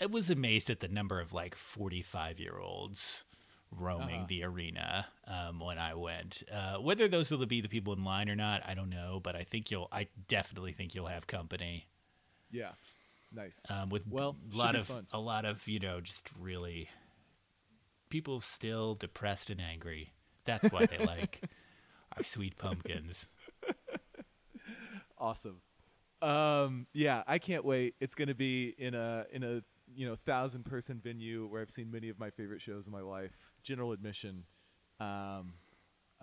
I 0.00 0.06
was 0.06 0.30
amazed 0.30 0.70
at 0.70 0.80
the 0.80 0.88
number 0.88 1.20
of 1.20 1.32
like 1.32 1.54
45 1.54 2.40
year 2.40 2.56
olds 2.58 3.24
roaming 3.70 4.16
Uh-huh. 4.20 4.26
the 4.28 4.44
arena 4.44 5.06
um, 5.26 5.60
when 5.60 5.78
I 5.78 5.94
went. 5.94 6.42
Uh, 6.52 6.76
whether 6.76 7.06
those 7.08 7.30
will 7.30 7.44
be 7.46 7.60
the 7.60 7.68
people 7.68 7.92
in 7.92 8.04
line 8.04 8.28
or 8.28 8.36
not, 8.36 8.62
I 8.66 8.74
don't 8.74 8.90
know. 8.90 9.20
But 9.22 9.36
I 9.36 9.44
think 9.44 9.70
you'll, 9.70 9.88
I 9.92 10.08
definitely 10.28 10.72
think 10.72 10.94
you'll 10.94 11.06
have 11.06 11.26
company 11.26 11.86
yeah, 12.50 12.72
nice. 13.34 13.70
um, 13.70 13.88
with 13.88 14.02
Well, 14.08 14.36
a 14.52 14.56
lot 14.56 14.74
of 14.76 14.86
fun. 14.86 15.06
a 15.12 15.18
lot 15.18 15.44
of 15.44 15.66
you 15.68 15.78
know 15.80 16.00
just 16.00 16.30
really 16.38 16.88
people 18.08 18.40
still 18.40 18.94
depressed 18.94 19.50
and 19.50 19.60
angry. 19.60 20.12
That's 20.44 20.70
why 20.70 20.86
they 20.86 20.98
like 20.98 21.40
our 22.16 22.22
sweet 22.22 22.58
pumpkins. 22.58 23.28
Awesome. 25.18 25.60
Um, 26.20 26.86
yeah, 26.92 27.22
I 27.26 27.38
can't 27.38 27.64
wait. 27.64 27.94
It's 28.00 28.14
going 28.14 28.28
to 28.28 28.34
be 28.34 28.74
in 28.78 28.94
a 28.94 29.24
in 29.32 29.42
a 29.42 29.62
you 29.94 30.06
know 30.08 30.16
thousand 30.26 30.64
person 30.64 31.00
venue 31.02 31.46
where 31.46 31.62
I've 31.62 31.70
seen 31.70 31.90
many 31.90 32.08
of 32.08 32.18
my 32.18 32.30
favorite 32.30 32.60
shows 32.60 32.86
in 32.86 32.92
my 32.92 33.00
life. 33.00 33.52
General 33.62 33.92
admission. 33.92 34.44
Um, 35.00 35.54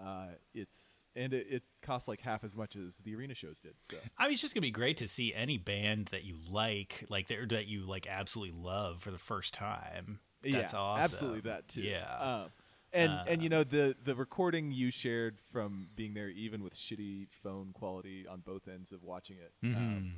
uh, 0.01 0.27
it's 0.53 1.05
and 1.15 1.33
it, 1.33 1.47
it 1.49 1.63
costs 1.81 2.07
like 2.07 2.21
half 2.21 2.43
as 2.43 2.55
much 2.55 2.75
as 2.75 2.99
the 2.99 3.15
arena 3.15 3.33
shows 3.35 3.59
did. 3.59 3.73
So 3.79 3.97
I 4.17 4.23
mean, 4.25 4.33
it's 4.33 4.41
just 4.41 4.53
gonna 4.53 4.61
be 4.61 4.71
great 4.71 4.97
to 4.97 5.07
see 5.07 5.33
any 5.33 5.57
band 5.57 6.07
that 6.07 6.23
you 6.23 6.37
like, 6.49 7.05
like 7.09 7.27
that, 7.27 7.49
that 7.49 7.67
you 7.67 7.81
like 7.81 8.07
absolutely 8.07 8.57
love 8.59 9.01
for 9.01 9.11
the 9.11 9.17
first 9.17 9.53
time. 9.53 10.19
That's 10.41 10.73
yeah, 10.73 10.79
awesome. 10.79 11.03
absolutely 11.03 11.41
that 11.41 11.67
too. 11.67 11.81
Yeah. 11.81 12.17
Um, 12.43 12.51
and 12.93 13.19
and 13.27 13.41
you 13.43 13.49
Uh, 13.49 13.57
know 13.59 13.63
the 13.63 13.95
the 14.03 14.15
recording 14.15 14.71
you 14.71 14.89
shared 14.89 15.39
from 15.51 15.89
being 15.95 16.13
there, 16.13 16.29
even 16.29 16.63
with 16.63 16.73
shitty 16.75 17.27
phone 17.29 17.71
quality 17.73 18.25
on 18.27 18.39
both 18.39 18.67
ends 18.67 18.91
of 18.91 19.03
watching 19.03 19.37
it, 19.37 19.53
um, 19.63 19.71
Mhm. 19.75 20.11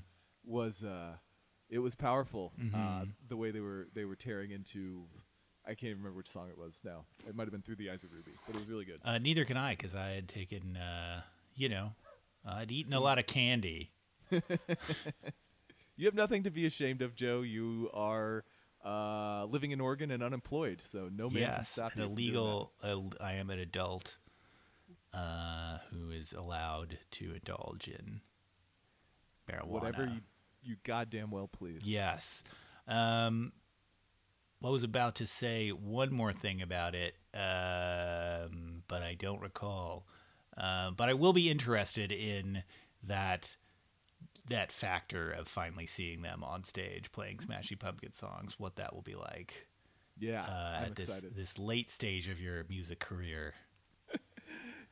was 0.45 0.83
uh, 0.83 1.17
it 1.69 1.79
was 1.79 1.95
powerful. 1.95 2.53
Uh, 2.73 2.77
Mhm. 3.05 3.13
the 3.27 3.35
way 3.35 3.51
they 3.51 3.59
were 3.59 3.87
they 3.93 4.05
were 4.05 4.15
tearing 4.15 4.51
into, 4.51 5.07
I 5.65 5.69
can't 5.69 5.91
even 5.91 5.97
remember 5.99 6.17
which 6.17 6.29
song 6.29 6.49
it 6.49 6.57
was 6.57 6.81
now. 6.83 7.05
It 7.27 7.35
might 7.35 7.43
have 7.43 7.51
been 7.51 7.61
through 7.61 7.75
the 7.75 7.91
eyes 7.91 8.03
of 8.03 8.11
Ruby, 8.11 8.31
but 8.47 8.55
it 8.55 8.59
was 8.59 8.69
really 8.69 8.85
good. 8.85 8.99
uh, 9.05 9.17
neither 9.19 9.45
can 9.45 9.57
I, 9.57 9.75
because 9.75 9.93
I 9.95 10.09
had 10.09 10.27
taken, 10.27 10.75
uh, 10.77 11.21
you 11.55 11.69
know, 11.69 11.93
I'd 12.45 12.71
eaten 12.71 12.93
a 12.93 12.99
lot 12.99 13.19
of 13.19 13.27
candy. 13.27 13.91
You 15.97 16.07
have 16.07 16.15
nothing 16.15 16.43
to 16.43 16.49
be 16.49 16.65
ashamed 16.65 17.03
of, 17.03 17.13
Joe. 17.15 17.41
You 17.41 17.91
are 17.93 18.43
uh, 18.83 19.45
living 19.45 19.69
in 19.69 19.79
Oregon 19.79 20.09
and 20.09 20.23
unemployed, 20.23 20.81
so 20.83 21.09
no 21.13 21.25
man 21.25 21.33
can 21.33 21.41
yes, 21.41 21.69
stop 21.69 21.93
an 21.93 21.99
you. 22.01 22.05
illegal. 22.07 22.71
Uh, 22.81 23.01
I 23.19 23.33
am 23.33 23.51
an 23.51 23.59
adult 23.59 24.17
uh, 25.13 25.77
who 25.91 26.09
is 26.09 26.33
allowed 26.33 26.97
to 27.11 27.33
indulge 27.33 27.87
in 27.87 28.21
marijuana. 29.47 29.67
whatever 29.67 30.05
you 30.05 30.21
you 30.63 30.75
goddamn 30.83 31.29
well 31.29 31.47
please. 31.47 31.87
Yes. 31.87 32.43
Um, 32.87 33.51
I 34.63 34.69
was 34.69 34.83
about 34.83 35.15
to 35.15 35.25
say 35.27 35.69
one 35.69 36.13
more 36.13 36.33
thing 36.33 36.61
about 36.61 36.93
it, 36.95 37.15
um, 37.33 38.83
but 38.87 39.01
I 39.01 39.15
don't 39.17 39.41
recall. 39.41 40.05
Uh, 40.57 40.91
but 40.91 41.09
I 41.09 41.13
will 41.13 41.33
be 41.33 41.49
interested 41.49 42.11
in 42.11 42.63
that 43.03 43.55
that 44.49 44.71
factor 44.71 45.31
of 45.31 45.47
finally 45.47 45.85
seeing 45.85 46.21
them 46.23 46.43
on 46.43 46.63
stage 46.63 47.11
playing 47.11 47.37
Smashy 47.37 47.79
Pumpkin 47.79 48.13
songs. 48.13 48.55
What 48.59 48.75
that 48.75 48.93
will 48.93 49.01
be 49.01 49.15
like 49.15 49.67
Yeah, 50.19 50.43
uh, 50.43 50.77
I'm 50.79 50.83
at 50.85 50.95
this 50.95 51.07
excited. 51.07 51.35
this 51.35 51.57
late 51.57 51.89
stage 51.89 52.27
of 52.27 52.39
your 52.41 52.63
music 52.69 52.99
career. 52.99 53.53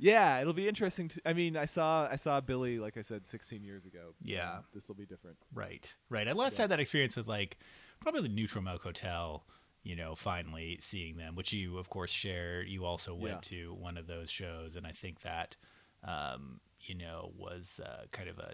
Yeah, 0.02 0.40
it'll 0.40 0.54
be 0.54 0.66
interesting. 0.70 1.10
To, 1.10 1.22
I 1.26 1.34
mean, 1.34 1.58
I 1.58 1.66
saw 1.66 2.08
I 2.10 2.16
saw 2.16 2.40
Billy, 2.40 2.80
like 2.80 2.96
I 2.96 3.02
said, 3.02 3.26
16 3.26 3.66
years 3.66 3.84
ago. 3.84 4.14
Yeah. 4.24 4.60
this 4.74 4.88
will 4.88 4.96
be 4.96 5.06
different. 5.06 5.36
Right, 5.54 5.94
right. 6.10 6.26
I 6.26 6.32
last 6.32 6.56
Yeah. 6.58 6.64
had 6.64 6.72
that 6.72 6.80
experience 6.80 7.18
with 7.18 7.28
like 7.28 7.58
probably 8.00 8.22
the 8.22 8.30
Neutral 8.30 8.64
Milk 8.64 8.82
Hotel. 8.84 9.44
You 9.84 9.96
know, 9.96 10.14
finally 10.14 10.78
seeing 10.82 11.18
them, 11.18 11.36
which 11.36 11.54
you 11.54 11.78
of 11.78 11.90
course 11.90 12.12
shared. 12.12 12.68
You 12.68 12.86
also 12.86 13.14
went 13.16 13.42
to 13.44 13.74
one 13.74 13.98
of 13.98 14.08
those 14.08 14.30
shows, 14.30 14.76
and 14.76 14.86
I 14.86 14.92
think 14.92 15.22
that 15.22 15.56
um, 16.04 16.60
you 16.82 16.96
know 16.96 17.32
was 17.38 17.80
uh, 17.84 18.06
kind 18.12 18.30
of 18.30 18.40
a. 18.40 18.54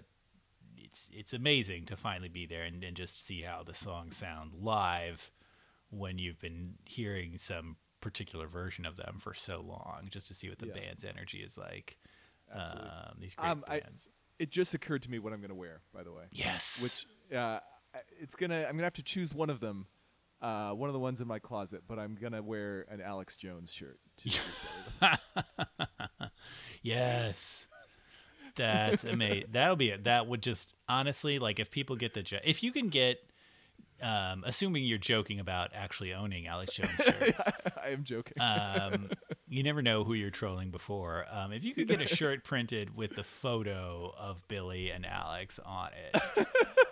It's 0.78 1.08
it's 1.12 1.32
amazing 1.32 1.86
to 1.86 1.96
finally 1.96 2.28
be 2.28 2.46
there 2.46 2.62
and, 2.62 2.84
and 2.84 2.96
just 2.96 3.26
see 3.26 3.42
how 3.42 3.62
the 3.64 3.74
songs 3.74 4.16
sound 4.16 4.52
live 4.60 5.30
when 5.90 6.18
you've 6.18 6.38
been 6.38 6.74
hearing 6.84 7.38
some 7.38 7.76
particular 8.00 8.46
version 8.46 8.86
of 8.86 8.96
them 8.96 9.16
for 9.18 9.34
so 9.34 9.60
long, 9.66 10.06
just 10.10 10.28
to 10.28 10.34
see 10.34 10.48
what 10.48 10.58
the 10.58 10.66
Yeah. 10.66 10.74
band's 10.74 11.04
energy 11.04 11.38
is 11.38 11.56
like. 11.58 11.96
Absolutely. 12.54 12.90
Um, 12.90 13.16
these 13.20 13.34
great 13.34 13.48
Um, 13.50 13.64
I- 13.66 13.80
bands. 13.80 14.08
It 14.38 14.50
just 14.50 14.74
occurred 14.74 15.02
to 15.02 15.10
me 15.10 15.18
what 15.18 15.32
I'm 15.32 15.40
going 15.40 15.48
to 15.48 15.54
wear. 15.56 15.80
By 15.94 16.02
the 16.02 16.12
way, 16.12 16.24
yes. 16.30 16.80
which 16.82 17.34
uh, 17.34 17.58
it's 18.20 18.36
gonna 18.36 18.64
I'm 18.68 18.72
gonna 18.76 18.82
have 18.84 18.92
to 18.94 19.02
choose 19.02 19.34
one 19.34 19.48
of 19.48 19.60
them, 19.60 19.86
uh, 20.42 20.70
one 20.70 20.88
of 20.88 20.92
the 20.94 20.98
ones 21.00 21.20
in 21.20 21.26
my 21.28 21.38
closet. 21.38 21.82
But 21.88 21.98
I'm 21.98 22.14
gonna 22.14 22.42
wear 22.42 22.86
an 22.90 23.00
Alex 23.00 23.36
Jones 23.36 23.72
shirt. 23.72 23.98
To 24.18 24.28
go 24.28 24.36
with 25.02 25.88
it. 26.20 26.30
Yes. 26.82 27.68
That's 28.54 29.04
amazing. 29.04 29.48
That'll 29.52 29.76
be 29.76 29.90
it. 29.90 30.04
That 30.04 30.26
would 30.28 30.42
just 30.42 30.72
honestly 30.88 31.38
like 31.38 31.58
if 31.60 31.70
people 31.70 31.96
get 31.96 32.14
the 32.14 32.22
jo- 32.22 32.38
if 32.44 32.62
you 32.62 32.72
can 32.72 32.88
get 32.88 33.18
um 34.02 34.44
assuming 34.46 34.84
you're 34.84 34.98
joking 34.98 35.40
about 35.40 35.70
actually 35.74 36.12
owning 36.14 36.46
Alex 36.46 36.74
Jones 36.74 36.90
shirts. 37.04 37.40
I 37.82 37.90
am 37.90 38.04
joking. 38.04 38.40
um 38.40 39.10
you 39.48 39.62
never 39.62 39.82
know 39.82 40.04
who 40.04 40.14
you're 40.14 40.30
trolling 40.30 40.70
before. 40.70 41.26
Um 41.30 41.52
if 41.52 41.64
you 41.64 41.74
could 41.74 41.88
get 41.88 42.00
a 42.00 42.06
shirt 42.06 42.44
printed 42.44 42.96
with 42.96 43.14
the 43.14 43.24
photo 43.24 44.14
of 44.18 44.46
Billy 44.48 44.90
and 44.90 45.04
Alex 45.04 45.58
on 45.64 45.90
it. 46.14 46.46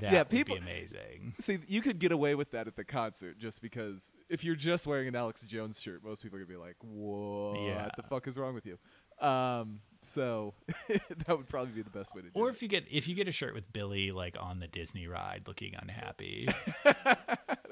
That 0.00 0.12
Yeah, 0.12 0.18
would 0.20 0.28
people- 0.30 0.56
be 0.56 0.60
amazing. 0.62 1.34
See, 1.40 1.58
you 1.68 1.80
could 1.82 1.98
get 1.98 2.12
away 2.12 2.34
with 2.34 2.50
that 2.52 2.66
at 2.66 2.76
the 2.76 2.84
concert 2.84 3.38
just 3.38 3.60
because 3.62 4.12
if 4.28 4.42
you're 4.44 4.54
just 4.56 4.86
wearing 4.86 5.08
an 5.08 5.16
Alex 5.16 5.42
Jones 5.42 5.80
shirt, 5.80 6.02
most 6.04 6.22
people 6.22 6.38
are 6.38 6.44
gonna 6.44 6.58
be 6.58 6.62
like, 6.64 6.76
Whoa 6.80 7.52
"What 7.52 7.60
Yeah. 7.62 7.88
the 7.96 8.02
fuck 8.02 8.26
is 8.26 8.38
wrong 8.38 8.54
with 8.54 8.66
you?" 8.66 8.78
Um, 9.20 9.80
so 10.02 10.54
that 10.88 11.28
would 11.36 11.48
probably 11.48 11.72
be 11.72 11.82
the 11.82 11.90
best 11.90 12.14
way 12.14 12.22
to 12.22 12.28
do 12.28 12.32
Or 12.34 12.48
it. 12.48 12.52
if 12.54 12.62
you 12.62 12.68
get 12.68 12.84
if 12.90 13.06
you 13.08 13.14
get 13.14 13.28
a 13.28 13.32
shirt 13.32 13.54
with 13.54 13.72
Billy 13.72 14.10
like 14.10 14.36
on 14.40 14.58
the 14.60 14.66
Disney 14.66 15.06
ride 15.06 15.44
looking 15.46 15.74
unhappy. 15.80 16.48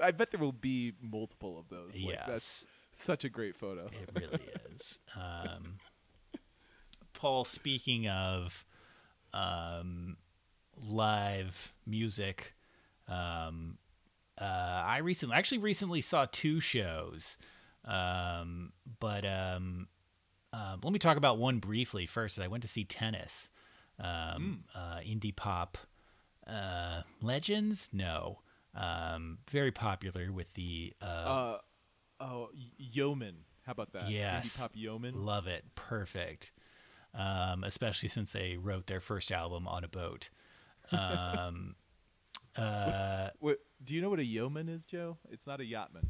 I 0.01 0.11
bet 0.12 0.31
there 0.31 0.40
will 0.40 0.53
be 0.53 0.92
multiple 1.01 1.59
of 1.59 1.68
those. 1.68 2.03
Like, 2.03 2.14
yes. 2.14 2.27
That's 2.27 2.66
such 2.92 3.25
a 3.25 3.29
great 3.29 3.57
photo. 3.57 3.87
It 3.87 4.11
really 4.20 4.40
is. 4.75 4.98
Um, 5.16 5.77
Paul, 7.12 7.44
speaking 7.44 8.09
of 8.09 8.64
um, 9.33 10.16
live 10.83 11.73
music. 11.87 12.55
Um, 13.09 13.79
uh, 14.40 14.45
I 14.45 14.99
recently, 14.99 15.37
actually, 15.37 15.59
recently 15.59 16.01
saw 16.01 16.27
two 16.31 16.61
shows, 16.61 17.37
um, 17.85 18.73
but 19.01 19.25
um, 19.27 19.88
uh, 20.53 20.77
let 20.83 20.92
me 20.92 20.99
talk 20.99 21.16
about 21.16 21.38
one 21.38 21.59
briefly 21.59 22.07
first. 22.07 22.38
I 22.38 22.49
went 22.49 22.62
to 22.62 22.68
see 22.68 22.85
Tennis, 22.85 23.51
um, 24.01 24.64
uh, 24.75 24.99
indie 24.99 25.35
pop 25.35 25.79
uh, 26.47 27.03
legends. 27.21 27.88
No, 27.92 28.40
um, 28.75 29.38
very 29.51 29.71
popular 29.71 30.33
with 30.33 30.55
the 30.55 30.95
uh, 31.01 31.05
Uh, 31.05 31.59
oh, 32.21 32.49
Yeoman. 32.79 33.37
How 33.64 33.73
about 33.73 33.92
that? 33.92 34.11
Yes. 34.11 34.57
Indie 34.57 34.61
pop 34.61 34.71
Yeoman. 34.75 35.25
Love 35.25 35.47
it. 35.47 35.64
Perfect. 35.75 36.53
Um, 37.14 37.62
especially 37.62 38.09
since 38.09 38.33
they 38.33 38.57
wrote 38.57 38.87
their 38.87 39.01
first 39.01 39.31
album 39.31 39.68
on 39.68 39.85
a 39.85 39.88
boat. 39.88 40.31
Um, 40.92 41.74
uh, 42.57 43.28
What, 43.40 43.59
do 43.85 43.94
you 43.94 44.02
know 44.02 44.11
what 44.11 44.18
a 44.18 44.24
yeoman 44.24 44.68
is, 44.68 44.85
Joe? 44.85 45.16
It's 45.31 45.46
not 45.46 45.61
a 45.61 45.64
yachtman. 45.64 46.07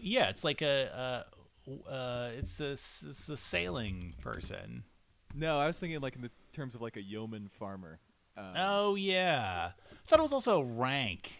yeah, 0.00 0.28
it's 0.28 0.44
like 0.44 0.62
a, 0.62 1.24
uh, 1.68 1.90
uh, 1.90 2.30
it's 2.36 2.60
a, 2.60 2.70
it's 2.72 3.28
a 3.28 3.36
sailing 3.36 4.14
person. 4.22 4.84
No, 5.34 5.58
I 5.58 5.66
was 5.66 5.78
thinking 5.78 6.00
like 6.00 6.16
in 6.16 6.22
the 6.22 6.30
terms 6.52 6.74
of 6.74 6.80
like 6.82 6.96
a 6.96 7.02
yeoman 7.02 7.48
farmer. 7.48 8.00
Um, 8.36 8.52
Oh 8.56 8.94
yeah, 8.94 9.70
I 9.76 9.96
thought 10.08 10.18
it 10.18 10.22
was 10.22 10.32
also 10.32 10.60
a 10.60 10.64
rank. 10.64 11.34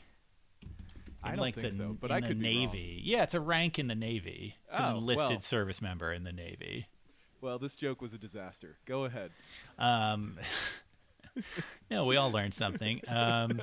I 1.23 1.31
don't 1.31 1.39
like 1.41 1.55
think 1.55 1.69
the, 1.69 1.73
so, 1.75 1.97
but 2.01 2.11
I 2.11 2.21
the 2.21 2.29
could 2.29 2.37
wrong. 2.37 2.43
Navy. 2.43 3.01
Yeah, 3.05 3.23
it's 3.25 3.35
a 3.35 3.41
rank 3.41 3.79
in 3.79 3.89
the 3.89 3.95
Navy. 3.95 4.55
It's 4.71 4.81
Oh, 4.81 4.91
an 4.93 4.97
enlisted 4.99 5.29
well. 5.31 5.41
service 5.43 5.83
member 5.83 6.13
in 6.13 6.25
the 6.25 6.33
Navy. 6.33 6.87
Well, 7.43 7.59
this 7.59 7.75
joke 7.77 8.01
was 8.01 8.15
a 8.15 8.19
disaster. 8.19 8.77
Go 8.87 9.05
ahead. 9.05 9.31
Um, 9.79 10.39
no, 11.91 12.05
we 12.05 12.17
all 12.17 12.31
learned 12.31 12.55
something. 12.55 13.01
Um, 13.09 13.61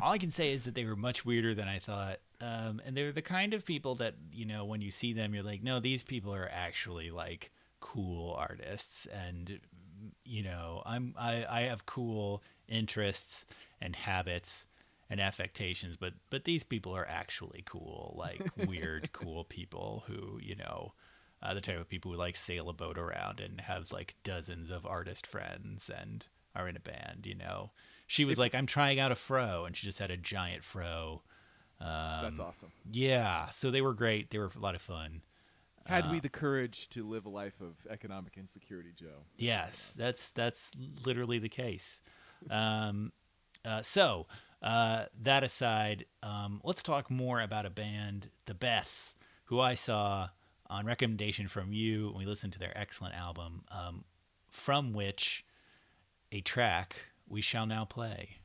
all 0.00 0.12
I 0.12 0.18
can 0.18 0.30
say 0.30 0.52
is 0.52 0.64
that 0.64 0.74
they 0.74 0.84
were 0.84 0.96
much 0.96 1.24
weirder 1.24 1.54
than 1.54 1.68
I 1.68 1.78
thought. 1.78 2.18
Um, 2.40 2.80
and 2.84 2.96
they're 2.96 3.12
the 3.12 3.22
kind 3.22 3.54
of 3.54 3.64
people 3.64 3.94
that, 3.96 4.14
you 4.32 4.44
know, 4.44 4.64
when 4.64 4.80
you 4.80 4.90
see 4.90 5.12
them, 5.12 5.34
you're 5.34 5.42
like, 5.42 5.62
no, 5.62 5.80
these 5.80 6.02
people 6.02 6.34
are 6.34 6.48
actually 6.52 7.10
like 7.10 7.50
cool 7.80 8.34
artists. 8.34 9.06
And, 9.06 9.60
you 10.24 10.42
know, 10.42 10.82
I'm, 10.84 11.14
I, 11.18 11.46
I 11.48 11.60
have 11.62 11.86
cool 11.86 12.42
interests 12.68 13.46
and 13.80 13.96
habits 13.96 14.66
and 15.08 15.20
affectations, 15.20 15.96
but, 15.96 16.14
but 16.30 16.44
these 16.44 16.64
people 16.64 16.94
are 16.94 17.06
actually 17.08 17.62
cool, 17.64 18.14
like 18.18 18.42
weird, 18.66 19.10
cool 19.12 19.44
people 19.44 20.04
who, 20.06 20.38
you 20.42 20.56
know, 20.56 20.92
uh, 21.42 21.54
the 21.54 21.60
type 21.60 21.78
of 21.78 21.88
people 21.88 22.10
who 22.10 22.18
like 22.18 22.36
sail 22.36 22.68
a 22.68 22.72
boat 22.72 22.98
around 22.98 23.40
and 23.40 23.60
have 23.62 23.92
like 23.92 24.16
dozens 24.24 24.70
of 24.70 24.86
artist 24.86 25.26
friends 25.26 25.90
and 25.94 26.26
are 26.56 26.68
in 26.68 26.76
a 26.76 26.80
band. 26.80 27.26
You 27.26 27.34
know, 27.34 27.70
she 28.06 28.24
was 28.24 28.38
like, 28.38 28.54
"I'm 28.54 28.66
trying 28.66 28.98
out 28.98 29.12
a 29.12 29.14
fro," 29.14 29.64
and 29.64 29.76
she 29.76 29.86
just 29.86 29.98
had 29.98 30.10
a 30.10 30.16
giant 30.16 30.64
fro. 30.64 31.22
Um, 31.80 32.22
That's 32.22 32.38
awesome. 32.38 32.72
Yeah, 32.90 33.50
so 33.50 33.70
they 33.70 33.82
were 33.82 33.94
great. 33.94 34.30
They 34.30 34.38
were 34.38 34.50
a 34.54 34.58
lot 34.58 34.74
of 34.74 34.82
fun. 34.82 35.22
Had 35.86 36.06
uh, 36.06 36.08
we 36.12 36.20
the 36.20 36.28
courage 36.28 36.88
to 36.90 37.06
live 37.06 37.26
a 37.26 37.28
life 37.28 37.60
of 37.60 37.74
economic 37.90 38.36
insecurity, 38.36 38.90
Joe? 38.96 39.24
Yes, 39.36 39.92
that's 39.96 40.30
that's 40.30 40.70
literally 41.04 41.38
the 41.38 41.48
case. 41.48 42.02
Um, 42.50 43.12
uh, 43.64 43.82
so 43.82 44.26
uh, 44.62 45.04
that 45.22 45.44
aside, 45.44 46.06
um, 46.22 46.60
let's 46.64 46.82
talk 46.82 47.10
more 47.10 47.40
about 47.40 47.66
a 47.66 47.70
band, 47.70 48.30
the 48.46 48.54
Beths, 48.54 49.14
who 49.44 49.60
I 49.60 49.74
saw 49.74 50.30
on 50.68 50.84
recommendation 50.84 51.46
from 51.46 51.72
you 51.72 52.12
we 52.16 52.26
listened 52.26 52.52
to 52.54 52.58
their 52.58 52.76
excellent 52.76 53.14
album, 53.14 53.62
um, 53.70 54.04
from 54.50 54.92
which 54.92 55.44
a 56.32 56.40
track 56.40 56.96
we 57.28 57.40
shall 57.40 57.66
now 57.66 57.84
play. 57.84 58.38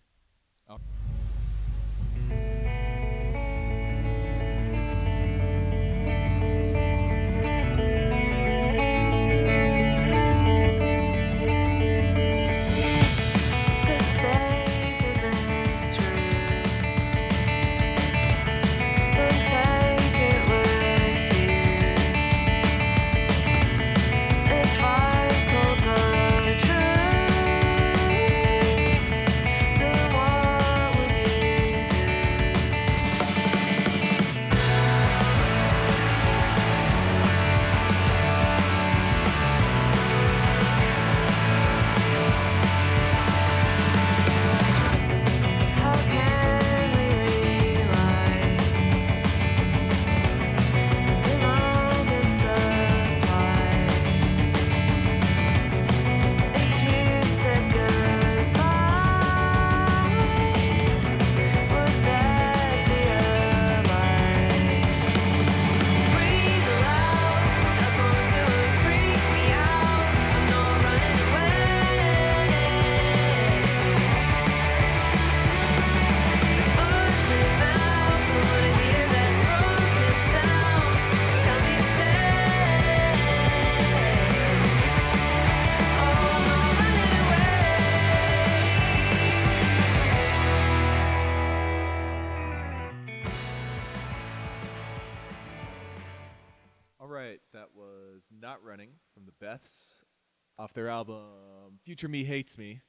Album 100.91 101.79
Future 101.83 102.07
Me 102.07 102.23
Hates 102.23 102.57
Me, 102.57 102.81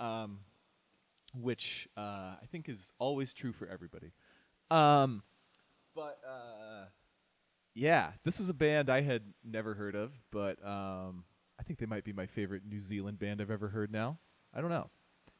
um, 0.00 0.40
which 1.34 1.88
uh, 1.96 2.00
I 2.40 2.46
think 2.50 2.68
is 2.68 2.92
always 2.98 3.34
true 3.34 3.52
for 3.52 3.66
everybody. 3.66 4.12
Um, 4.70 5.22
but 5.94 6.18
uh, 6.26 6.86
yeah, 7.74 8.12
this 8.24 8.38
was 8.38 8.48
a 8.48 8.54
band 8.54 8.90
I 8.90 9.02
had 9.02 9.22
never 9.44 9.74
heard 9.74 9.94
of, 9.94 10.12
but 10.30 10.64
um, 10.66 11.24
I 11.58 11.62
think 11.62 11.78
they 11.78 11.86
might 11.86 12.04
be 12.04 12.12
my 12.12 12.26
favorite 12.26 12.62
New 12.68 12.80
Zealand 12.80 13.18
band 13.18 13.40
I've 13.40 13.50
ever 13.50 13.68
heard 13.68 13.92
now. 13.92 14.18
I 14.54 14.60
don't 14.60 14.70
know. 14.70 14.90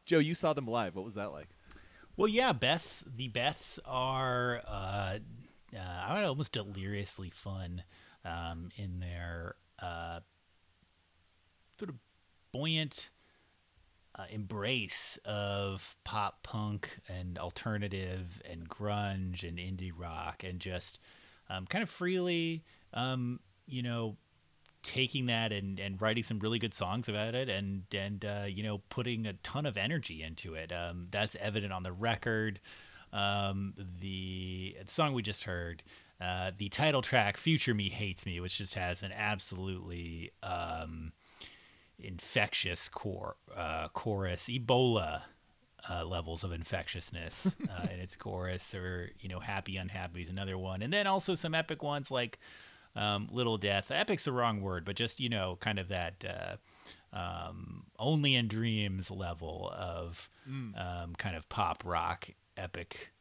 Joe, 0.06 0.18
you 0.18 0.34
saw 0.34 0.52
them 0.52 0.66
live. 0.66 0.96
What 0.96 1.04
was 1.04 1.14
that 1.14 1.32
like? 1.32 1.48
Well, 2.16 2.28
yeah, 2.28 2.52
Beths. 2.52 3.04
The 3.06 3.28
Beths 3.28 3.78
are, 3.84 4.62
uh, 4.66 5.18
uh, 5.76 5.78
I 5.78 6.20
know, 6.20 6.28
almost 6.28 6.52
deliriously 6.52 7.30
fun 7.30 7.84
um, 8.24 8.70
in 8.76 9.00
their 9.00 9.54
uh, 9.80 10.20
sort 11.78 11.90
of 11.90 11.96
buoyant 12.52 13.10
uh, 14.18 14.24
embrace 14.30 15.18
of 15.24 15.96
pop 16.04 16.42
punk 16.42 16.98
and 17.08 17.38
alternative 17.38 18.42
and 18.48 18.68
grunge 18.68 19.46
and 19.46 19.58
indie 19.58 19.92
rock 19.96 20.42
and 20.42 20.58
just 20.58 20.98
um, 21.48 21.66
kind 21.66 21.82
of 21.82 21.88
freely, 21.88 22.64
um, 22.92 23.40
you 23.66 23.82
know, 23.82 24.16
taking 24.82 25.26
that 25.26 25.52
and, 25.52 25.78
and 25.78 26.00
writing 26.00 26.22
some 26.22 26.38
really 26.38 26.58
good 26.58 26.74
songs 26.74 27.08
about 27.08 27.34
it 27.34 27.48
and 27.48 27.82
and 27.94 28.24
uh, 28.24 28.44
you 28.46 28.62
know 28.62 28.78
putting 28.88 29.26
a 29.26 29.32
ton 29.34 29.66
of 29.66 29.76
energy 29.76 30.22
into 30.22 30.54
it. 30.54 30.72
Um, 30.72 31.08
that's 31.10 31.36
evident 31.40 31.72
on 31.72 31.82
the 31.82 31.92
record. 31.92 32.60
Um, 33.12 33.74
the 34.00 34.76
song 34.86 35.14
we 35.14 35.22
just 35.22 35.44
heard, 35.44 35.82
uh, 36.20 36.50
the 36.56 36.68
title 36.68 37.02
track 37.02 37.36
"Future 37.36 37.74
Me 37.74 37.88
Hates 37.88 38.26
Me," 38.26 38.40
which 38.40 38.58
just 38.58 38.74
has 38.74 39.02
an 39.02 39.12
absolutely 39.12 40.32
um, 40.42 41.12
infectious 42.02 42.88
core 42.88 43.36
uh, 43.56 43.88
chorus, 43.88 44.44
Ebola 44.44 45.22
uh, 45.88 46.04
levels 46.04 46.44
of 46.44 46.52
infectiousness 46.52 47.56
uh, 47.70 47.86
in 47.92 48.00
its 48.00 48.16
chorus, 48.16 48.74
or 48.74 49.10
you 49.20 49.28
know, 49.28 49.40
"Happy 49.40 49.76
Unhappy" 49.76 50.22
is 50.22 50.28
another 50.28 50.58
one, 50.58 50.82
and 50.82 50.92
then 50.92 51.06
also 51.06 51.34
some 51.34 51.54
epic 51.54 51.82
ones 51.82 52.10
like 52.10 52.38
um, 52.94 53.28
"Little 53.30 53.56
Death." 53.56 53.90
Epic's 53.90 54.24
the 54.24 54.32
wrong 54.32 54.60
word, 54.60 54.84
but 54.84 54.96
just 54.96 55.20
you 55.20 55.28
know, 55.28 55.56
kind 55.60 55.78
of 55.78 55.88
that 55.88 56.24
uh, 56.24 57.16
um, 57.16 57.84
only 57.98 58.34
in 58.34 58.48
dreams 58.48 59.10
level 59.10 59.72
of 59.74 60.28
um, 60.76 61.14
kind 61.16 61.36
of 61.36 61.48
pop 61.48 61.82
rock 61.84 62.28
epic 62.56 63.12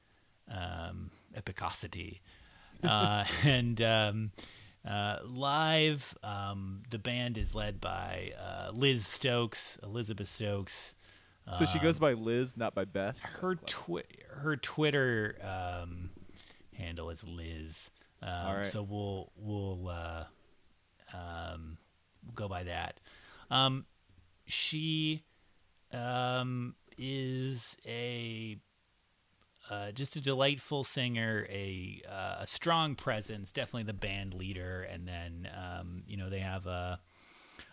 um, 0.52 1.12
epicosity. 1.36 2.20
uh, 2.84 3.24
and 3.44 3.82
um, 3.82 4.32
uh, 4.88 5.18
live, 5.26 6.16
um, 6.24 6.84
the 6.90 7.00
band 7.00 7.38
is 7.38 7.54
led 7.54 7.82
by 7.82 8.32
uh, 8.40 8.72
Liz 8.74 9.06
Stokes, 9.06 9.78
Elizabeth 9.84 10.30
Stokes. 10.30 10.96
So 11.50 11.64
she 11.64 11.80
goes 11.80 11.98
by 11.98 12.12
Liz, 12.12 12.58
not 12.58 12.76
by 12.76 12.84
Beth. 12.84 13.16
Her 13.20 13.56
twi- 13.56 14.04
her 14.30 14.58
Twitter 14.58 15.38
um, 15.42 16.10
handle 16.74 17.10
is 17.10 17.24
Liz. 17.24 17.90
Um, 18.22 18.30
All 18.30 18.56
right. 18.56 18.66
So 18.66 18.84
we'll 18.84 19.32
we'll 19.38 19.88
uh, 19.88 20.24
um, 21.14 21.78
go 22.36 22.50
by 22.50 22.64
that. 22.64 23.00
Um, 23.50 23.86
she 24.46 25.24
um, 25.94 26.76
is 26.98 27.78
a 27.86 28.58
uh, 29.70 29.92
just 29.92 30.16
a 30.16 30.22
delightful 30.22 30.84
singer, 30.84 31.46
a 31.50 32.02
uh, 32.10 32.38
a 32.40 32.48
strong 32.48 32.96
presence, 32.96 33.52
definitely 33.52 33.84
the 33.84 33.94
band 33.94 34.34
leader, 34.34 34.84
and 34.84 35.08
then 35.08 35.50
um, 35.56 36.04
you 36.08 36.18
know 36.18 36.30
they 36.30 36.40
have 36.40 36.68
a 36.68 37.00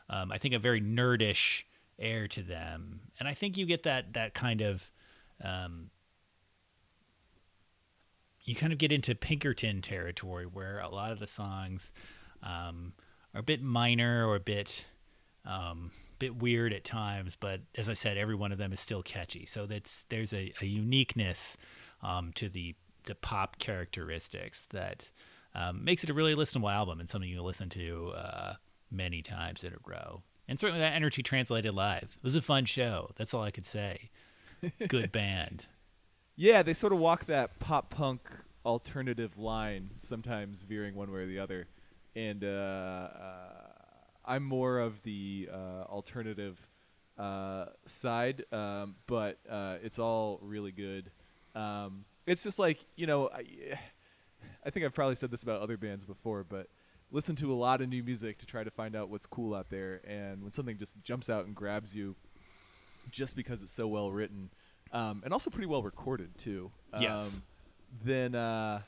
um, 0.09 0.33
I 0.33 0.39
think 0.39 0.55
a 0.55 0.59
very 0.59 0.81
nerdish 0.81 1.63
air 1.99 2.27
to 2.29 2.43
them, 2.43 3.01
and 3.19 3.29
I 3.29 3.35
think 3.35 3.57
you 3.57 3.67
get 3.67 3.85
that 3.85 4.15
that 4.15 4.35
kind 4.35 4.61
of 4.61 4.91
um, 5.43 5.91
you 8.43 8.55
kind 8.55 8.73
of 8.73 8.79
get 8.79 8.93
into 8.93 9.15
Pinkerton 9.15 9.81
territory 9.81 10.47
where 10.47 10.81
a 10.81 10.89
lot 10.89 11.13
of 11.13 11.19
the 11.19 11.27
songs 11.27 11.93
um, 12.43 12.93
are 13.35 13.41
a 13.41 13.45
bit 13.45 13.63
minor 13.63 14.27
or 14.27 14.37
a 14.37 14.41
bit 14.41 14.85
um, 15.47 15.91
bit 16.19 16.37
weird 16.37 16.73
at 16.73 16.85
times, 16.85 17.37
but 17.37 17.61
as 17.75 17.89
I 17.89 17.95
said, 17.95 18.17
every 18.17 18.35
one 18.35 18.53
of 18.53 18.59
them 18.59 18.73
is 18.73 18.81
still 18.81 19.03
catchy. 19.03 19.47
So 19.47 19.67
that's 19.67 20.05
there's 20.09 20.33
a, 20.33 20.53
a 20.61 20.67
uniqueness 20.67 21.57
um, 22.05 22.33
to 22.35 22.49
the 22.49 22.75
the 23.07 23.15
pop 23.15 23.59
characteristics 23.59 24.67
that 24.71 25.11
um, 25.55 25.85
makes 25.85 26.05
it 26.05 26.11
a 26.11 26.15
really 26.15 26.35
listenable 26.35 26.73
album 26.73 27.01
and 27.01 27.09
something 27.09 27.29
you 27.29 27.43
listen 27.43 27.69
to 27.69 28.13
uh, 28.17 28.55
many 28.91 29.21
times 29.21 29.63
in 29.63 29.73
a 29.73 29.77
row. 29.87 30.23
And 30.49 30.59
certainly 30.59 30.81
that 30.81 30.95
energy 30.95 31.23
translated 31.23 31.75
live. 31.75 32.17
It 32.17 32.23
was 32.23 32.37
a 32.37 32.43
fun 32.43 32.65
show. 32.65 33.11
That's 33.17 33.35
all 33.35 33.43
I 33.43 33.51
could 33.51 33.67
say. 33.67 34.11
Good 34.89 35.13
band. 35.13 35.67
Yeah, 36.37 36.63
they 36.63 36.75
sort 36.75 36.93
of 36.93 36.99
walk 36.99 37.27
that 37.27 37.59
pop 37.59 37.91
punk 37.91 38.23
alternative 38.65 39.39
line, 39.39 39.91
sometimes 40.01 40.65
veering 40.65 40.95
one 40.95 41.13
way 41.13 41.21
or 41.21 41.27
the 41.27 41.39
other. 41.39 41.67
And 42.17 42.43
uh, 42.43 42.47
uh, 42.47 43.49
I'm 44.25 44.45
more 44.45 44.79
of 44.79 45.03
the 45.03 45.49
uh, 45.53 45.85
alternative 45.85 46.59
uh, 47.19 47.67
side, 47.87 48.45
um, 48.53 48.97
but 49.07 49.39
uh, 49.49 49.77
it's 49.83 49.99
all 49.99 50.39
really 50.43 50.73
good. 50.73 51.11
Um, 51.55 52.05
it's 52.27 52.43
just 52.43 52.59
like 52.59 52.85
you 52.97 53.07
know, 53.07 53.29
I, 53.29 53.45
I 54.65 54.71
think 54.71 54.85
I've 54.85 54.95
probably 54.95 55.15
said 55.15 55.31
this 55.31 55.43
about 55.43 55.61
other 55.61 55.77
bands 55.77 56.05
before, 56.05 56.45
but 56.45 56.69
listen 57.11 57.37
to 57.37 57.53
a 57.53 57.55
lot 57.55 57.81
of 57.81 57.89
new 57.89 58.03
music 58.03 58.39
to 58.39 58.47
try 58.47 58.65
to 58.65 58.71
find 58.71 58.97
out 58.97 59.09
what's 59.09 59.27
cool 59.27 59.55
out 59.55 59.71
there. 59.71 60.01
And 60.07 60.43
when 60.43 60.53
something 60.53 60.79
just 60.79 61.03
jumps 61.03 61.31
out 61.31 61.47
and 61.47 61.55
grabs 61.55 61.95
you, 61.95 62.17
just 63.11 63.37
because 63.37 63.63
it's 63.63 63.73
so 63.73 63.87
well 63.87 64.11
written, 64.11 64.51
um, 64.93 65.23
and 65.25 65.33
also 65.33 65.51
pretty 65.51 65.67
well 65.67 65.83
recorded 65.83 66.37
too. 66.39 66.71
Yes. 66.99 67.19
Um, 67.19 67.43
then 68.03 68.35
uh, 68.35 68.81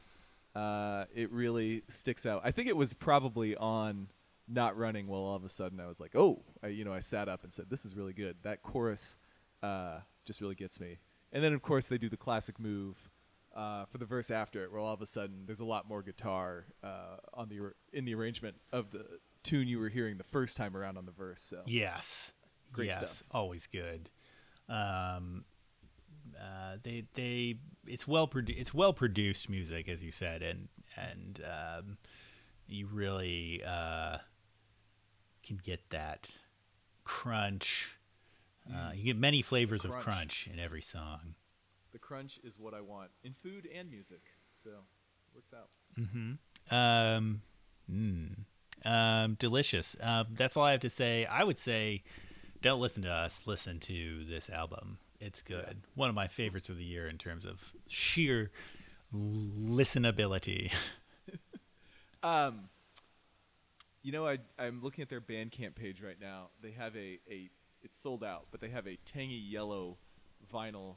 uh, 0.55 1.05
it 1.15 1.31
really 1.33 1.83
sticks 1.89 2.27
out. 2.27 2.41
I 2.45 2.51
think 2.51 2.69
it 2.69 2.77
was 2.77 2.95
probably 2.95 3.57
on 3.57 4.09
not 4.49 4.77
running. 4.77 5.07
Well, 5.07 5.21
all 5.21 5.37
of 5.37 5.45
a 5.45 5.49
sudden 5.49 5.81
I 5.81 5.87
was 5.87 6.01
like, 6.01 6.17
oh, 6.17 6.43
I, 6.63 6.69
you 6.69 6.85
know, 6.85 6.93
I 6.93 7.01
sat 7.01 7.29
up 7.29 7.45
and 7.45 7.53
said, 7.53 7.67
this 7.69 7.85
is 7.85 7.97
really 7.97 8.13
good. 8.13 8.37
That 8.43 8.63
chorus 8.63 9.17
uh, 9.63 9.99
just 10.25 10.41
really 10.41 10.55
gets 10.55 10.81
me. 10.81 10.99
And 11.33 11.43
then 11.43 11.53
of 11.53 11.63
course 11.63 11.89
they 11.89 11.99
do 11.99 12.09
the 12.09 12.17
classic 12.17 12.59
move. 12.59 13.11
Uh, 13.55 13.87
for 13.87 13.97
the 13.97 14.05
verse 14.05 14.31
after 14.31 14.63
it, 14.65 14.71
where 14.71 14.79
all 14.79 14.93
of 14.93 15.01
a 15.01 15.07
sudden 15.07 15.45
there's 15.47 15.61
a 15.61 15.65
lot 15.65 15.89
more 15.89 16.03
guitar 16.03 16.67
uh, 16.85 17.17
on 17.33 17.49
the 17.49 17.73
in 17.91 18.05
the 18.05 18.15
arrangement 18.15 18.55
of 18.71 18.91
the 18.91 19.07
tune 19.43 19.67
you 19.67 19.79
were 19.79 19.89
hearing 19.89 20.19
the 20.19 20.25
first 20.25 20.59
time 20.59 20.77
around 20.77 20.99
on 20.99 21.07
the 21.07 21.13
verse. 21.13 21.41
So 21.41 21.63
Yes. 21.65 22.35
Great 22.71 22.89
yes. 22.89 22.99
stuff. 22.99 23.23
Always 23.31 23.67
good. 23.67 24.11
Um, 24.69 25.47
uh, 26.39 26.77
they 26.83 27.05
they 27.15 27.57
it's 27.87 28.07
well 28.07 28.29
produ- 28.29 28.59
it's 28.61 28.75
well 28.75 28.93
produced 28.93 29.49
music 29.49 29.89
as 29.89 30.05
you 30.05 30.11
said 30.11 30.43
and 30.43 30.69
and 30.97 31.41
um, 31.45 31.97
you 32.67 32.87
really 32.87 33.63
uh, 33.67 34.19
can 35.43 35.59
get 35.63 35.89
that 35.91 36.37
crunch. 37.05 37.96
Uh, 38.73 38.91
you 38.95 39.05
get 39.05 39.17
many 39.17 39.43
flavors 39.43 39.85
of 39.85 39.91
Crunch. 39.93 40.05
crunch 40.05 40.49
in 40.53 40.59
every 40.59 40.83
song. 40.83 41.35
the 41.93 41.99
crunch 41.99 42.39
is 42.45 42.59
what 42.59 42.75
I 42.75 42.81
want 42.81 43.11
in 43.25 43.33
food 43.33 43.69
and 43.75 43.91
music. 43.91 44.23
So 44.63 44.71
works 45.35 45.53
out. 45.55 45.69
Um, 46.71 47.43
mm, 47.91 48.35
um, 48.85 49.35
delicious. 49.39 49.97
Um, 50.01 50.27
that's 50.33 50.57
all 50.57 50.65
I 50.65 50.73
have 50.73 50.81
to 50.81 50.91
say. 50.91 51.25
I 51.27 51.45
would 51.45 51.59
say, 51.59 52.03
don't 52.61 52.81
listen 52.81 53.03
to 53.05 53.11
us. 53.11 53.47
Listen 53.47 53.79
to 53.81 54.25
this 54.25 54.51
album. 54.51 54.99
It's 55.21 55.41
good. 55.43 55.83
One 55.95 56.09
of 56.09 56.15
my 56.15 56.27
favorites 56.29 56.69
of 56.69 56.77
the 56.77 56.85
year 56.85 57.07
in 57.09 57.17
terms 57.19 57.47
of 57.47 57.73
sheer 57.89 58.51
listenability. 59.15 60.73
Um, 62.23 62.69
you 64.03 64.11
know, 64.11 64.27
I 64.27 64.39
I'm 64.59 64.83
looking 64.83 65.03
at 65.03 65.09
their 65.09 65.21
Bandcamp 65.21 65.77
page 65.77 66.03
right 66.03 66.17
now. 66.21 66.49
They 66.61 66.73
have 66.73 66.97
a 66.97 67.21
a 67.31 67.51
it's 67.87 67.99
sold 67.99 68.23
out, 68.25 68.47
but 68.51 68.61
they 68.61 68.69
have 68.69 68.87
a 68.87 68.97
tangy 69.05 69.35
yellow 69.37 69.97
vinyl 70.53 70.97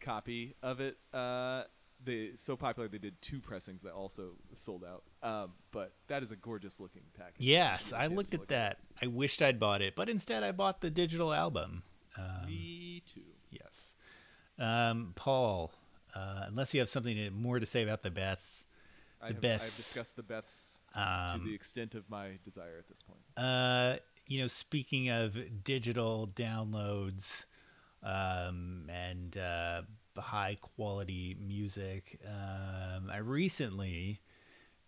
copy 0.00 0.54
of 0.62 0.80
it. 0.80 0.96
Uh, 1.14 1.64
they 2.02 2.30
so 2.36 2.56
popular 2.56 2.88
they 2.88 2.98
did 2.98 3.20
two 3.20 3.40
pressings 3.40 3.82
that 3.82 3.92
also 3.92 4.30
sold 4.54 4.84
out. 4.84 5.02
Um, 5.22 5.52
but 5.70 5.92
that 6.08 6.22
is 6.22 6.30
a 6.30 6.36
gorgeous 6.36 6.80
looking 6.80 7.02
package. 7.16 7.34
yes, 7.38 7.86
If 7.86 7.92
you 7.92 7.92
get 7.92 8.00
a 8.00 8.02
I 8.02 8.06
looked 8.16 8.34
at 8.34 8.40
look 8.40 8.48
that. 8.48 8.78
I 9.02 9.06
wished 9.06 9.42
I'd 9.42 9.58
bought 9.58 9.82
it, 9.82 9.94
but 9.94 10.08
instead 10.08 10.42
I 10.42 10.52
bought 10.52 10.80
the 10.80 10.90
digital 10.90 11.32
album. 11.32 11.82
Um, 12.16 12.46
Me 12.46 13.02
too. 13.06 13.20
Yes. 13.50 13.94
Um, 14.58 15.12
Paul, 15.14 15.72
uh, 16.14 16.44
unless 16.48 16.72
you 16.74 16.80
have 16.80 16.88
something 16.88 17.32
more 17.34 17.58
to 17.60 17.66
say 17.66 17.82
about 17.82 18.02
the 18.02 18.10
Beths, 18.10 18.64
I 19.22 19.28
the 19.28 19.34
have, 19.34 19.40
Beth. 19.42 19.62
I've 19.62 19.76
discussed 19.76 20.16
the 20.16 20.22
Beths 20.22 20.78
to 20.94 21.34
Um, 21.34 21.44
the 21.44 21.54
extent 21.54 21.94
of 21.94 22.08
my 22.08 22.38
desire 22.44 22.76
at 22.78 22.88
this 22.88 23.02
point. 23.02 23.20
Uh, 23.36 23.96
you 24.30 24.40
know, 24.40 24.46
speaking 24.46 25.08
of 25.08 25.36
digital 25.64 26.30
downloads 26.36 27.46
um, 28.00 28.88
and 28.88 29.36
uh, 29.36 29.82
high 30.16 30.56
quality 30.60 31.36
music, 31.44 32.20
um, 32.24 33.10
I 33.10 33.16
recently 33.16 34.20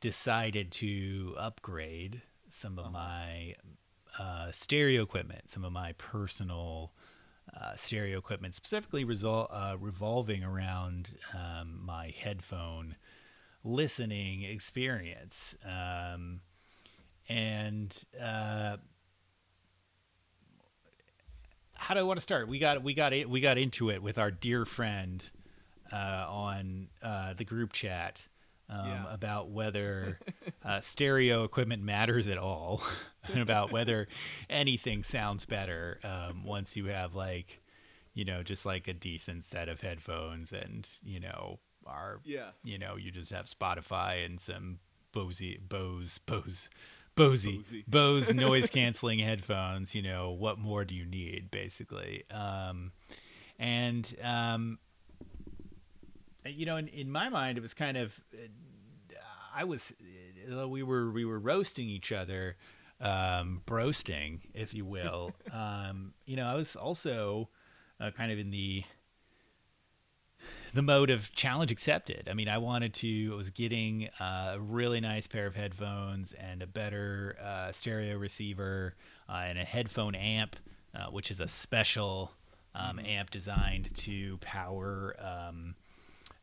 decided 0.00 0.70
to 0.70 1.34
upgrade 1.36 2.22
some 2.50 2.78
of 2.78 2.92
my 2.92 3.56
uh, 4.16 4.52
stereo 4.52 5.02
equipment, 5.02 5.50
some 5.50 5.64
of 5.64 5.72
my 5.72 5.94
personal 5.98 6.92
uh, 7.60 7.74
stereo 7.74 8.18
equipment, 8.18 8.54
specifically 8.54 9.04
resol- 9.04 9.48
uh, 9.50 9.76
revolving 9.76 10.44
around 10.44 11.16
um, 11.34 11.80
my 11.84 12.14
headphone 12.16 12.94
listening 13.64 14.44
experience. 14.44 15.56
Um, 15.64 16.42
and 17.28 18.04
uh, 18.20 18.76
how 21.82 21.94
do 21.94 22.00
I 22.00 22.04
want 22.04 22.16
to 22.18 22.22
start? 22.22 22.48
We 22.48 22.58
got 22.58 22.82
we 22.82 22.94
got 22.94 23.12
it, 23.12 23.28
we 23.28 23.40
got 23.40 23.58
into 23.58 23.90
it 23.90 24.02
with 24.02 24.18
our 24.18 24.30
dear 24.30 24.64
friend 24.64 25.24
uh, 25.92 26.26
on 26.28 26.88
uh, 27.02 27.34
the 27.34 27.44
group 27.44 27.72
chat 27.72 28.26
um, 28.70 28.86
Yeah. 28.86 29.12
about 29.12 29.50
whether 29.50 30.18
uh, 30.64 30.80
stereo 30.80 31.44
equipment 31.44 31.82
matters 31.82 32.28
at 32.28 32.38
all, 32.38 32.82
and 33.32 33.40
about 33.42 33.72
whether 33.72 34.06
anything 34.48 35.02
sounds 35.02 35.44
better 35.44 35.98
um, 36.04 36.44
once 36.44 36.76
you 36.76 36.86
have 36.86 37.14
like 37.14 37.60
you 38.14 38.24
know 38.24 38.42
just 38.42 38.64
like 38.64 38.86
a 38.88 38.92
decent 38.94 39.44
set 39.44 39.68
of 39.68 39.80
headphones 39.80 40.52
and 40.52 40.88
you 41.02 41.18
know 41.20 41.58
are 41.84 42.20
Yeah. 42.24 42.50
you 42.62 42.78
know, 42.78 42.94
you 42.96 43.10
just 43.10 43.30
have 43.32 43.46
Spotify 43.46 44.24
and 44.24 44.40
some 44.40 44.78
Bose, 45.12 45.42
Bose, 45.68 46.18
Bose, 46.18 46.70
Bose, 47.16 47.46
Bose. 47.86 48.32
Noise 48.32 48.70
canceling 48.70 49.18
headphones. 49.18 49.94
You 49.94 50.02
know, 50.02 50.30
what 50.30 50.58
more 50.58 50.84
do 50.84 50.94
you 50.94 51.04
need, 51.04 51.50
basically? 51.50 52.24
Um, 52.30 52.92
and 53.58 54.16
um, 54.22 54.78
you 56.44 56.66
know, 56.66 56.76
in, 56.76 56.88
in 56.88 57.10
my 57.10 57.28
mind, 57.28 57.58
it 57.58 57.60
was 57.60 57.74
kind 57.74 57.96
of, 57.96 58.18
uh, 58.34 59.16
I 59.54 59.64
was, 59.64 59.92
uh, 60.56 60.68
we 60.68 60.82
were 60.82 61.10
we 61.10 61.24
were 61.24 61.38
roasting 61.38 61.88
each 61.88 62.12
other, 62.12 62.56
um, 63.00 63.62
broasting, 63.66 64.40
if 64.54 64.74
you 64.74 64.84
will. 64.84 65.32
um, 65.52 66.14
you 66.26 66.36
know, 66.36 66.46
I 66.46 66.54
was 66.54 66.76
also 66.76 67.48
uh, 68.00 68.10
kind 68.10 68.32
of 68.32 68.38
in 68.38 68.50
the 68.50 68.84
the 70.74 70.82
mode 70.82 71.10
of 71.10 71.32
challenge 71.32 71.70
accepted. 71.70 72.28
I 72.30 72.34
mean, 72.34 72.48
I 72.48 72.58
wanted 72.58 72.94
to, 72.94 73.32
I 73.32 73.36
was 73.36 73.50
getting 73.50 74.08
uh, 74.20 74.52
a 74.54 74.60
really 74.60 75.00
nice 75.00 75.26
pair 75.26 75.46
of 75.46 75.54
headphones 75.54 76.32
and 76.32 76.62
a 76.62 76.66
better 76.66 77.36
uh, 77.42 77.72
stereo 77.72 78.16
receiver. 78.16 78.94
uh, 79.28 79.44
and 79.46 79.58
a 79.58 79.64
headphone 79.64 80.14
amp, 80.14 80.56
uh, 80.94 81.06
which 81.06 81.30
is 81.30 81.40
a 81.40 81.48
special 81.48 82.32
um, 82.74 82.98
amp 82.98 83.30
designed 83.30 83.94
to 83.96 84.36
power, 84.38 85.16
um, 85.20 85.74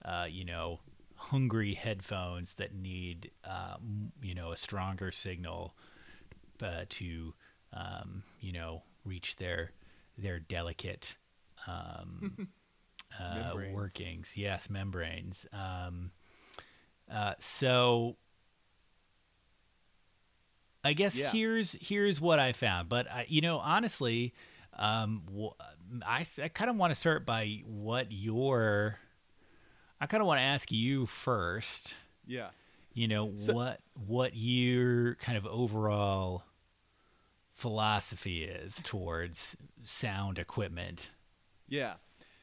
uh, 0.06 0.26
you 0.30 0.46
know, 0.46 0.80
hungry 1.16 1.74
headphones 1.74 2.54
that 2.56 2.74
need, 2.74 3.32
um, 3.44 4.12
you 4.22 4.34
know, 4.34 4.52
a 4.52 4.58
stronger 4.58 5.12
signal 5.12 5.76
uh, 6.64 6.86
to, 6.90 7.34
um, 7.74 8.24
you 8.40 8.52
know, 8.52 8.84
reach 9.06 9.36
their 9.36 9.72
their 10.18 10.40
delicate 10.40 11.16
um, 11.68 12.48
uh, 13.18 13.54
workings. 13.74 14.36
Yes, 14.38 14.70
membranes. 14.70 15.46
Um, 15.54 16.12
uh, 17.12 17.34
so 17.40 18.18
I 20.84 20.94
guess 20.94 21.18
Yeah. 21.20 21.32
here's 21.32 21.74
here's 21.82 22.22
what 22.22 22.40
I 22.40 22.54
found. 22.54 22.90
But 22.90 23.12
I, 23.12 23.26
you 23.28 23.42
know, 23.42 23.60
honestly, 23.60 24.34
um, 24.74 25.24
wh- 25.34 25.62
I 26.06 26.26
I 26.42 26.48
kind 26.50 26.70
of 26.70 26.76
want 26.78 26.92
to 26.92 26.96
start 27.00 27.26
by 27.26 27.64
what 27.66 28.12
your. 28.12 28.98
I 30.02 30.06
kind 30.08 30.22
of 30.22 30.28
want 30.28 30.38
to 30.40 30.44
ask 30.44 30.72
you 30.72 31.06
first. 31.06 31.96
Yeah. 32.26 32.52
You 32.94 33.08
know 33.08 33.36
So- 33.36 33.54
what 33.54 33.82
what 34.08 34.36
your 34.36 35.16
kind 35.16 35.38
of 35.38 35.46
overall 35.46 36.44
philosophy 37.54 38.44
is 38.46 38.82
towards 38.84 39.58
sound 39.84 40.40
equipment. 40.40 41.12
Yeah. 41.68 41.96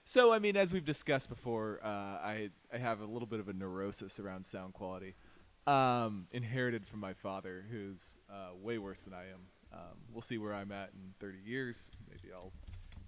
So 0.08 0.32
I 0.32 0.38
mean, 0.38 0.56
as 0.56 0.72
we've 0.72 0.84
discussed 0.84 1.28
before, 1.28 1.80
uh, 1.82 1.88
I 1.88 2.50
I 2.72 2.78
have 2.78 3.00
a 3.00 3.04
little 3.04 3.26
bit 3.26 3.40
of 3.40 3.48
a 3.48 3.52
neurosis 3.52 4.20
around 4.20 4.46
sound 4.46 4.72
quality, 4.72 5.16
um, 5.66 6.28
inherited 6.30 6.86
from 6.86 7.00
my 7.00 7.12
father, 7.12 7.64
who's 7.72 8.20
uh, 8.30 8.54
way 8.54 8.78
worse 8.78 9.02
than 9.02 9.14
I 9.14 9.22
am. 9.22 9.40
Um, 9.72 9.96
we'll 10.12 10.22
see 10.22 10.38
where 10.38 10.54
I'm 10.54 10.70
at 10.70 10.90
in 10.94 11.12
30 11.18 11.38
years. 11.44 11.90
Maybe 12.08 12.32
I'll 12.32 12.52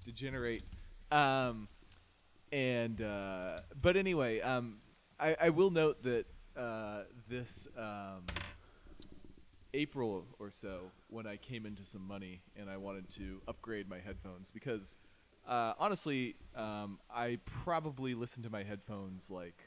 degenerate. 0.05 0.65
Um, 1.13 1.69
and 2.51 3.01
uh, 3.01 3.61
but 3.81 3.97
anyway, 3.97 4.41
um, 4.41 4.79
I, 5.21 5.37
I 5.41 5.51
will 5.51 5.71
note 5.71 6.03
that 6.03 6.27
uh, 6.57 7.03
this 7.29 7.69
um, 7.77 8.25
April 9.73 10.27
or 10.41 10.51
so, 10.51 10.91
when 11.11 11.29
I 11.29 11.37
came 11.37 11.65
into 11.65 11.87
some 11.87 12.05
money 12.09 12.41
and 12.57 12.69
I 12.69 12.77
wanted 12.77 13.09
to 13.11 13.41
upgrade 13.47 13.89
my 13.89 14.01
headphones, 14.01 14.51
because 14.51 14.97
uh, 15.49 15.73
honestly, 15.79 16.37
um, 16.55 16.99
I 17.11 17.39
probably 17.45 18.15
listen 18.15 18.43
to 18.43 18.51
my 18.51 18.63
headphones 18.63 19.31
like 19.31 19.63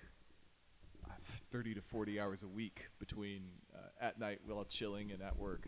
uh, 1.05 1.13
30 1.51 1.75
to 1.75 1.81
40 1.81 2.19
hours 2.19 2.43
a 2.43 2.47
week 2.47 2.87
between 2.99 3.41
uh, 3.73 3.87
at 3.99 4.19
night 4.19 4.39
while 4.45 4.63
chilling 4.63 5.11
and 5.11 5.21
at 5.21 5.37
work. 5.37 5.67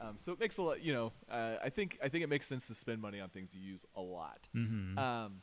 Um, 0.00 0.14
so 0.16 0.32
it 0.32 0.40
makes 0.40 0.58
a 0.58 0.62
lot, 0.62 0.82
you 0.82 0.92
know. 0.92 1.12
Uh, 1.30 1.54
I 1.62 1.70
think 1.70 1.98
I 2.02 2.08
think 2.08 2.24
it 2.24 2.28
makes 2.28 2.46
sense 2.46 2.68
to 2.68 2.74
spend 2.74 3.00
money 3.00 3.20
on 3.20 3.30
things 3.30 3.54
you 3.54 3.62
use 3.62 3.86
a 3.96 4.00
lot. 4.00 4.48
Mm-hmm. 4.54 4.98
Um, 4.98 5.42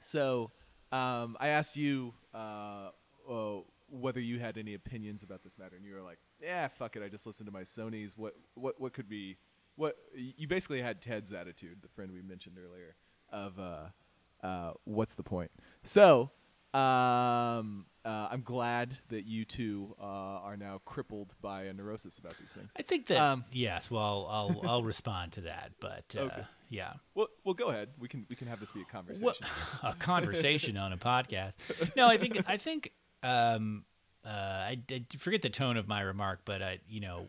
so 0.00 0.50
um, 0.90 1.36
I 1.38 1.48
asked 1.48 1.76
you 1.76 2.14
uh, 2.34 2.88
uh, 3.30 3.58
whether 3.90 4.20
you 4.20 4.38
had 4.38 4.58
any 4.58 4.74
opinions 4.74 5.22
about 5.22 5.44
this 5.44 5.58
matter, 5.58 5.76
and 5.76 5.84
you 5.84 5.94
were 5.94 6.02
like, 6.02 6.18
"Yeah, 6.42 6.68
fuck 6.68 6.96
it. 6.96 7.02
I 7.02 7.08
just 7.08 7.26
listened 7.26 7.46
to 7.46 7.52
my 7.52 7.62
Sony's. 7.62 8.16
What 8.16 8.34
what 8.54 8.80
what 8.80 8.92
could 8.92 9.08
be 9.08 9.36
what?" 9.76 9.96
You 10.14 10.48
basically 10.48 10.80
had 10.80 11.00
Ted's 11.00 11.32
attitude, 11.32 11.78
the 11.82 11.88
friend 11.88 12.10
we 12.12 12.22
mentioned 12.22 12.56
earlier, 12.58 12.96
of 13.32 13.58
uh, 13.58 14.46
uh, 14.46 14.72
"What's 14.84 15.14
the 15.14 15.22
point?" 15.22 15.50
So 15.82 16.30
um, 16.72 17.86
uh, 18.04 18.28
I'm 18.30 18.42
glad 18.42 18.96
that 19.08 19.26
you 19.26 19.44
two 19.44 19.94
uh, 20.00 20.04
are 20.04 20.56
now 20.56 20.80
crippled 20.84 21.34
by 21.42 21.64
a 21.64 21.72
neurosis 21.72 22.18
about 22.18 22.38
these 22.38 22.52
things. 22.52 22.74
I 22.78 22.82
think 22.82 23.06
that 23.06 23.18
Um, 23.18 23.44
yes. 23.52 23.90
Well, 23.90 24.26
I'll 24.30 24.60
I'll 24.64 24.82
respond 24.82 25.32
to 25.32 25.40
that, 25.42 25.72
but 25.80 26.04
uh, 26.16 26.20
Okay. 26.22 26.42
yeah. 26.68 26.94
Well, 27.14 27.28
well, 27.44 27.54
go 27.54 27.68
ahead. 27.68 27.88
We 27.98 28.08
can 28.08 28.26
we 28.30 28.36
can 28.36 28.46
have 28.48 28.60
this 28.60 28.72
be 28.72 28.82
a 28.82 28.84
conversation. 28.84 29.46
A 29.82 29.94
conversation 29.94 30.76
on 30.76 30.92
a 30.92 30.96
podcast. 30.98 31.54
No, 31.96 32.06
I 32.06 32.16
think 32.16 32.42
I 32.48 32.56
think 32.56 32.92
um, 33.22 33.84
uh, 34.24 34.28
I, 34.28 34.78
I 34.90 35.04
forget 35.18 35.42
the 35.42 35.50
tone 35.50 35.76
of 35.76 35.88
my 35.88 36.00
remark, 36.00 36.40
but 36.44 36.62
I, 36.62 36.78
you 36.88 37.00
know, 37.00 37.26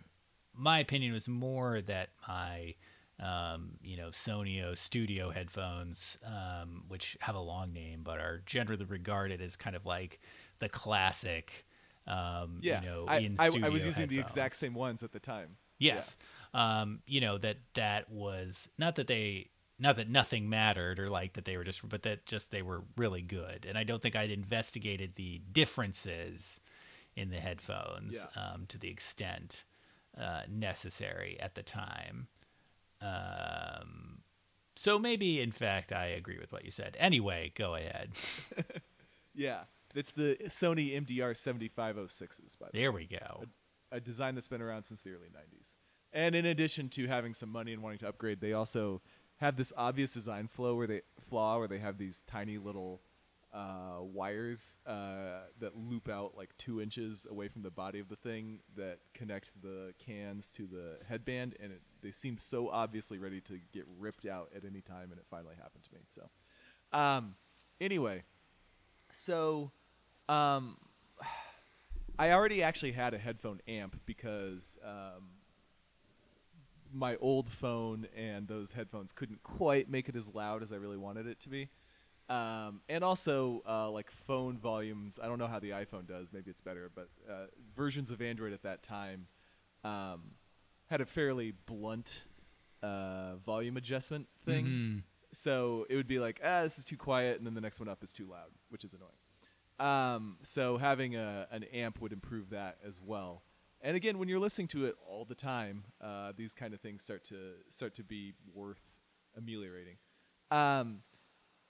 my 0.54 0.80
opinion 0.80 1.14
was 1.14 1.28
more 1.28 1.82
that 1.82 2.10
my, 2.28 2.76
um, 3.22 3.72
you 3.84 3.97
know, 3.97 4.07
Sonio 4.09 4.76
Studio 4.76 5.30
headphones, 5.30 6.17
um, 6.26 6.84
which 6.88 7.17
have 7.22 7.36
a 7.36 7.39
long 7.41 7.72
name 7.72 8.01
but 8.03 8.19
are 8.19 8.41
generally 8.45 8.86
regarded 8.86 9.41
as 9.41 9.55
kind 9.55 9.76
of 9.76 9.86
like 9.86 10.19
the 10.59 10.69
classic. 10.69 11.65
Um, 12.07 12.59
Yeah, 12.61 12.82
you 12.82 12.88
know, 12.88 13.05
I, 13.07 13.17
in 13.19 13.36
I, 13.39 13.51
I 13.63 13.69
was 13.69 13.86
using 13.86 14.07
the 14.07 14.19
exact 14.19 14.55
same 14.55 14.74
ones 14.74 15.03
at 15.03 15.11
the 15.11 15.19
time. 15.19 15.57
Yes. 15.78 16.17
Um, 16.53 16.99
you 17.05 17.22
know, 17.22 17.38
that 17.38 17.57
that 17.76 18.09
was 18.11 18.69
not 18.78 18.95
that 18.95 19.07
they 19.07 19.49
not 19.80 19.95
that 19.95 20.09
nothing 20.09 20.49
mattered 20.49 20.99
or 20.99 21.09
like 21.09 21.34
that 21.34 21.45
they 21.45 21.57
were 21.57 21.63
just 21.63 21.88
but 21.88 22.03
that 22.03 22.26
just 22.26 22.51
they 22.51 22.61
were 22.61 22.84
really 22.97 23.22
good. 23.22 23.65
And 23.67 23.78
I 23.78 23.84
don't 23.84 24.01
think 24.01 24.15
I'd 24.15 24.32
investigated 24.32 25.15
the 25.15 25.41
differences 25.51 26.59
in 27.15 27.30
the 27.30 27.39
headphones 27.39 28.13
Yeah. 28.15 28.26
um, 28.41 28.65
to 28.67 28.78
the 28.78 28.89
extent 28.89 29.63
uh, 30.19 30.41
necessary 30.49 31.38
at 31.39 31.55
the 31.55 31.63
time. 31.63 32.28
Um, 33.02 34.20
so 34.76 34.97
maybe 34.99 35.41
in 35.41 35.52
fact 35.52 35.91
I 35.91 36.06
agree 36.08 36.39
with 36.39 36.52
what 36.52 36.66
you 36.66 36.72
said. 36.72 36.95
Anyway, 36.99 37.52
go 37.56 37.76
ahead. 37.76 38.12
Yeah, 39.34 39.62
it's 39.95 40.12
the 40.12 40.38
Sony 40.47 40.93
MDR 41.02 41.32
7506s, 41.32 42.60
by 42.60 42.68
the 42.72 42.78
way. 42.78 42.82
There 42.82 42.91
we 42.91 43.06
go. 43.06 43.45
A 43.91 43.99
design 43.99 44.36
that's 44.36 44.47
been 44.47 44.62
around 44.62 44.84
since 44.84 45.02
the 45.02 45.12
early 45.12 45.28
90s. 45.28 45.76
And 46.14 46.36
in 46.36 46.45
addition 46.45 46.89
to 46.89 47.08
having 47.08 47.34
some 47.34 47.49
money 47.49 47.72
and 47.72 47.82
wanting 47.82 47.99
to 47.99 48.10
upgrade, 48.10 48.41
they 48.41 48.54
also 48.54 49.02
have 49.38 49.56
this 49.56 49.72
obvious 49.78 50.14
design 50.14 50.47
flow 50.47 50.76
where 50.76 50.88
they 50.88 51.02
flaw 51.22 51.60
where 51.60 51.68
they 51.68 51.80
have 51.80 51.97
these 51.97 52.24
tiny 52.28 52.58
little 52.58 53.02
uh, 53.54 53.99
wires 53.99 54.78
uh, 54.88 55.41
that 55.60 55.76
loop 55.76 56.08
out 56.08 56.38
like 56.38 56.56
two 56.58 56.82
inches 56.82 57.28
away 57.30 57.47
from 57.47 57.62
the 57.62 57.72
body 57.72 57.99
of 57.99 58.08
the 58.08 58.16
thing 58.16 58.60
that 58.78 58.99
connect 59.14 59.52
the 59.62 59.93
cans 59.99 60.52
to 60.52 60.68
the 60.68 60.97
headband, 61.08 61.56
and 61.60 61.74
it, 61.74 61.82
they 62.02 62.12
seem 62.12 62.38
so 62.38 62.70
obviously 62.70 63.18
ready 63.18 63.41
to 63.41 63.60
get 63.74 63.84
ripped 63.99 64.26
out 64.26 64.49
at 64.56 64.64
any 64.66 64.82
time, 64.82 65.12
and 65.12 65.20
it 65.20 65.26
finally 65.30 65.56
happened 65.56 65.84
to 65.84 65.93
me. 65.93 66.02
So, 66.08 66.30
um, 66.93 67.36
anyway, 67.82 68.24
so 69.12 69.72
um, 70.30 70.78
I 72.18 72.32
already 72.32 72.64
actually 72.64 72.93
had 72.93 73.14
a 73.14 73.18
headphone 73.18 73.60
amp 73.68 73.99
because 74.06 74.78
um, 74.86 75.30
my 76.93 77.16
old 77.18 77.49
phone 77.49 78.08
and 78.16 78.47
those 78.47 78.74
headphones 78.74 79.12
couldn't 79.12 79.43
quite 79.43 79.89
make 79.89 80.08
it 80.08 80.16
as 80.16 80.34
loud 80.34 80.64
as 80.64 80.72
I 80.72 80.78
really 80.78 80.97
wanted 80.97 81.28
it 81.28 81.39
to 81.41 81.49
be. 81.49 81.70
Um, 82.32 82.80
and 82.88 83.04
also, 83.04 83.62
uh, 83.68 83.92
like 83.92 84.10
phone 84.10 84.58
volumes, 84.58 85.20
I 85.22 85.28
don't 85.28 85.38
know 85.38 85.48
how 85.48 85.60
the 85.60 85.72
iPhone 85.72 86.08
does. 86.08 86.32
Maybe 86.32 86.50
it's 86.50 86.62
better, 86.62 86.90
but 86.96 87.10
uh, 87.30 87.48
versions 87.76 88.10
of 88.10 88.22
Android 88.22 88.54
at 88.54 88.64
that 88.64 88.84
time 88.84 89.28
um, 89.84 90.22
had 90.90 91.02
a 91.02 91.06
fairly 91.06 91.52
blunt 91.66 92.24
uh, 92.82 93.36
volume 93.46 93.76
adjustment 93.76 94.28
thing. 94.46 94.66
Mhm. 94.66 95.04
So 95.34 95.86
it 95.90 95.96
would 95.98 96.08
be 96.08 96.20
like, 96.20 96.40
ah, 96.44 96.64
this 96.64 96.78
is 96.80 96.86
too 96.86 96.98
quiet, 96.98 97.38
and 97.38 97.46
then 97.46 97.54
the 97.54 97.62
next 97.62 97.80
one 97.82 97.90
up 97.90 98.02
is 98.02 98.14
too 98.14 98.28
loud, 98.28 98.52
which 98.70 98.86
is 98.86 98.94
annoying. 98.94 99.12
Um, 99.80 100.38
so 100.44 100.78
having 100.78 101.16
a, 101.16 101.48
an 101.52 101.64
amp 101.66 102.00
would 102.02 102.14
improve 102.14 102.50
that 102.52 102.78
as 102.86 103.02
well. 103.02 103.44
And 103.82 103.98
again, 103.98 104.20
when 104.20 104.30
you're 104.30 104.40
listening 104.40 104.68
to 104.70 104.86
it 104.86 104.96
all 105.06 105.26
the 105.26 105.36
time, 105.36 105.84
uh, 106.00 106.32
these 106.38 106.54
kind 106.54 106.74
of 106.74 106.80
things 106.80 107.04
start 107.04 107.26
to 107.26 107.36
start 107.70 107.96
to 107.96 108.04
be 108.04 108.36
worth 108.54 108.82
ameliorating. 109.36 109.98
Um, 110.52 111.00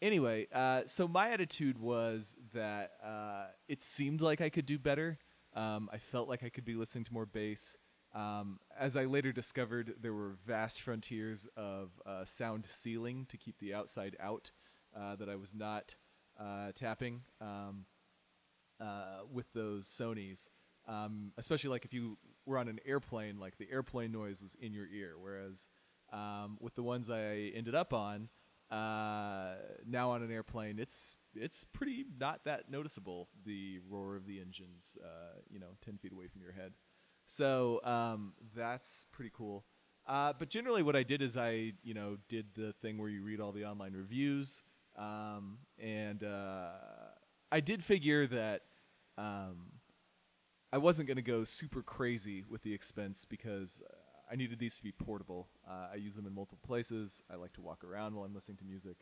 anyway, 0.02 0.48
uh, 0.54 0.84
so 0.86 1.08
my 1.08 1.30
attitude 1.30 1.78
was 1.78 2.36
that 2.54 2.92
uh, 3.04 3.46
it 3.68 3.82
seemed 3.82 4.22
like 4.22 4.42
I 4.42 4.50
could 4.50 4.66
do 4.66 4.80
better. 4.80 5.20
Um, 5.54 5.90
I 5.92 5.98
felt 5.98 6.30
like 6.30 6.44
I 6.44 6.50
could 6.50 6.66
be 6.66 6.76
listening 6.76 7.04
to 7.06 7.14
more 7.14 7.26
bass. 7.26 7.76
Um, 8.14 8.60
as 8.78 8.98
I 8.98 9.06
later 9.06 9.32
discovered, 9.32 9.96
there 10.02 10.14
were 10.14 10.36
vast 10.46 10.82
frontiers 10.82 11.48
of 11.56 11.92
uh, 12.06 12.26
sound 12.26 12.68
ceiling 12.70 13.26
to 13.30 13.38
keep 13.38 13.60
the 13.60 13.74
outside 13.74 14.18
out 14.20 14.52
uh, 14.96 15.16
that 15.16 15.30
I 15.30 15.36
was 15.36 15.54
not 15.54 15.96
uh, 16.40 16.72
tapping 16.76 17.22
um, 17.40 17.86
uh, 18.80 19.22
with 19.32 19.52
those 19.54 19.88
Sony's. 19.88 20.50
Um, 20.88 21.32
especially 21.38 21.70
like 21.70 21.86
if 21.86 21.94
you 21.94 22.18
were 22.46 22.58
on 22.58 22.68
an 22.68 22.80
airplane, 22.86 23.40
like 23.40 23.58
the 23.58 23.68
airplane 23.72 24.12
noise 24.12 24.42
was 24.42 24.56
in 24.56 24.74
your 24.74 24.88
ear, 24.88 25.14
whereas 25.18 25.68
um, 26.12 26.58
with 26.60 26.76
the 26.76 26.84
ones 26.84 27.10
I 27.10 27.52
ended 27.56 27.76
up 27.76 27.94
on, 27.94 28.30
uh, 28.72 29.56
now 29.86 30.12
on 30.12 30.24
an 30.24 30.32
airplane, 30.32 30.80
it's 30.80 31.18
it's 31.36 31.64
pretty 31.64 32.06
not 32.20 32.46
that 32.46 32.70
noticeable. 32.70 33.28
The 33.46 33.80
roar 33.90 34.16
of 34.16 34.26
the 34.26 34.40
engines, 34.40 34.98
uh, 35.04 35.40
you 35.50 35.60
know, 35.60 35.76
ten 35.84 35.98
feet 35.98 36.14
away 36.14 36.28
from 36.28 36.42
your 36.42 36.54
head. 36.54 36.74
So 37.26 37.82
um, 37.84 38.34
that's 38.56 39.06
pretty 39.12 39.32
cool. 39.34 39.66
Uh, 40.08 40.34
but 40.38 40.50
generally, 40.50 40.84
what 40.84 40.96
I 40.96 41.04
did 41.04 41.22
is 41.22 41.38
I, 41.38 41.74
you 41.84 41.94
know, 41.94 42.18
did 42.28 42.48
the 42.56 42.74
thing 42.82 42.98
where 42.98 43.10
you 43.10 43.24
read 43.24 43.40
all 43.40 43.52
the 43.52 43.66
online 43.66 43.94
reviews, 43.94 44.64
um, 44.98 45.60
and 45.78 46.24
uh, 46.24 46.70
I 47.52 47.60
did 47.60 47.84
figure 47.84 48.26
that 48.28 48.62
um, 49.18 49.74
I 50.74 50.78
wasn't 50.78 51.08
going 51.08 51.18
to 51.18 51.22
go 51.22 51.44
super 51.44 51.84
crazy 51.84 52.44
with 52.50 52.64
the 52.64 52.74
expense 52.74 53.26
because 53.26 53.84
I 54.32 54.36
needed 54.36 54.60
these 54.60 54.78
to 54.78 54.84
be 54.84 54.92
portable. 54.92 55.48
Uh, 55.68 55.88
I 55.94 55.96
use 55.96 56.16
them 56.16 56.26
in 56.26 56.34
multiple 56.34 56.60
places. 56.66 57.22
I 57.32 57.36
like 57.36 57.54
to 57.54 57.62
walk 57.62 57.84
around 57.84 58.16
while 58.16 58.26
I'm 58.26 58.34
listening 58.34 58.58
to 58.58 58.66
music. 58.66 58.98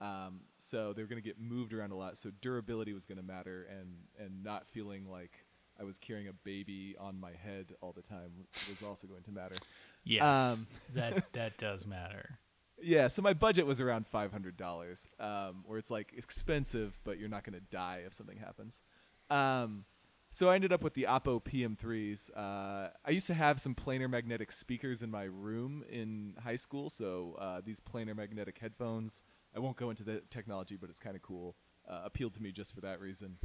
Um, 0.00 0.40
so 0.58 0.92
they 0.92 1.02
were 1.02 1.08
going 1.08 1.20
to 1.20 1.26
get 1.28 1.40
moved 1.40 1.72
around 1.74 1.90
a 1.92 1.96
lot. 1.96 2.16
So 2.16 2.30
durability 2.40 2.92
was 2.92 3.04
going 3.04 3.18
to 3.18 3.24
matter, 3.24 3.66
and 3.70 3.94
and 4.18 4.42
not 4.42 4.66
feeling 4.66 5.10
like 5.10 5.44
I 5.78 5.84
was 5.84 5.98
carrying 5.98 6.28
a 6.28 6.32
baby 6.32 6.94
on 6.98 7.18
my 7.18 7.32
head 7.32 7.74
all 7.80 7.92
the 7.92 8.02
time 8.02 8.30
was 8.68 8.82
also 8.82 9.06
going 9.06 9.22
to 9.24 9.30
matter. 9.30 9.56
Yes, 10.04 10.22
Um, 10.22 10.66
that 10.94 11.32
that 11.32 11.58
does 11.58 11.86
matter. 11.86 12.38
Yeah, 12.82 13.08
so 13.08 13.20
my 13.20 13.34
budget 13.34 13.66
was 13.66 13.80
around 13.82 14.06
five 14.06 14.32
hundred 14.32 14.56
dollars, 14.56 15.08
um, 15.18 15.64
where 15.66 15.78
it's 15.78 15.90
like 15.90 16.14
expensive, 16.16 16.98
but 17.04 17.18
you're 17.18 17.28
not 17.28 17.44
going 17.44 17.58
to 17.58 17.64
die 17.70 18.02
if 18.06 18.14
something 18.14 18.38
happens. 18.38 18.82
Um, 19.28 19.84
so 20.30 20.48
I 20.48 20.54
ended 20.54 20.72
up 20.72 20.82
with 20.82 20.94
the 20.94 21.04
Oppo 21.04 21.42
PM3s. 21.42 22.30
Uh, 22.36 22.90
I 23.04 23.10
used 23.10 23.26
to 23.26 23.34
have 23.34 23.60
some 23.60 23.74
planar 23.74 24.08
magnetic 24.08 24.52
speakers 24.52 25.02
in 25.02 25.10
my 25.10 25.24
room 25.24 25.84
in 25.90 26.34
high 26.42 26.56
school, 26.56 26.88
so 26.90 27.36
uh, 27.38 27.60
these 27.64 27.80
planar 27.80 28.16
magnetic 28.16 28.58
headphones. 28.58 29.22
I 29.54 29.58
won't 29.58 29.76
go 29.76 29.90
into 29.90 30.04
the 30.04 30.22
technology, 30.30 30.76
but 30.76 30.88
it's 30.90 31.00
kind 31.00 31.16
of 31.16 31.22
cool. 31.22 31.56
Uh, 31.88 32.02
appealed 32.04 32.32
to 32.34 32.40
me 32.42 32.52
just 32.52 32.72
for 32.72 32.80
that 32.82 33.00
reason. 33.00 33.36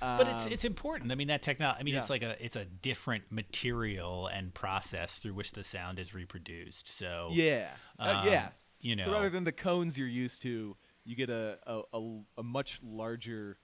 But 0.00 0.28
it's 0.28 0.44
Um, 0.44 0.52
it's 0.52 0.64
important. 0.66 1.10
I 1.10 1.14
mean 1.14 1.28
that 1.28 1.40
technology. 1.40 1.80
I 1.80 1.82
mean 1.84 1.94
it's 1.94 2.10
like 2.10 2.22
a 2.22 2.36
it's 2.44 2.56
a 2.56 2.66
different 2.66 3.24
material 3.30 4.26
and 4.26 4.52
process 4.52 5.16
through 5.16 5.32
which 5.32 5.52
the 5.52 5.62
sound 5.62 5.98
is 5.98 6.12
reproduced. 6.12 6.86
So 6.86 7.30
Yeah, 7.32 7.70
uh, 7.98 8.16
um, 8.18 8.28
yeah. 8.28 8.48
you 8.80 8.94
know, 8.96 9.04
so 9.04 9.12
rather 9.12 9.30
than 9.30 9.44
the 9.44 9.52
cones 9.52 9.96
you're 9.98 10.06
used 10.08 10.42
to, 10.42 10.76
you 11.04 11.16
get 11.16 11.30
a 11.30 11.58
a, 11.66 11.82
a, 11.94 12.20
a 12.38 12.42
much 12.42 12.80
larger, 12.82 13.56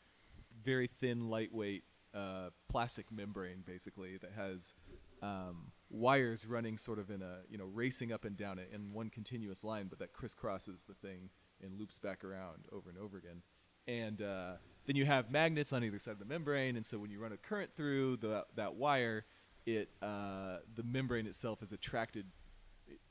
very 0.64 0.86
thin, 0.86 1.28
lightweight 1.28 1.84
uh, 2.14 2.50
plastic 2.68 3.10
membrane, 3.10 3.62
basically 3.64 4.16
that 4.18 4.32
has 4.36 4.74
um, 5.22 5.72
wires 5.90 6.46
running 6.46 6.78
sort 6.78 6.98
of 6.98 7.10
in 7.10 7.22
a 7.22 7.38
you 7.48 7.58
know 7.58 7.66
racing 7.72 8.12
up 8.12 8.24
and 8.24 8.36
down 8.36 8.58
it 8.58 8.70
in 8.72 8.92
one 8.92 9.10
continuous 9.10 9.64
line, 9.64 9.86
but 9.88 9.98
that 9.98 10.12
crisscrosses 10.12 10.86
the 10.86 10.94
thing 10.94 11.30
and 11.62 11.78
loops 11.78 11.98
back 11.98 12.24
around 12.24 12.64
over 12.72 12.88
and 12.88 12.98
over 12.98 13.18
again. 13.18 13.42
And 13.86 14.22
uh, 14.22 14.52
then 14.86 14.96
you 14.96 15.04
have 15.04 15.30
magnets 15.30 15.72
on 15.72 15.82
either 15.84 15.98
side 15.98 16.12
of 16.12 16.18
the 16.18 16.24
membrane, 16.24 16.76
and 16.76 16.84
so 16.84 16.98
when 16.98 17.10
you 17.10 17.20
run 17.20 17.32
a 17.32 17.36
current 17.36 17.70
through 17.76 18.18
the, 18.18 18.44
that 18.56 18.74
wire, 18.74 19.24
it 19.66 19.90
uh, 20.02 20.58
the 20.74 20.82
membrane 20.82 21.26
itself 21.26 21.62
is 21.62 21.72
attracted 21.72 22.26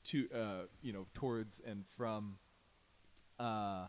to 0.05 0.27
uh, 0.33 0.65
you 0.81 0.93
know 0.93 1.07
towards 1.13 1.59
and 1.59 1.85
from 1.95 2.37
uh, 3.39 3.87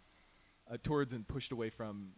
uh, 0.71 0.77
towards 0.83 1.13
and 1.13 1.27
pushed 1.27 1.53
away 1.53 1.71
from 1.71 2.11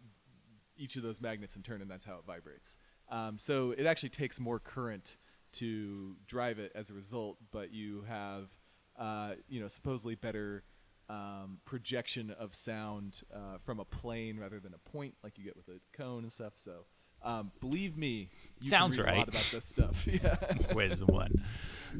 each 0.77 0.95
of 0.95 1.03
those 1.03 1.21
magnets 1.21 1.55
in 1.55 1.61
turn, 1.61 1.81
and 1.81 1.89
that's 1.89 2.05
how 2.05 2.15
it 2.15 2.25
vibrates. 2.25 2.77
Um, 3.09 3.37
so 3.37 3.71
it 3.71 3.85
actually 3.85 4.09
takes 4.09 4.39
more 4.39 4.59
current 4.59 5.17
to 5.53 6.15
drive 6.27 6.59
it 6.59 6.71
as 6.75 6.89
a 6.89 6.93
result, 6.93 7.37
but 7.51 7.71
you 7.71 8.03
have 8.07 8.49
uh, 8.97 9.33
you 9.47 9.59
know 9.59 9.67
supposedly 9.67 10.15
better 10.15 10.63
um, 11.09 11.59
projection 11.65 12.31
of 12.31 12.55
sound 12.55 13.21
uh, 13.33 13.57
from 13.63 13.79
a 13.79 13.85
plane 13.85 14.39
rather 14.39 14.59
than 14.59 14.73
a 14.73 14.89
point 14.89 15.15
like 15.23 15.37
you 15.37 15.43
get 15.43 15.55
with 15.55 15.67
a 15.67 15.79
cone 15.95 16.23
and 16.23 16.31
stuff. 16.31 16.53
So. 16.55 16.85
Um, 17.25 17.53
believe 17.61 17.95
me, 17.95 18.27
you 18.59 18.69
Sounds 18.69 18.97
can 18.97 19.05
read 19.05 19.13
a 19.13 19.15
right. 19.15 19.19
lot 19.19 19.29
about 19.29 19.49
this 19.49 19.63
stuff. 19.63 20.05
yeah. 20.11 20.35
Wait 20.73 20.91
a 20.91 21.05
one. 21.05 21.41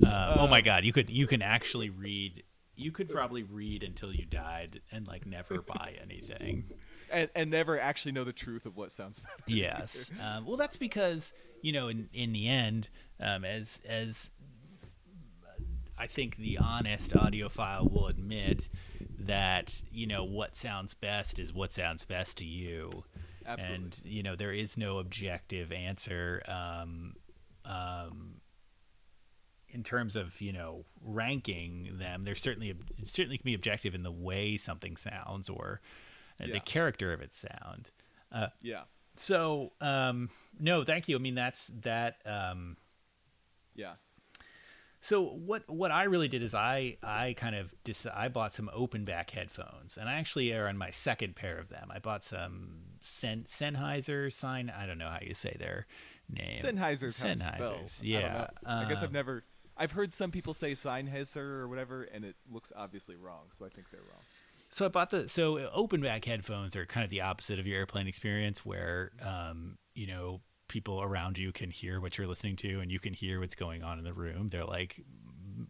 Um, 0.05 0.33
oh 0.37 0.47
my 0.47 0.59
God! 0.59 0.83
You 0.83 0.91
could 0.91 1.09
you 1.09 1.27
can 1.27 1.41
actually 1.41 1.89
read. 1.89 2.43
You 2.75 2.91
could 2.91 3.09
probably 3.09 3.43
read 3.43 3.83
until 3.83 4.11
you 4.11 4.25
died 4.25 4.81
and 4.91 5.07
like 5.07 5.25
never 5.25 5.61
buy 5.61 5.93
anything. 6.01 6.65
And, 7.13 7.29
and 7.35 7.51
never 7.51 7.79
actually 7.79 8.11
know 8.11 8.23
the 8.23 8.33
truth 8.33 8.65
of 8.65 8.75
what 8.75 8.91
sounds 8.91 9.19
better. 9.19 9.43
Yes. 9.47 10.11
Um, 10.21 10.45
well, 10.45 10.57
that's 10.57 10.77
because 10.77 11.33
you 11.61 11.71
know, 11.71 11.87
in 11.87 12.09
in 12.13 12.33
the 12.33 12.47
end, 12.49 12.89
um, 13.19 13.45
as 13.45 13.79
as 13.87 14.29
I 15.97 16.07
think 16.07 16.37
the 16.37 16.57
honest 16.57 17.11
audiophile 17.11 17.89
will 17.91 18.07
admit 18.07 18.69
that 19.19 19.81
you 19.91 20.07
know 20.07 20.23
what 20.23 20.57
sounds 20.57 20.93
best 20.93 21.39
is 21.39 21.53
what 21.53 21.71
sounds 21.71 22.03
best 22.03 22.37
to 22.39 22.45
you. 22.45 23.03
Absolutely. 23.45 23.85
And 23.85 24.01
you 24.03 24.23
know 24.23 24.35
there 24.35 24.51
is 24.51 24.77
no 24.77 24.97
objective 24.97 25.71
answer. 25.71 26.41
Um, 26.47 27.13
um, 27.65 28.41
in 29.69 29.83
terms 29.83 30.15
of 30.15 30.41
you 30.41 30.51
know 30.51 30.85
ranking 31.01 31.97
them, 31.97 32.23
there's 32.23 32.41
certainly 32.41 32.73
certainly 33.05 33.37
can 33.37 33.45
be 33.45 33.53
objective 33.53 33.95
in 33.95 34.03
the 34.03 34.11
way 34.11 34.57
something 34.57 34.97
sounds 34.97 35.49
or 35.49 35.81
Yeah. 36.39 36.53
the 36.53 36.59
character 36.59 37.13
of 37.13 37.21
its 37.21 37.37
sound. 37.37 37.91
Uh, 38.31 38.47
Yeah, 38.61 38.83
so 39.15 39.73
um, 39.81 40.29
no, 40.59 40.83
thank 40.83 41.07
you. 41.07 41.15
I 41.15 41.19
mean 41.19 41.35
that's 41.35 41.67
that. 41.81 42.17
Um, 42.25 42.77
yeah, 43.75 43.93
so 45.01 45.21
what 45.23 45.69
what 45.69 45.91
I 45.91 46.03
really 46.03 46.27
did 46.27 46.41
is 46.43 46.53
I 46.55 46.97
I 47.03 47.33
kind 47.37 47.55
of 47.55 47.73
dis- 47.83 48.07
I 48.07 48.29
bought 48.29 48.53
some 48.53 48.69
open 48.73 49.03
back 49.05 49.31
headphones 49.31 49.97
and 49.97 50.07
I 50.07 50.13
actually 50.13 50.53
are 50.53 50.67
on 50.67 50.77
my 50.77 50.89
second 50.91 51.35
pair 51.35 51.57
of 51.57 51.69
them. 51.69 51.89
I 51.91 51.99
bought 51.99 52.23
some 52.23 52.79
Sen- 53.01 53.43
Sennheiser 53.49 54.31
sign. 54.31 54.69
I 54.75 54.85
don't 54.85 54.97
know 54.97 55.09
how 55.09 55.19
you 55.21 55.33
say 55.33 55.55
their 55.59 55.87
name. 56.29 56.47
Sennheiser's 56.49 57.21
how 57.21 57.29
it's 57.29 57.45
spelled. 57.45 57.73
Sennheisers, 57.83 58.01
I 58.01 58.05
yeah. 58.05 58.33
know. 58.33 58.47
I 58.65 58.85
guess 58.89 59.01
Um, 59.01 59.07
I've 59.07 59.13
never. 59.13 59.43
I've 59.75 59.91
heard 59.91 60.13
some 60.13 60.31
people 60.31 60.53
say 60.53 60.73
Sennheiser 60.73 61.37
or 61.37 61.67
whatever, 61.67 62.03
and 62.03 62.23
it 62.23 62.35
looks 62.49 62.71
obviously 62.75 63.15
wrong. 63.15 63.47
So 63.49 63.65
I 63.65 63.69
think 63.69 63.89
they're 63.91 64.01
wrong. 64.01 64.21
So 64.73 64.85
I 64.85 64.87
bought 64.87 65.11
the 65.11 65.29
so 65.29 65.69
open 65.71 66.01
back 66.01 66.25
headphones 66.25 66.75
are 66.75 66.87
kind 66.87 67.03
of 67.03 67.11
the 67.11 67.21
opposite 67.21 67.59
of 67.59 67.67
your 67.67 67.77
airplane 67.77 68.07
experience, 68.07 68.65
where 68.65 69.11
um, 69.21 69.77
you 69.93 70.07
know 70.07 70.41
people 70.67 70.99
around 70.99 71.37
you 71.37 71.51
can 71.51 71.69
hear 71.69 72.01
what 72.01 72.17
you're 72.17 72.25
listening 72.25 72.55
to, 72.55 72.79
and 72.79 72.91
you 72.91 72.99
can 72.99 73.13
hear 73.13 73.39
what's 73.39 73.53
going 73.53 73.83
on 73.83 73.99
in 73.99 74.03
the 74.03 74.13
room. 74.13 74.49
They're 74.49 74.65
like 74.65 74.99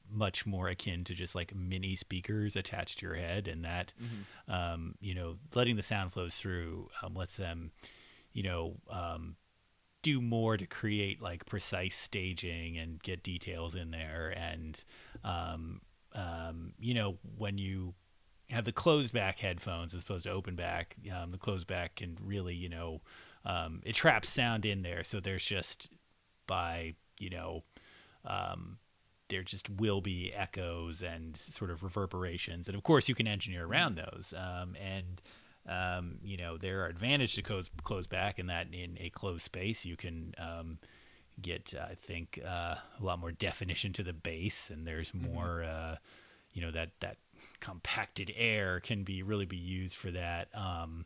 much 0.10 0.46
more 0.46 0.70
akin 0.70 1.04
to 1.04 1.14
just 1.14 1.36
like 1.36 1.54
mini 1.54 1.96
speakers 1.96 2.56
attached 2.56 3.00
to 3.00 3.08
your 3.08 3.16
head, 3.16 3.50
and 3.50 3.66
that 3.66 3.92
um, 4.48 4.96
you 5.02 5.14
know 5.14 5.36
letting 5.54 5.76
the 5.76 5.84
sound 5.84 6.14
flows 6.14 6.38
through 6.38 6.88
um, 7.02 7.14
lets 7.14 7.36
them 7.36 7.72
you 8.32 8.44
know 8.44 8.78
um, 8.90 9.36
do 10.02 10.22
more 10.22 10.56
to 10.56 10.66
create 10.66 11.22
like 11.22 11.46
precise 11.46 11.98
staging 11.98 12.78
and 12.78 13.04
get 13.04 13.22
details 13.22 13.76
in 13.76 13.92
there 13.92 14.34
and 14.38 14.86
um, 15.26 15.82
um, 16.16 16.72
you 16.80 16.94
know 16.94 17.18
when 17.38 17.58
you 17.58 17.96
have 18.50 18.66
the 18.66 18.72
closed 18.72 19.14
back 19.14 19.40
headphones 19.40 19.94
as 19.94 20.02
opposed 20.02 20.26
to 20.26 20.32
open 20.32 20.56
back. 20.56 20.96
Um, 21.14 21.32
the 21.32 21.38
closed 21.38 21.68
back 21.68 21.96
can 21.96 22.18
really 22.22 22.56
you 22.56 22.70
know 22.70 23.02
um, 23.46 23.82
it 23.84 23.96
traps 23.96 24.30
sound 24.30 24.66
in 24.66 24.82
there. 24.82 25.04
So 25.04 25.20
there's 25.20 25.46
just 25.46 25.90
by 26.48 26.96
you 27.20 27.30
know 27.30 27.64
um, 28.26 28.78
there 29.30 29.44
just 29.44 29.70
will 29.70 30.02
be 30.02 30.32
echoes 30.34 31.02
and 31.02 31.36
sort 31.36 31.72
of 31.72 31.84
reverberations. 31.84 32.68
And 32.68 32.76
of 32.76 32.84
course 32.84 33.10
you 33.10 33.16
can 33.16 33.28
engineer 33.28 33.66
around 33.66 33.96
those. 33.96 34.34
Um, 34.36 34.76
and 34.82 35.22
um, 35.68 36.20
you 36.24 36.38
know 36.38 36.58
there 36.58 36.84
are 36.84 36.88
advantages 36.88 37.36
to 37.36 37.42
close, 37.42 37.70
close 37.84 38.08
back 38.08 38.40
in 38.40 38.48
that 38.48 38.68
in 38.74 38.98
a 39.00 39.10
closed 39.10 39.44
space 39.44 39.86
you 39.86 39.96
can 39.96 40.36
um, 40.38 40.78
get 41.42 41.74
i 41.90 41.96
think 41.96 42.40
uh, 42.46 42.76
a 42.76 43.04
lot 43.04 43.18
more 43.18 43.32
definition 43.32 43.94
to 43.94 44.04
the 44.04 44.14
bass. 44.14 44.70
And 44.70 44.86
there's 44.86 45.14
more 45.14 45.64
uh, 45.64 45.96
you 46.54 46.62
know 46.62 46.72
that 46.72 46.92
that 47.00 47.18
compacted 47.64 48.30
air 48.36 48.82
can 48.82 49.04
be 49.04 49.24
really 49.24 49.46
be 49.46 49.58
used 49.58 49.96
for 49.96 50.12
that 50.12 50.50
um, 50.54 51.06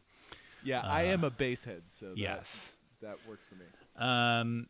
Yeah, 0.63 0.81
I 0.83 1.03
am 1.03 1.23
a 1.23 1.29
bass 1.29 1.63
head, 1.63 1.83
so 1.85 2.07
that, 2.07 2.17
yes 2.17 2.73
that 3.01 3.17
works 3.29 3.47
for 3.47 3.55
me. 3.55 3.65
um, 3.95 4.67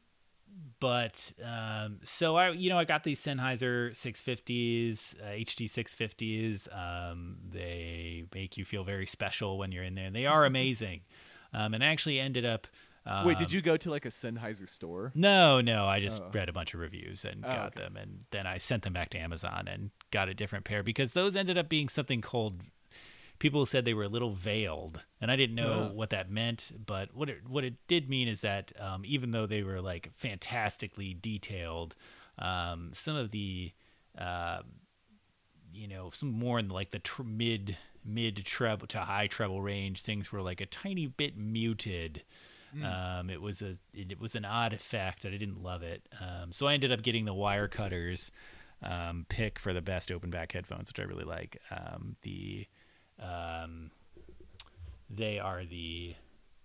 but 0.80 1.34
um, 1.44 2.00
so 2.04 2.36
I, 2.36 2.50
you 2.50 2.70
know, 2.70 2.80
I 2.80 2.86
got 2.86 3.04
these 3.04 3.20
Sennheiser 3.22 3.92
650s, 3.92 5.16
uh, 5.22 5.26
HD 5.28 5.70
650s. 5.70 6.68
Um, 6.76 7.38
they 7.52 8.26
make 8.34 8.58
you 8.58 8.66
feel 8.66 8.84
very 8.84 9.06
special 9.06 9.58
when 9.58 9.72
you're 9.72 9.84
in 9.84 9.96
there. 9.96 10.06
and 10.06 10.16
They 10.16 10.26
are 10.26 10.46
amazing. 10.54 11.02
Um, 11.54 11.74
and 11.74 11.84
I 11.84 11.88
actually 11.88 12.20
ended 12.20 12.46
up. 12.46 12.68
Um, 13.08 13.26
Wait, 13.26 13.38
did 13.38 13.52
you 13.54 13.62
go 13.62 13.78
to 13.78 13.90
like 13.90 14.06
a 14.06 14.10
Sennheiser 14.10 14.68
store? 14.68 15.12
No, 15.16 15.62
no. 15.62 15.86
I 15.86 16.00
just 16.02 16.22
Oh. 16.22 16.30
read 16.34 16.50
a 16.50 16.54
bunch 16.54 16.74
of 16.74 16.80
reviews 16.82 17.24
and 17.24 17.46
Oh, 17.46 17.50
got 17.52 17.68
okay. 17.68 17.84
them, 17.84 17.96
and 17.96 18.26
then 18.32 18.46
I 18.46 18.58
sent 18.58 18.84
them 18.84 18.94
back 18.94 19.10
to 19.12 19.18
Amazon 19.18 19.68
and 19.68 19.92
got 20.12 20.28
a 20.30 20.34
different 20.34 20.66
pair 20.66 20.84
because 20.84 21.14
those 21.14 21.36
ended 21.36 21.58
up 21.58 21.70
being 21.70 21.88
something 21.90 22.22
called. 22.22 22.62
People 23.40 23.66
said 23.68 23.86
they 23.86 23.94
were 23.94 24.04
a 24.04 24.10
little 24.10 24.32
veiled, 24.32 25.06
and 25.22 25.30
I 25.32 25.36
didn't 25.36 25.56
know 25.56 25.82
Uh-huh. 25.84 25.94
what 25.94 26.10
that 26.10 26.30
meant. 26.30 26.72
But 26.86 27.14
what 27.16 27.30
it 27.30 27.48
what 27.48 27.64
it 27.64 27.76
did 27.88 28.10
mean 28.10 28.28
is 28.28 28.42
that 28.42 28.74
um, 28.82 29.04
even 29.06 29.32
though 29.32 29.46
they 29.46 29.64
were 29.64 29.80
like 29.80 30.12
fantastically 30.16 31.14
detailed, 31.14 31.96
um, 32.40 32.92
some 32.94 33.16
of 33.16 33.32
the 33.32 33.72
uh, 34.18 34.64
you 35.72 35.88
know 35.88 36.10
some 36.12 36.32
more 36.32 36.60
in 36.60 36.68
like 36.70 36.92
the 36.92 37.00
tr- 37.00 37.24
mid 37.24 37.78
mid 38.04 38.44
treble 38.46 38.88
to 38.88 39.00
high 39.02 39.28
treble 39.28 39.62
range 39.62 40.02
things 40.02 40.32
were 40.32 40.42
like 40.42 40.62
a 40.62 40.66
tiny 40.66 41.06
bit 41.08 41.38
muted 41.38 42.24
um, 42.84 43.30
it 43.30 43.42
was 43.42 43.62
a 43.62 43.78
it, 43.94 44.12
it 44.12 44.20
was 44.20 44.36
an 44.36 44.46
odd 44.46 44.74
effect 44.74 45.26
and 45.26 45.34
i 45.34 45.38
didn't 45.38 45.62
love 45.64 45.84
it 45.84 46.08
um, 46.22 46.52
so 46.52 46.68
i 46.68 46.74
ended 46.74 46.92
up 46.92 47.02
getting 47.02 47.26
the 47.26 47.34
Wirecutter's 47.34 48.32
um, 48.84 49.26
pick 49.30 49.58
for 49.60 49.74
the 49.74 49.82
best 49.82 50.12
open 50.12 50.30
back 50.30 50.52
headphones 50.52 50.90
which 50.90 51.00
i 51.00 51.04
really 51.04 51.24
like 51.26 51.60
um, 51.72 52.16
the 52.22 52.68
um, 53.20 53.90
they 55.10 55.40
are 55.40 55.66
the 55.66 56.16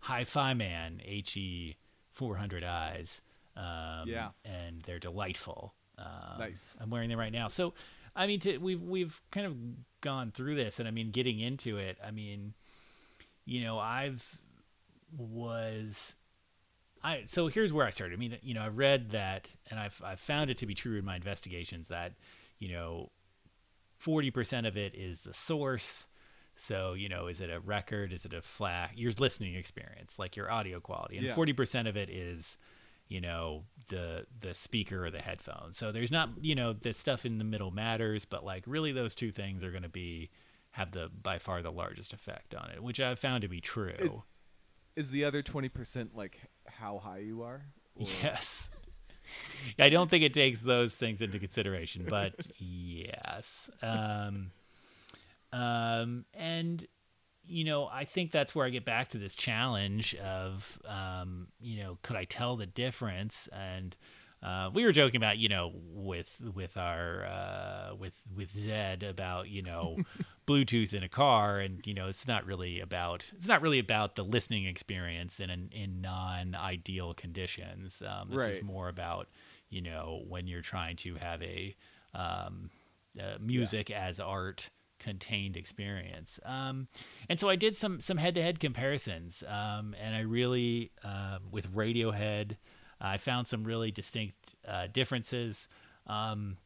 hi-fi 0.01 0.55
man 0.55 1.01
he 1.05 1.77
400 2.11 2.65
eyes 2.65 3.23
um, 3.57 4.07
Yeah. 4.09 4.31
and 4.45 4.81
they're 4.83 4.99
delightful 4.99 5.75
Um, 5.99 6.39
Nice. 6.39 6.77
I'm 6.81 6.91
wearing 6.91 7.09
them 7.11 7.19
right 7.19 7.33
now. 7.33 7.49
So, 7.49 7.75
I 8.17 8.27
mean, 8.27 8.41
to, 8.41 8.59
we've 8.59 8.83
we've 8.83 9.21
kind 9.31 9.47
of 9.47 9.55
gone 10.01 10.33
through 10.33 10.57
this, 10.57 10.79
and 10.79 10.89
I 10.89 10.91
mean, 10.91 11.11
getting 11.11 11.39
into 11.41 11.77
it. 11.79 11.97
I 12.05 12.11
mean, 12.11 12.55
you 13.45 13.63
know, 13.63 13.79
I've 13.79 14.39
was 15.17 16.15
I 17.05 17.23
so 17.27 17.49
here's 17.49 17.73
where 17.73 17.87
I 17.87 17.91
started. 17.91 18.15
I 18.15 18.19
mean, 18.19 18.39
you 18.43 18.55
know, 18.55 18.63
I've 18.63 18.79
read 18.79 19.11
that, 19.11 19.49
and 19.71 19.79
I've 19.79 20.01
I've 20.05 20.21
found 20.21 20.51
it 20.51 20.59
to 20.59 20.67
be 20.67 20.75
true 20.75 20.99
in 20.99 21.05
my 21.05 21.17
investigations 21.17 21.89
that 21.89 22.13
you 22.59 22.71
know, 22.73 23.11
forty 23.99 24.31
percent 24.31 24.67
of 24.67 24.77
it 24.77 24.95
is 24.95 25.23
the 25.23 25.35
source. 25.35 26.07
So 26.55 26.93
you 26.93 27.09
know, 27.09 27.27
is 27.27 27.41
it 27.41 27.51
a 27.51 27.61
record? 27.61 28.13
Is 28.13 28.25
it 28.25 28.33
a 28.33 28.43
flat? 28.43 28.97
Your 28.97 29.13
listening 29.19 29.55
experience, 29.55 30.19
like 30.19 30.37
your 30.37 30.51
audio 30.51 30.81
quality, 30.81 31.17
and 31.17 31.27
Yeah. 31.27 31.35
forty 31.35 31.53
percent 31.53 31.89
of 31.89 31.97
it 31.97 32.09
is 32.09 32.57
you 33.09 33.21
know 33.21 33.65
the 33.89 34.27
the 34.41 34.55
speaker 34.55 35.05
or 35.05 35.11
the 35.11 35.21
headphones. 35.21 35.77
So 35.77 35.91
there's 35.93 36.11
not 36.11 36.31
you 36.41 36.55
know 36.55 36.73
the 36.73 36.93
stuff 36.93 37.27
in 37.27 37.39
the 37.39 37.45
middle 37.45 37.71
matters, 37.73 38.25
but 38.25 38.45
like 38.45 38.65
really 38.67 38.93
those 38.93 39.15
two 39.15 39.33
things 39.33 39.65
are 39.65 39.71
going 39.71 39.83
to 39.83 39.89
be 39.89 40.31
have 40.73 40.93
the 40.93 41.11
by 41.23 41.39
far 41.39 41.63
the 41.63 41.73
largest 41.73 42.13
effect 42.13 42.55
on 42.55 42.71
it, 42.71 42.83
which 42.83 43.01
I've 43.01 43.19
found 43.19 43.43
to 43.43 43.49
be 43.49 43.61
true. 43.61 44.23
Is 44.97 45.11
the 45.11 45.25
other 45.25 45.43
twenty 45.43 45.69
percent 45.69 46.15
like 46.17 46.39
how 46.67 46.99
high 46.99 47.19
you 47.19 47.43
are? 47.43 47.63
Or- 47.97 48.07
Yes. 48.23 48.71
I 49.79 49.89
don't 49.89 50.11
think 50.11 50.25
it 50.25 50.35
takes 50.35 50.59
those 50.61 50.93
things 50.93 51.23
into 51.23 51.39
consideration, 51.39 52.05
but 52.09 52.35
yes. 52.59 53.71
Um, 53.81 54.51
um, 55.53 56.25
and 56.35 56.87
you 57.45 57.65
know, 57.65 57.87
I 57.87 58.05
think 58.05 58.31
that's 58.31 58.55
where 58.55 58.67
I 58.67 58.71
get 58.71 58.85
back 58.85 59.11
to 59.11 59.19
this 59.19 59.35
challenge 59.35 60.15
of, 60.17 60.79
um, 60.87 61.49
you 61.61 61.83
know, 61.83 61.99
could 62.03 62.17
I 62.17 62.25
tell 62.25 62.57
the 62.57 62.67
difference? 62.67 63.49
And 63.53 63.97
uh, 64.43 64.71
we 64.75 64.85
were 64.85 64.93
joking 64.93 65.19
about, 65.19 65.39
you 65.39 65.49
know, 65.49 65.73
with 65.93 66.41
with 66.55 66.77
our 66.77 67.25
uh, 67.25 67.95
with 67.95 68.15
with 68.35 68.51
Zed 68.57 69.03
about, 69.03 69.49
you 69.49 69.63
know, 69.63 69.99
Bluetooth 70.47 70.93
in 70.93 71.03
a 71.03 71.09
car, 71.09 71.61
and 71.61 71.87
you 71.87 71.95
know, 71.95 72.09
it's 72.09 72.27
not 72.27 72.45
really 72.45 72.81
about 72.81 73.31
it's 73.37 73.47
not 73.47 73.63
really 73.63 73.79
about 73.79 74.17
the 74.17 74.25
listening 74.25 74.67
experience 74.67 75.39
in 75.39 75.51
an, 75.51 75.71
in 75.73 76.01
non 76.01 76.55
ideal 76.57 77.15
conditions. 77.15 78.03
Um, 78.05 78.31
this 78.31 78.49
is 78.49 78.63
more 78.63 78.89
about, 78.89 79.29
you 79.71 79.81
know, 79.81 80.25
when 80.29 80.49
you're 80.49 80.61
trying 80.61 80.97
to 80.97 81.15
have 81.15 81.41
a 81.43 81.77
um, 82.15 82.71
uh, 83.21 83.37
music 83.41 83.91
as 83.91 84.19
art 84.19 84.71
contained 84.99 85.57
experience. 85.57 86.41
Um, 86.45 86.89
and 87.29 87.39
so 87.39 87.49
I 87.49 87.57
did 87.57 87.77
some 87.77 88.01
some 88.01 88.17
head 88.17 88.35
to 88.37 88.43
head 88.43 88.61
comparisons, 88.61 89.45
um, 89.47 89.95
and 90.03 90.15
I 90.15 90.21
really 90.21 90.93
uh, 91.05 91.39
with 91.51 91.73
Radiohead, 91.75 92.57
I 93.03 93.17
found 93.19 93.47
some 93.47 93.65
really 93.65 93.91
distinct 93.91 94.55
uh, 94.67 94.87
differences. 94.93 95.69
Um, 96.07 96.57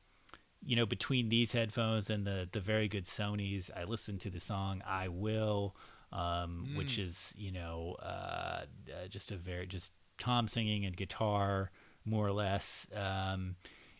you 0.65 0.77
know, 0.77 0.87
between 0.87 1.29
these 1.29 1.53
headphones 1.53 2.11
and 2.11 2.27
the 2.27 2.49
the 2.51 2.61
very 2.61 2.89
good 2.89 3.07
Sony's, 3.07 3.71
I 3.75 3.85
listened 3.85 4.21
to 4.23 4.31
the 4.31 4.41
song 4.41 4.83
"I 4.87 5.09
Will," 5.09 5.75
um, 6.13 6.75
which 6.77 6.99
is 6.99 7.33
you 7.37 7.53
know 7.53 7.97
uh, 8.03 8.65
uh, 8.89 9.09
just 9.09 9.33
a 9.33 9.37
very 9.37 9.67
just 9.67 9.93
Tom 10.19 10.49
singing 10.49 10.85
and 10.85 10.97
guitar 10.97 11.71
more 12.05 12.27
or 12.27 12.33
less. 12.33 12.87
Um, 12.95 13.57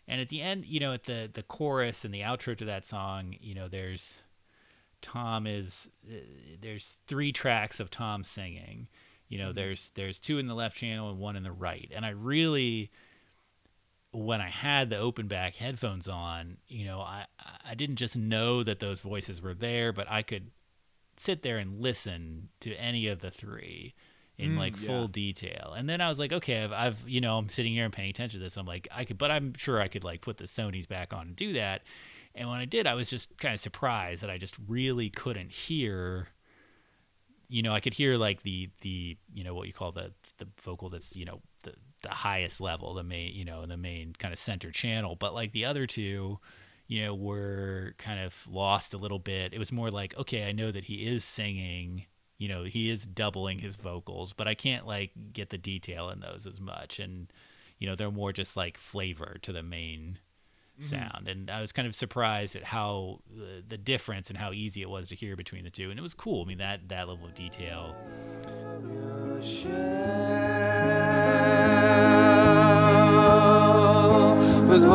and 0.07 0.21
at 0.21 0.29
the 0.29 0.41
end, 0.41 0.65
you 0.65 0.79
know, 0.79 0.93
at 0.93 1.03
the 1.03 1.29
the 1.31 1.43
chorus 1.43 2.05
and 2.05 2.13
the 2.13 2.21
outro 2.21 2.55
to 2.57 2.65
that 2.65 2.85
song, 2.85 3.35
you 3.41 3.53
know, 3.55 3.67
there's 3.67 4.21
Tom 5.01 5.45
is 5.45 5.89
uh, 6.09 6.15
there's 6.61 6.97
three 7.07 7.31
tracks 7.31 7.79
of 7.79 7.89
Tom 7.91 8.23
singing. 8.23 8.87
You 9.29 9.37
know, 9.39 9.51
there's 9.53 9.91
there's 9.95 10.19
two 10.19 10.37
in 10.39 10.47
the 10.47 10.55
left 10.55 10.77
channel 10.77 11.09
and 11.09 11.19
one 11.19 11.35
in 11.35 11.43
the 11.43 11.51
right. 11.51 11.91
And 11.93 12.05
I 12.05 12.09
really 12.09 12.91
when 14.11 14.41
I 14.41 14.49
had 14.49 14.89
the 14.89 14.97
open 14.97 15.27
back 15.27 15.55
headphones 15.55 16.07
on, 16.07 16.57
you 16.67 16.85
know, 16.85 17.01
I 17.01 17.25
I 17.65 17.75
didn't 17.75 17.97
just 17.97 18.15
know 18.15 18.63
that 18.63 18.79
those 18.79 18.99
voices 19.01 19.41
were 19.41 19.53
there, 19.53 19.91
but 19.93 20.09
I 20.09 20.21
could 20.23 20.51
sit 21.17 21.41
there 21.41 21.57
and 21.57 21.81
listen 21.81 22.49
to 22.61 22.73
any 22.75 23.07
of 23.07 23.19
the 23.19 23.31
three 23.31 23.93
in 24.37 24.51
Mm, 24.51 24.57
like 24.57 24.79
yeah. 24.79 24.87
full 24.87 25.07
detail. 25.07 25.73
And 25.75 25.89
then 25.89 25.99
I 25.99 26.09
was 26.09 26.19
like, 26.19 26.31
okay, 26.31 26.63
I've, 26.63 26.71
I've, 26.71 27.09
you 27.09 27.21
know, 27.21 27.37
I'm 27.37 27.49
sitting 27.49 27.73
here 27.73 27.85
and 27.85 27.93
paying 27.93 28.09
attention 28.11 28.39
to 28.39 28.43
this. 28.43 28.55
I'm 28.55 28.67
like, 28.67 28.87
I 28.91 29.03
could, 29.03 29.17
but 29.17 29.31
I'm 29.31 29.53
sure 29.55 29.81
I 29.81 29.87
could 29.87 30.03
like 30.03 30.21
put 30.21 30.37
the 30.37 30.45
Sony's 30.45 30.85
back 30.85 31.11
on 31.13 31.27
and 31.27 31.35
do 31.35 31.53
that. 31.53 31.81
And 32.35 32.47
when 32.47 32.59
I 32.59 32.65
did, 32.65 32.85
I 32.85 32.93
was 32.93 33.09
just 33.09 33.35
kind 33.39 33.55
of 33.55 33.59
surprised 33.59 34.21
that 34.21 34.29
I 34.29 34.37
just 34.37 34.55
really 34.67 35.09
couldn't 35.09 35.51
hear. 35.51 36.27
You 37.49 37.61
know, 37.61 37.73
I 37.73 37.79
could 37.79 37.93
hear 37.93 38.17
like 38.17 38.43
the 38.43 38.69
the 38.81 39.17
you 39.33 39.43
know 39.43 39.53
what 39.53 39.67
you 39.67 39.73
call 39.73 39.91
the 39.91 40.11
the 40.37 40.47
vocal 40.61 40.89
that's 40.89 41.15
you 41.15 41.25
know 41.25 41.41
the 41.63 41.73
the 42.01 42.09
highest 42.09 42.59
level, 42.61 42.93
the 42.93 43.03
main 43.03 43.33
you 43.33 43.45
know 43.45 43.65
the 43.65 43.77
main 43.77 44.13
kind 44.13 44.33
of 44.33 44.39
center 44.39 44.71
channel, 44.71 45.15
but 45.15 45.33
like 45.33 45.51
the 45.53 45.65
other 45.65 45.87
two, 45.87 46.39
you 46.87 47.03
know, 47.03 47.13
were 47.13 47.93
kind 47.97 48.19
of 48.19 48.35
lost 48.49 48.93
a 48.93 48.97
little 48.97 49.19
bit. 49.19 49.53
It 49.53 49.59
was 49.59 49.71
more 49.71 49.89
like, 49.89 50.17
okay, 50.17 50.47
I 50.47 50.51
know 50.51 50.71
that 50.71 50.85
he 50.85 51.07
is 51.07 51.23
singing, 51.23 52.05
you 52.37 52.47
know, 52.47 52.63
he 52.63 52.89
is 52.89 53.05
doubling 53.05 53.59
his 53.59 53.75
vocals, 53.75 54.33
but 54.33 54.47
I 54.47 54.55
can't 54.55 54.87
like 54.87 55.11
get 55.33 55.49
the 55.49 55.57
detail 55.57 56.09
in 56.09 56.21
those 56.21 56.47
as 56.47 56.61
much. 56.61 56.99
And, 56.99 57.31
you 57.77 57.87
know, 57.87 57.95
they're 57.95 58.11
more 58.11 58.31
just 58.31 58.55
like 58.55 58.77
flavor 58.77 59.37
to 59.41 59.51
the 59.51 59.63
main 59.63 60.19
Mm-hmm. 60.79 60.83
sound. 60.83 61.27
And 61.27 61.49
I 61.49 61.59
was 61.59 61.71
kind 61.71 61.87
of 61.87 61.95
surprised 61.95 62.55
at 62.55 62.63
how 62.63 63.21
the, 63.35 63.63
the 63.67 63.77
difference 63.77 64.29
and 64.29 64.37
how 64.37 64.51
easy 64.51 64.83
it 64.83 64.89
was 64.89 65.07
to 65.07 65.15
hear 65.15 65.35
between 65.35 65.63
the 65.63 65.71
two. 65.71 65.89
And 65.89 65.97
it 65.97 66.03
was 66.03 66.13
cool. 66.13 66.43
I 66.43 66.47
mean, 66.47 66.59
that, 66.59 66.87
that 66.89 67.07
level 67.07 67.25
of 67.25 67.33
detail. 67.33 67.95
With 74.67 74.85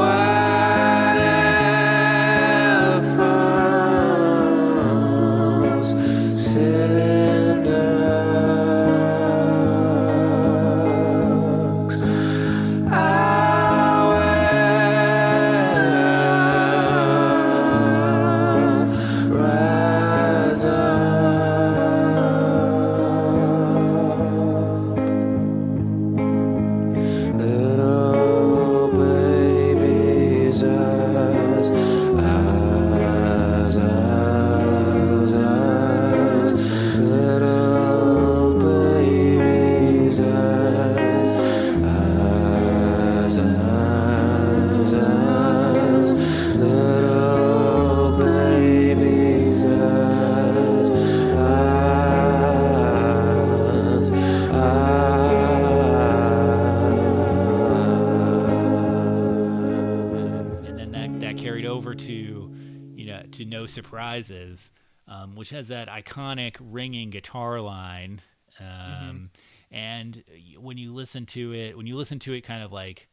no 63.63 63.67
surprises 63.67 64.71
um, 65.09 65.35
which 65.35 65.51
has 65.51 65.69
that 65.69 65.89
iconic 65.89 66.57
ringing 66.61 67.11
guitar 67.11 67.61
line 67.61 68.21
um, 68.61 69.31
and 69.71 70.23
when 70.59 70.77
you 70.77 70.93
listen 70.93 71.27
to 71.27 71.53
it 71.53 71.77
when 71.77 71.87
you 71.87 71.97
listen 71.97 72.19
to 72.19 72.33
it 72.33 72.43
kind 72.43 72.63
of 72.63 72.73
like 72.73 73.09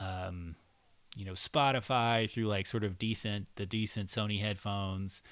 um, 0.00 0.54
you 1.16 1.24
know 1.24 1.32
spotify 1.32 2.28
through 2.28 2.46
like 2.46 2.66
sort 2.66 2.84
of 2.84 2.98
decent 2.98 3.46
the 3.56 3.66
decent 3.66 4.08
sony 4.08 4.40
headphones 4.40 5.22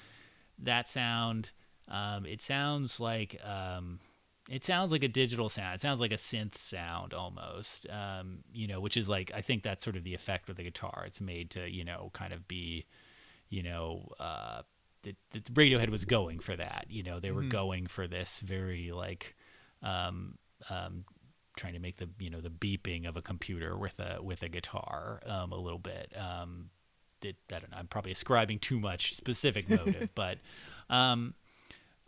that 0.57 0.87
sound 0.87 1.51
um, 1.89 2.25
it 2.25 2.41
sounds 2.41 2.99
like 2.99 3.39
um, 3.45 3.99
it 4.49 4.63
sounds 4.63 4.91
like 4.91 5.03
a 5.03 5.07
digital 5.07 5.49
sound. 5.49 5.75
It 5.75 5.81
sounds 5.81 6.01
like 6.01 6.11
a 6.11 6.17
synth 6.17 6.57
sound 6.57 7.13
almost. 7.13 7.87
Um, 7.89 8.39
you 8.53 8.67
know, 8.67 8.79
which 8.79 8.97
is 8.97 9.07
like 9.07 9.31
I 9.33 9.41
think 9.41 9.63
that's 9.63 9.83
sort 9.83 9.95
of 9.95 10.03
the 10.03 10.13
effect 10.13 10.49
of 10.49 10.55
the 10.55 10.63
guitar. 10.63 11.03
It's 11.07 11.21
made 11.21 11.49
to 11.51 11.69
you 11.69 11.83
know 11.83 12.09
kind 12.13 12.33
of 12.33 12.47
be, 12.47 12.85
you 13.53 13.61
know, 13.61 14.07
uh, 14.19 14.61
the, 15.03 15.13
the 15.31 15.41
Radiohead 15.51 15.89
was 15.89 16.05
going 16.05 16.39
for 16.39 16.55
that. 16.55 16.85
You 16.89 17.03
know, 17.03 17.19
they 17.19 17.31
were 17.31 17.43
going 17.49 17.87
for 17.87 18.07
this 18.07 18.39
very 18.39 18.91
like, 18.91 19.35
um, 19.83 20.37
um, 20.69 21.05
trying 21.55 21.73
to 21.73 21.79
make 21.79 21.97
the 21.97 22.09
you 22.19 22.29
know 22.31 22.41
the 22.41 22.49
beeping 22.49 23.07
of 23.07 23.15
a 23.15 23.21
computer 23.21 23.77
with 23.77 23.99
a 23.99 24.21
with 24.21 24.41
a 24.41 24.49
guitar 24.49 25.21
um, 25.27 25.51
a 25.51 25.57
little 25.57 25.77
bit. 25.79 26.11
Um, 26.17 26.69
that 27.21 27.35
I 27.51 27.59
don't 27.59 27.71
know. 27.71 27.77
I'm 27.77 27.87
probably 27.87 28.11
ascribing 28.11 28.59
too 28.59 28.79
much 28.79 29.15
specific 29.15 29.69
motive, 29.69 30.09
but 30.15 30.39
um, 30.89 31.35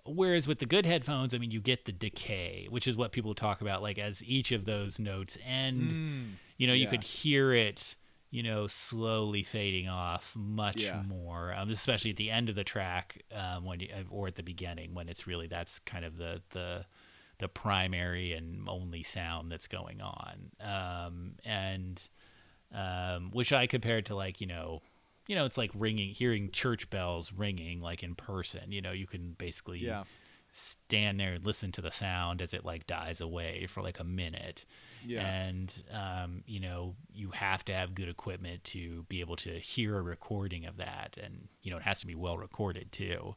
whereas 0.05 0.47
with 0.47 0.59
the 0.59 0.65
good 0.65 0.85
headphones, 0.85 1.35
I 1.35 1.37
mean, 1.37 1.51
you 1.51 1.61
get 1.61 1.85
the 1.85 1.91
decay, 1.91 2.67
which 2.69 2.87
is 2.87 2.97
what 2.97 3.11
people 3.11 3.35
talk 3.35 3.61
about. 3.61 3.81
Like 3.81 3.99
as 3.99 4.23
each 4.23 4.51
of 4.51 4.65
those 4.65 4.99
notes 4.99 5.37
end, 5.45 5.91
Mm, 5.91 6.25
you 6.57 6.67
know, 6.67 6.73
you 6.73 6.87
could 6.87 7.03
hear 7.03 7.53
it. 7.53 7.95
You 8.36 8.43
know, 8.43 8.67
slowly 8.67 9.43
fading 9.43 9.88
off 9.88 10.36
much 10.36 10.83
Yeah. 10.83 11.01
more, 11.07 11.53
um, 11.53 11.69
especially 11.69 12.11
at 12.11 12.17
the 12.17 12.29
end 12.29 12.49
of 12.49 12.55
the 12.55 12.65
track 12.65 13.21
um, 13.33 13.63
when 13.63 13.79
you, 13.79 13.88
or 14.09 14.27
at 14.27 14.36
the 14.36 14.43
beginning 14.43 14.93
when 14.93 15.07
it's 15.07 15.25
really 15.25 15.47
that's 15.47 15.79
kind 15.79 16.03
of 16.03 16.17
the 16.17 16.41
the 16.51 16.86
the 17.38 17.47
primary 17.47 18.33
and 18.33 18.67
only 18.67 19.03
sound 19.03 19.51
that's 19.51 19.67
going 19.69 20.01
on, 20.01 20.51
um, 20.59 21.36
and 21.45 22.09
um, 22.73 23.31
which 23.31 23.53
I 23.53 23.67
compared 23.67 24.05
to 24.07 24.15
like 24.15 24.41
you 24.41 24.47
know, 24.47 24.81
you 25.27 25.36
know, 25.36 25.45
it's 25.45 25.57
like 25.57 25.71
ringing, 25.73 26.09
hearing 26.13 26.51
church 26.51 26.89
bells 26.89 27.31
ringing 27.31 27.79
like 27.79 28.03
in 28.03 28.15
person. 28.15 28.71
You 28.73 28.81
know, 28.81 28.91
you 28.91 29.07
can 29.07 29.36
basically 29.38 29.79
Yeah. 29.79 30.03
stand 30.51 31.19
there 31.19 31.33
and 31.33 31.45
listen 31.45 31.71
to 31.73 31.81
the 31.81 31.91
sound 31.91 32.41
as 32.41 32.53
it 32.53 32.65
like 32.65 32.86
dies 32.88 33.21
away 33.21 33.65
for 33.67 33.81
like 33.81 33.99
a 33.99 34.03
minute. 34.05 34.65
Yeah. 35.06 35.26
And 35.26 35.84
um, 35.91 36.43
you 36.45 36.60
know, 36.60 36.95
you 37.14 37.32
have 37.32 37.64
to 37.66 37.74
have 37.74 37.95
good 37.95 38.10
equipment 38.10 38.64
to 38.66 39.03
be 39.03 39.22
able 39.22 39.36
to 39.38 39.60
hear 39.60 39.97
a 39.97 40.01
recording 40.01 40.66
of 40.66 40.78
that, 40.78 41.18
and 41.22 41.47
you 41.62 41.72
know, 41.72 41.78
it 41.78 41.84
has 41.84 41.99
to 42.01 42.08
be 42.08 42.16
well 42.16 42.38
recorded 42.38 42.91
too. 42.91 43.36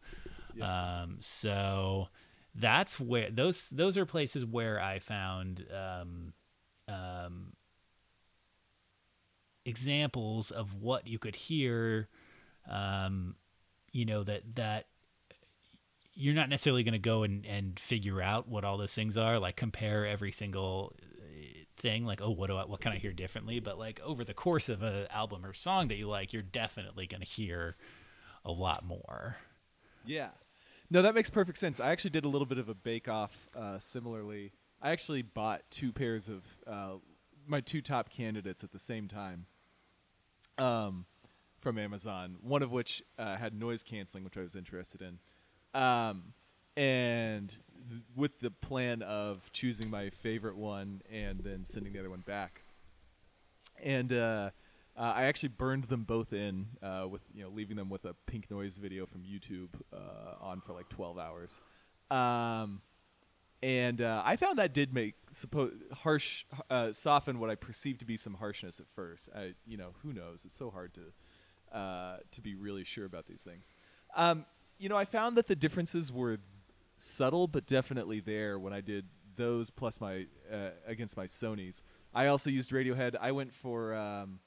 Um, 0.61 1.19
so 1.21 2.09
that's 2.55 2.99
where 2.99 3.31
those 3.31 3.69
those 3.71 3.97
are 3.97 4.07
places 4.07 4.45
where 4.45 4.81
I 4.81 4.99
found 4.99 5.64
um, 5.73 6.33
um, 6.89 7.53
examples 9.64 10.51
of 10.51 10.75
what 10.75 11.07
you 11.07 11.19
could 11.19 11.37
hear. 11.37 12.09
Um, 12.69 13.37
you 13.93 14.05
know 14.05 14.23
that 14.25 14.57
that 14.57 14.87
you're 16.14 16.35
not 16.35 16.49
necessarily 16.49 16.83
going 16.83 16.93
to 16.93 16.99
go 16.99 17.23
and, 17.23 17.47
and 17.47 17.79
figure 17.79 18.21
out 18.21 18.49
what 18.49 18.64
all 18.64 18.77
those 18.77 18.93
things 18.93 19.16
are 19.16 19.39
like 19.39 19.55
compare 19.55 20.05
every 20.05 20.33
single 20.33 20.93
thing 21.79 22.05
like 22.05 22.20
oh 22.20 22.31
what 22.31 22.49
do 22.49 22.57
I, 22.57 22.64
what 22.64 22.81
can 22.81 22.93
I 22.93 22.97
hear 22.97 23.12
differently 23.12 23.61
but 23.61 23.79
like 23.79 24.01
over 24.05 24.24
the 24.24 24.35
course 24.35 24.68
of 24.68 24.83
an 24.83 25.07
album 25.11 25.45
or 25.47 25.55
song 25.55 25.89
that 25.89 25.97
you 25.97 26.09
like 26.09 26.33
you're 26.33 26.43
definitely 26.43 27.07
going 27.07 27.20
to 27.20 27.26
hear 27.26 27.76
a 28.45 28.51
lot 28.51 28.85
more 28.85 29.37
Yeah. 30.05 30.31
No, 30.91 31.03
that 31.03 31.14
makes 31.14 31.29
perfect 31.29 31.59
sense. 31.59 31.81
I 31.81 31.91
actually 31.93 32.11
did 32.11 32.24
a 32.24 32.29
little 32.29 32.47
bit 32.47 32.57
of 32.57 32.68
a 32.70 32.74
bake 32.74 33.09
off 33.09 33.33
uh, 33.55 33.79
similarly. 33.79 34.53
I 34.81 34.91
actually 34.91 35.20
bought 35.22 35.62
two 35.70 35.93
pairs 35.93 36.29
of 36.29 36.43
uh, 36.66 36.95
my 37.47 37.61
two 37.61 37.83
top 37.83 38.09
candidates 38.09 38.64
at 38.64 38.72
the 38.72 38.79
same 38.79 39.07
time 39.07 39.45
um, 40.57 41.05
from 41.61 41.76
Amazon, 41.79 42.37
one 42.41 42.62
of 42.62 42.72
which 42.72 43.03
uh, 43.18 43.37
had 43.37 43.53
noise 43.53 43.83
canceling, 43.83 44.24
which 44.24 44.39
I 44.39 44.41
was 44.41 44.57
interested 44.57 45.03
in. 45.03 45.18
Um, 45.79 46.33
and 46.76 47.55
with 48.16 48.41
the 48.41 48.51
plan 48.51 49.03
of 49.03 49.51
choosing 49.53 49.91
my 49.91 50.11
favorite 50.11 50.57
one 50.57 51.03
and 51.11 51.41
then 51.41 51.64
sending 51.64 51.93
the 51.93 51.99
other 51.99 52.11
one 52.11 52.22
back. 52.26 52.62
And 53.82 54.12
uh, 54.12 54.51
uh, 54.97 55.12
I 55.14 55.24
actually 55.24 55.51
burned 55.51 55.84
them 55.84 56.05
both 56.05 56.32
in 56.32 56.66
uh, 56.82 57.07
with 57.09 57.22
you 57.34 57.43
know 57.45 57.51
leaving 57.51 57.76
them 57.76 57.89
with 57.89 58.05
a 58.05 58.14
pink 58.26 58.51
noise 58.51 58.78
video 58.78 59.07
from 59.07 59.22
YouTube 59.22 59.68
uh, 59.93 60.34
on 60.41 60.61
for 60.61 60.72
like 60.72 60.89
12 60.89 61.18
hours. 61.18 61.61
Um, 62.11 62.82
and 63.62 64.01
uh, 64.01 64.22
I 64.24 64.36
found 64.36 64.59
that 64.59 64.72
did 64.72 64.95
make 64.95 65.14
suppo- 65.32 65.72
harsh 65.93 66.45
uh, 66.70 66.93
soften 66.93 67.41
what 67.41 67.51
I 67.51 67.57
perceived 67.57 68.01
to 68.01 68.07
be 68.07 68.16
some 68.16 68.34
harshness 68.34 68.78
at 68.78 68.86
first. 68.95 69.28
I, 69.34 69.55
you 69.66 69.76
know, 69.76 69.95
who 70.03 70.12
knows? 70.12 70.45
It's 70.45 70.55
so 70.57 70.70
hard 70.70 70.93
to 70.95 71.76
uh, 71.76 72.18
to 72.32 72.41
be 72.41 72.55
really 72.55 72.84
sure 72.84 73.05
about 73.05 73.26
these 73.26 73.43
things. 73.43 73.74
Um, 74.14 74.47
you 74.78 74.89
know, 74.89 74.97
I 74.97 75.05
found 75.05 75.36
that 75.36 75.49
the 75.49 75.57
differences 75.57 76.12
were 76.12 76.39
subtle, 76.99 77.46
but 77.46 77.66
definitely 77.66 78.20
there 78.20 78.59
when 78.59 78.72
I 78.72 78.80
did 78.80 79.07
those 79.36 79.70
plus 79.70 80.01
my 80.01 80.26
uh, 80.53 80.70
against 80.86 81.16
my 81.16 81.24
Sony's. 81.24 81.82
I 82.12 82.26
also 82.26 82.51
used 82.51 82.70
Radiohead. 82.70 83.14
I 83.20 83.32
went 83.32 83.55
for 83.55 83.94
um, 83.94 84.40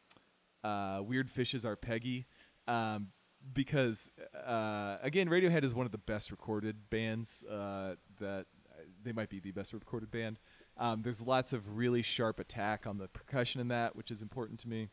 uh, 0.63 1.01
Weird 1.03 1.29
Fishes/Arpeggi 1.29 2.25
um, 2.67 3.07
because 3.53 4.11
uh, 4.45 4.97
again, 5.01 5.29
Radiohead 5.29 5.63
is 5.63 5.73
one 5.73 5.85
of 5.85 5.91
the 5.91 5.97
best 5.97 6.31
recorded 6.31 6.89
bands 6.89 7.43
uh, 7.45 7.95
that 8.19 8.45
they 9.03 9.11
might 9.11 9.29
be 9.29 9.39
the 9.39 9.51
best 9.51 9.73
recorded 9.73 10.11
band. 10.11 10.39
Um, 10.77 11.01
there's 11.01 11.21
lots 11.21 11.53
of 11.53 11.77
really 11.77 12.01
sharp 12.01 12.39
attack 12.39 12.87
on 12.87 12.97
the 12.97 13.07
percussion 13.07 13.61
in 13.61 13.67
that, 13.69 13.95
which 13.95 14.11
is 14.11 14.21
important 14.21 14.59
to 14.61 14.69
me. 14.69 14.89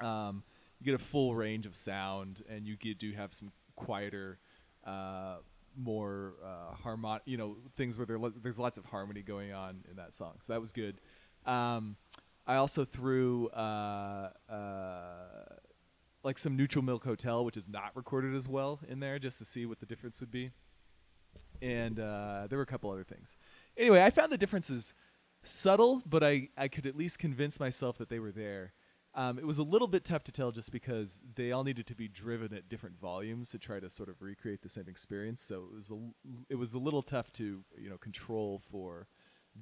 Um, 0.00 0.44
you 0.78 0.84
get 0.84 0.94
a 0.94 1.04
full 1.04 1.34
range 1.34 1.66
of 1.66 1.74
sound, 1.74 2.42
and 2.48 2.66
you 2.66 2.76
get, 2.76 2.98
do 2.98 3.12
have 3.12 3.32
some 3.32 3.52
quieter, 3.76 4.38
uh, 4.84 5.36
more 5.76 6.34
uh, 6.44 6.74
harmon, 6.74 7.20
you 7.24 7.36
know, 7.36 7.56
things 7.76 7.96
where 7.96 8.06
there, 8.06 8.18
lo- 8.18 8.32
there's 8.42 8.58
lots 8.58 8.78
of 8.78 8.84
harmony 8.86 9.22
going 9.22 9.52
on 9.52 9.84
in 9.90 9.96
that 9.96 10.12
song. 10.12 10.34
So 10.38 10.52
that 10.52 10.60
was 10.60 10.72
good. 10.72 11.00
Um, 11.46 11.96
I 12.46 12.56
also 12.56 12.84
threw 12.84 13.48
uh, 13.48 14.30
uh, 14.48 15.14
like 16.22 16.38
some 16.38 16.56
Neutral 16.56 16.84
Milk 16.84 17.04
Hotel, 17.04 17.44
which 17.44 17.56
is 17.56 17.68
not 17.68 17.90
recorded 17.94 18.34
as 18.34 18.48
well, 18.48 18.80
in 18.88 19.00
there, 19.00 19.18
just 19.18 19.38
to 19.38 19.44
see 19.44 19.66
what 19.66 19.80
the 19.80 19.86
difference 19.86 20.20
would 20.20 20.30
be. 20.30 20.50
And 21.62 21.98
uh, 21.98 22.46
there 22.48 22.58
were 22.58 22.62
a 22.62 22.66
couple 22.66 22.90
other 22.90 23.04
things. 23.04 23.36
Anyway, 23.76 24.02
I 24.02 24.10
found 24.10 24.30
the 24.30 24.38
differences 24.38 24.94
subtle, 25.42 26.02
but 26.06 26.22
I, 26.22 26.48
I 26.56 26.68
could 26.68 26.86
at 26.86 26.96
least 26.96 27.18
convince 27.18 27.58
myself 27.58 27.98
that 27.98 28.08
they 28.08 28.18
were 28.18 28.32
there. 28.32 28.72
Um, 29.16 29.38
it 29.38 29.46
was 29.46 29.58
a 29.58 29.62
little 29.62 29.86
bit 29.86 30.04
tough 30.04 30.24
to 30.24 30.32
tell 30.32 30.50
just 30.50 30.72
because 30.72 31.22
they 31.36 31.52
all 31.52 31.62
needed 31.62 31.86
to 31.86 31.94
be 31.94 32.08
driven 32.08 32.52
at 32.52 32.68
different 32.68 32.98
volumes 32.98 33.50
to 33.50 33.58
try 33.58 33.78
to 33.78 33.88
sort 33.88 34.08
of 34.08 34.20
recreate 34.20 34.62
the 34.62 34.68
same 34.68 34.88
experience. 34.88 35.40
So 35.40 35.68
it 35.70 35.74
was 35.74 35.92
it 36.50 36.54
was 36.56 36.74
a 36.74 36.78
little 36.78 37.02
tough 37.02 37.30
to 37.34 37.64
you 37.78 37.90
know 37.90 37.98
control 37.98 38.60
for 38.70 39.06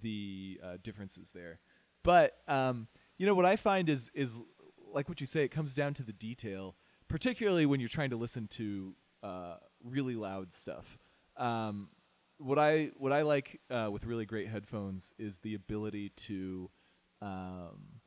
the 0.00 0.58
uh, 0.64 0.76
differences 0.82 1.32
there. 1.32 1.60
But 2.02 2.38
um, 2.48 2.88
you 3.18 3.26
know 3.26 3.34
what 3.34 3.44
I 3.44 3.56
find 3.56 3.88
is 3.88 4.10
is 4.14 4.40
like 4.90 5.08
what 5.08 5.20
you 5.20 5.26
say. 5.26 5.44
It 5.44 5.50
comes 5.50 5.74
down 5.74 5.92
to 5.94 6.02
the 6.02 6.12
detail, 6.14 6.76
particularly 7.08 7.66
when 7.66 7.78
you're 7.78 7.90
trying 7.90 8.10
to 8.10 8.16
listen 8.16 8.48
to 8.48 8.94
uh, 9.22 9.56
really 9.84 10.14
loud 10.14 10.52
stuff. 10.52 10.98
Um, 11.36 11.90
what 12.38 12.58
I 12.58 12.90
what 12.96 13.12
I 13.12 13.22
like 13.22 13.60
uh, 13.70 13.90
with 13.92 14.04
really 14.04 14.24
great 14.24 14.48
headphones 14.48 15.12
is 15.18 15.40
the 15.40 15.54
ability 15.54 16.10
to 16.10 16.70
um, 17.20 18.00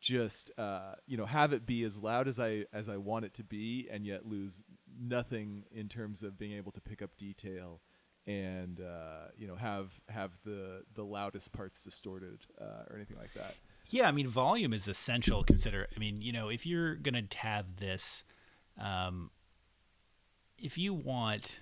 just 0.00 0.50
uh, 0.58 0.94
you 1.06 1.16
know 1.16 1.26
have 1.26 1.52
it 1.52 1.66
be 1.66 1.84
as 1.84 2.02
loud 2.02 2.28
as 2.28 2.40
I 2.40 2.64
as 2.72 2.88
I 2.88 2.96
want 2.96 3.24
it 3.24 3.34
to 3.34 3.44
be, 3.44 3.88
and 3.90 4.06
yet 4.06 4.26
lose 4.26 4.62
nothing 5.00 5.64
in 5.70 5.88
terms 5.88 6.22
of 6.22 6.38
being 6.38 6.52
able 6.52 6.72
to 6.72 6.80
pick 6.80 7.02
up 7.02 7.16
detail 7.16 7.80
and 8.26 8.80
uh, 8.80 9.28
you 9.36 9.46
know 9.46 9.56
have 9.56 9.92
have 10.08 10.30
the 10.44 10.82
the 10.94 11.04
loudest 11.04 11.52
parts 11.52 11.82
distorted 11.82 12.46
uh, 12.60 12.84
or 12.88 12.96
anything 12.96 13.16
like 13.18 13.32
that. 13.34 13.54
Yeah, 13.88 14.06
I 14.06 14.12
mean, 14.12 14.28
volume 14.28 14.72
is 14.72 14.86
essential. 14.86 15.42
Consider, 15.42 15.86
I 15.94 15.98
mean, 15.98 16.22
you 16.22 16.32
know, 16.32 16.48
if 16.48 16.64
you're 16.64 16.94
gonna 16.94 17.24
have 17.34 17.76
this, 17.76 18.24
um, 18.78 19.30
if 20.58 20.78
you 20.78 20.94
want 20.94 21.60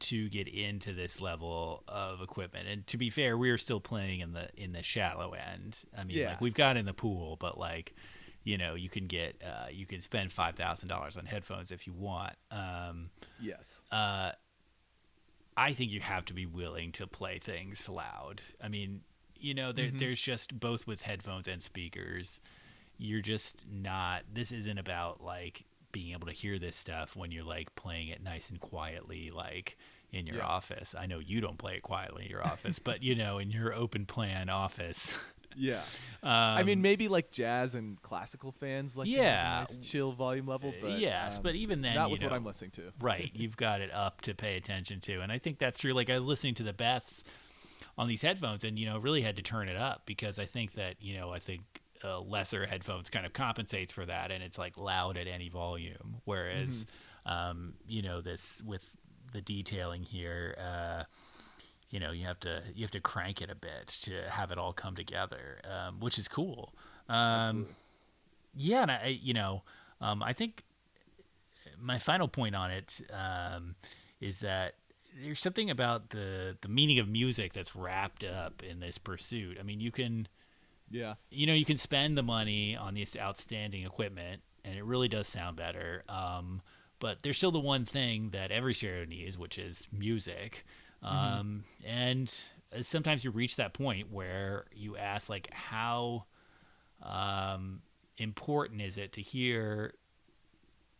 to 0.00 0.28
get 0.28 0.48
into 0.48 0.92
this 0.92 1.20
level 1.20 1.82
of 1.88 2.20
equipment, 2.20 2.68
and 2.68 2.86
to 2.88 2.96
be 2.96 3.10
fair, 3.10 3.36
we're 3.38 3.58
still 3.58 3.80
playing 3.80 4.20
in 4.20 4.32
the 4.32 4.48
in 4.56 4.72
the 4.72 4.82
shallow 4.82 5.32
end. 5.32 5.78
I 5.96 6.04
mean, 6.04 6.18
Yeah. 6.18 6.30
like 6.30 6.40
we've 6.40 6.54
got 6.54 6.76
in 6.76 6.84
the 6.86 6.94
pool, 6.94 7.36
but 7.36 7.58
like, 7.58 7.94
you 8.42 8.58
know, 8.58 8.74
you 8.74 8.88
can 8.88 9.06
get 9.06 9.40
uh, 9.44 9.66
you 9.70 9.86
can 9.86 10.00
spend 10.00 10.32
five 10.32 10.54
thousand 10.56 10.88
dollars 10.88 11.16
on 11.16 11.26
headphones 11.26 11.70
if 11.72 11.86
you 11.86 11.92
want. 11.92 12.34
Um, 12.50 13.10
Yes. 13.40 13.82
uh, 13.92 14.32
I 15.56 15.72
think 15.72 15.92
you 15.92 16.00
have 16.00 16.24
to 16.26 16.34
be 16.34 16.46
willing 16.46 16.92
to 16.92 17.06
play 17.06 17.38
things 17.38 17.88
loud. 17.88 18.42
I 18.62 18.68
mean, 18.68 19.02
you 19.38 19.54
know, 19.54 19.72
there, 19.72 19.90
there's 19.92 20.20
just 20.20 20.58
both 20.58 20.86
with 20.86 21.02
headphones 21.02 21.46
and 21.46 21.62
speakers. 21.62 22.40
You're 22.98 23.20
just 23.22 23.64
not. 23.70 24.22
This 24.32 24.50
isn't 24.52 24.78
about 24.78 25.22
like 25.22 25.64
being 25.94 26.12
able 26.12 26.26
to 26.26 26.32
hear 26.32 26.58
this 26.58 26.76
stuff 26.76 27.16
when 27.16 27.30
you're 27.30 27.44
like 27.44 27.74
playing 27.76 28.08
it 28.08 28.22
nice 28.22 28.50
and 28.50 28.60
quietly, 28.60 29.30
like 29.30 29.78
in 30.12 30.26
your 30.26 30.36
Yeah. 30.38 30.46
office. 30.46 30.94
I 30.98 31.06
know 31.06 31.18
you 31.20 31.40
don't 31.40 31.56
play 31.56 31.74
it 31.76 31.82
quietly 31.82 32.24
in 32.24 32.30
your 32.30 32.44
office, 32.46 32.78
but 32.78 33.02
you 33.02 33.14
know, 33.14 33.38
in 33.38 33.50
your 33.50 33.72
open 33.72 34.04
plan 34.04 34.48
office. 34.50 35.16
Yeah. 35.56 35.82
Um, 36.22 36.30
I 36.32 36.62
mean, 36.64 36.82
maybe 36.82 37.06
like 37.08 37.30
jazz 37.30 37.74
and 37.76 38.00
classical 38.02 38.50
fans 38.52 38.96
like 38.96 39.08
Yeah. 39.08 39.60
nice 39.60 39.78
chill 39.78 40.12
volume 40.12 40.46
level, 40.48 40.74
but 40.80 40.98
yes, 40.98 41.36
um, 41.38 41.42
but 41.44 41.54
even 41.54 41.80
then, 41.80 41.94
not 41.94 42.10
with 42.10 42.22
what 42.22 42.32
I'm 42.32 42.44
listening 42.44 42.72
to. 42.72 42.92
right 43.00 43.30
you've 43.34 43.56
got 43.56 43.80
it 43.80 43.92
up 43.92 44.20
to 44.22 44.34
pay 44.34 44.56
attention 44.56 45.00
to 45.00 45.20
and 45.20 45.30
i 45.32 45.38
think 45.38 45.58
that's 45.58 45.78
true 45.78 45.92
like 45.92 46.10
i 46.10 46.18
was 46.18 46.26
listening 46.26 46.54
to 46.56 46.62
the 46.64 46.72
beth 46.72 47.22
on 47.96 48.08
these 48.08 48.22
headphones 48.22 48.64
and 48.64 48.78
you 48.78 48.86
know 48.86 48.98
really 48.98 49.22
had 49.22 49.36
to 49.36 49.42
turn 49.42 49.68
it 49.68 49.76
up 49.76 50.02
because 50.06 50.38
i 50.40 50.44
think 50.44 50.74
that 50.74 50.96
you 51.00 51.16
know 51.16 51.30
i 51.32 51.38
think 51.38 51.62
uh, 52.04 52.20
lesser 52.20 52.66
headphones 52.66 53.08
kind 53.10 53.24
of 53.26 53.32
compensates 53.32 53.92
for 53.92 54.04
that 54.06 54.30
and 54.30 54.42
it's 54.42 54.58
like 54.58 54.78
loud 54.78 55.16
at 55.16 55.26
any 55.26 55.48
volume. 55.48 56.16
Whereas 56.24 56.86
um, 57.26 57.74
you 57.88 58.02
know 58.02 58.20
this 58.20 58.62
with 58.64 58.84
the 59.32 59.40
detailing 59.40 60.02
here 60.02 60.56
uh, 60.58 61.04
you 61.90 61.98
know 61.98 62.12
you 62.12 62.24
have 62.26 62.38
to 62.40 62.62
you 62.74 62.82
have 62.82 62.90
to 62.92 63.00
crank 63.00 63.40
it 63.40 63.50
a 63.50 63.54
bit 63.54 63.88
to 64.02 64.12
have 64.28 64.50
it 64.52 64.58
all 64.58 64.72
come 64.72 64.94
together 64.94 65.60
um, 65.64 66.00
which 66.00 66.18
is 66.18 66.28
cool. 66.28 66.74
Um, 67.08 67.66
yeah 68.56 68.82
and 68.82 68.90
i 68.90 69.18
you 69.20 69.34
know 69.34 69.62
um, 70.00 70.22
i 70.22 70.32
think 70.32 70.62
my 71.78 71.98
final 71.98 72.28
point 72.28 72.54
on 72.54 72.70
it 72.70 73.00
um, 73.12 73.74
is 74.20 74.40
that 74.40 74.74
there's 75.22 75.40
something 75.40 75.70
about 75.70 76.10
the 76.10 76.56
the 76.60 76.68
meaning 76.68 76.98
of 76.98 77.08
music 77.08 77.52
that's 77.52 77.76
wrapped 77.76 78.24
up 78.24 78.62
in 78.62 78.80
this 78.80 78.98
pursuit. 78.98 79.58
I 79.60 79.62
mean, 79.62 79.80
you 79.80 79.92
can 79.92 80.28
Yeah. 80.90 81.14
you 81.30 81.46
know, 81.46 81.54
you 81.54 81.64
can 81.64 81.78
spend 81.78 82.16
the 82.16 82.22
money 82.22 82.76
on 82.76 82.94
this 82.94 83.16
outstanding 83.16 83.84
equipment, 83.84 84.42
and 84.64 84.76
it 84.76 84.84
really 84.84 85.08
does 85.08 85.26
sound 85.28 85.56
better. 85.56 86.04
Um, 86.08 86.62
but 87.00 87.22
there's 87.22 87.36
still 87.36 87.50
the 87.52 87.58
one 87.58 87.84
thing 87.84 88.30
that 88.30 88.50
every 88.50 88.74
stereo 88.74 89.04
needs, 89.04 89.36
which 89.36 89.58
is 89.58 89.88
music. 89.92 90.64
Um, 91.02 91.64
And 91.84 92.32
uh, 92.74 92.82
sometimes 92.82 93.24
you 93.24 93.30
reach 93.30 93.56
that 93.56 93.74
point 93.74 94.10
where 94.12 94.66
you 94.72 94.96
ask, 94.96 95.28
like, 95.28 95.52
how 95.52 96.24
um, 97.02 97.82
important 98.16 98.80
is 98.80 98.96
it 98.96 99.12
to 99.14 99.20
hear 99.20 99.94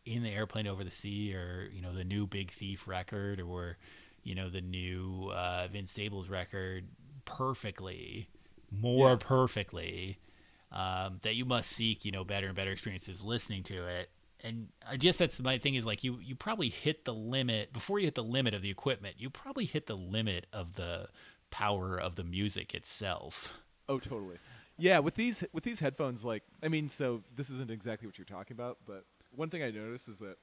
in 0.05 0.23
the 0.23 0.31
airplane 0.31 0.67
over 0.67 0.85
the 0.85 0.91
sea, 0.91 1.35
or 1.35 1.71
you 1.73 1.81
know, 1.81 1.95
the 1.95 2.05
new 2.05 2.27
Big 2.27 2.51
Thief 2.51 2.87
record, 2.87 3.41
or 3.41 3.79
you 4.23 4.35
know, 4.35 4.51
the 4.51 4.61
new 4.61 5.31
uh, 5.35 5.69
Vince 5.73 5.93
Staples 5.93 6.29
record 6.29 6.89
perfectly, 7.25 8.29
more 8.81 9.11
Yeah. 9.11 9.17
perfectly, 9.21 10.19
um, 10.73 11.19
that 11.23 11.35
you 11.35 11.45
must 11.45 11.71
seek, 11.71 12.05
you 12.05 12.13
know, 12.13 12.25
better 12.25 12.47
and 12.47 12.57
better 12.57 12.71
experiences 12.73 13.23
listening 13.23 13.63
to 13.65 13.87
it. 13.87 14.11
And 14.41 14.69
I 14.87 14.97
guess 14.97 15.17
that's 15.17 15.41
my 15.41 15.57
thing 15.59 15.75
is 15.75 15.87
like 15.87 16.05
you 16.05 16.19
you 16.21 16.35
probably 16.35 16.69
hit 16.69 17.05
the 17.07 17.15
limit 17.15 17.73
before 17.73 17.99
you 17.99 18.07
hit 18.07 18.15
the 18.15 18.25
limit 18.25 18.53
of 18.55 18.61
the 18.63 18.71
equipment. 18.71 19.17
You 19.19 19.31
probably 19.31 19.65
hit 19.65 19.87
the 19.87 19.97
limit 19.97 20.47
of 20.53 20.75
the 20.75 21.09
power 21.51 21.97
of 21.99 22.17
the 22.17 22.25
music 22.25 22.75
itself. 22.75 23.55
Oh, 23.89 23.99
totally. 23.99 24.37
Yeah, 24.77 24.99
with 24.99 25.15
these 25.15 25.45
with 25.53 25.65
these 25.65 25.81
headphones, 25.81 26.25
like 26.25 26.43
I 26.63 26.69
mean, 26.69 26.89
so 26.89 27.23
this 27.35 27.49
isn't 27.51 27.71
exactly 27.71 28.07
what 28.07 28.19
you're 28.19 28.25
talking 28.27 28.55
about, 28.55 28.79
but 28.85 29.05
one 29.31 29.49
thing 29.49 29.63
I 29.63 29.71
noticed 29.71 30.09
is 30.09 30.19
that 30.19 30.37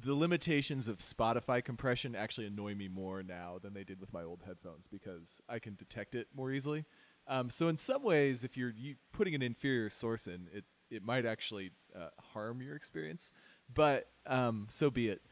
the 0.00 0.14
limitations 0.14 0.88
of 0.88 0.98
Spotify 0.98 1.62
compression 1.62 2.16
actually 2.16 2.46
annoy 2.46 2.74
me 2.74 2.88
more 2.88 3.22
now 3.22 3.58
than 3.62 3.74
they 3.74 3.84
did 3.84 4.00
with 4.00 4.12
my 4.12 4.22
old 4.22 4.42
headphones 4.46 4.88
because 4.88 5.42
I 5.48 5.58
can 5.58 5.74
detect 5.74 6.14
it 6.14 6.28
more 6.34 6.50
easily. 6.50 6.84
Um, 7.28 7.50
so 7.50 7.68
in 7.68 7.76
some 7.76 8.02
ways, 8.02 8.42
if 8.42 8.56
you're 8.56 8.72
you, 8.76 8.96
putting 9.12 9.34
an 9.34 9.42
inferior 9.42 9.90
source 9.90 10.26
in, 10.26 10.48
it 10.52 10.64
it 10.90 11.04
might 11.04 11.24
actually 11.24 11.70
uh, 11.96 12.08
harm 12.32 12.60
your 12.60 12.76
experience. 12.76 13.32
But 13.72 14.08
um, 14.26 14.66
so 14.68 14.90
be 14.90 15.08
it. 15.08 15.22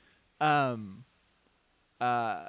Um, 0.41 1.05
uh, 2.01 2.47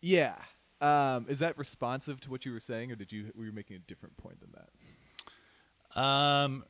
yeah. 0.00 0.36
Um, 0.80 1.26
is 1.28 1.38
that 1.38 1.56
responsive 1.56 2.20
to 2.22 2.30
what 2.30 2.44
you 2.44 2.52
were 2.52 2.60
saying, 2.60 2.90
or 2.90 2.96
did 2.96 3.12
you 3.12 3.30
were 3.36 3.44
you 3.44 3.52
making 3.52 3.76
a 3.76 3.78
different 3.80 4.16
point 4.16 4.40
than 4.40 4.50
that? 4.52 6.00
Um, 6.00 6.64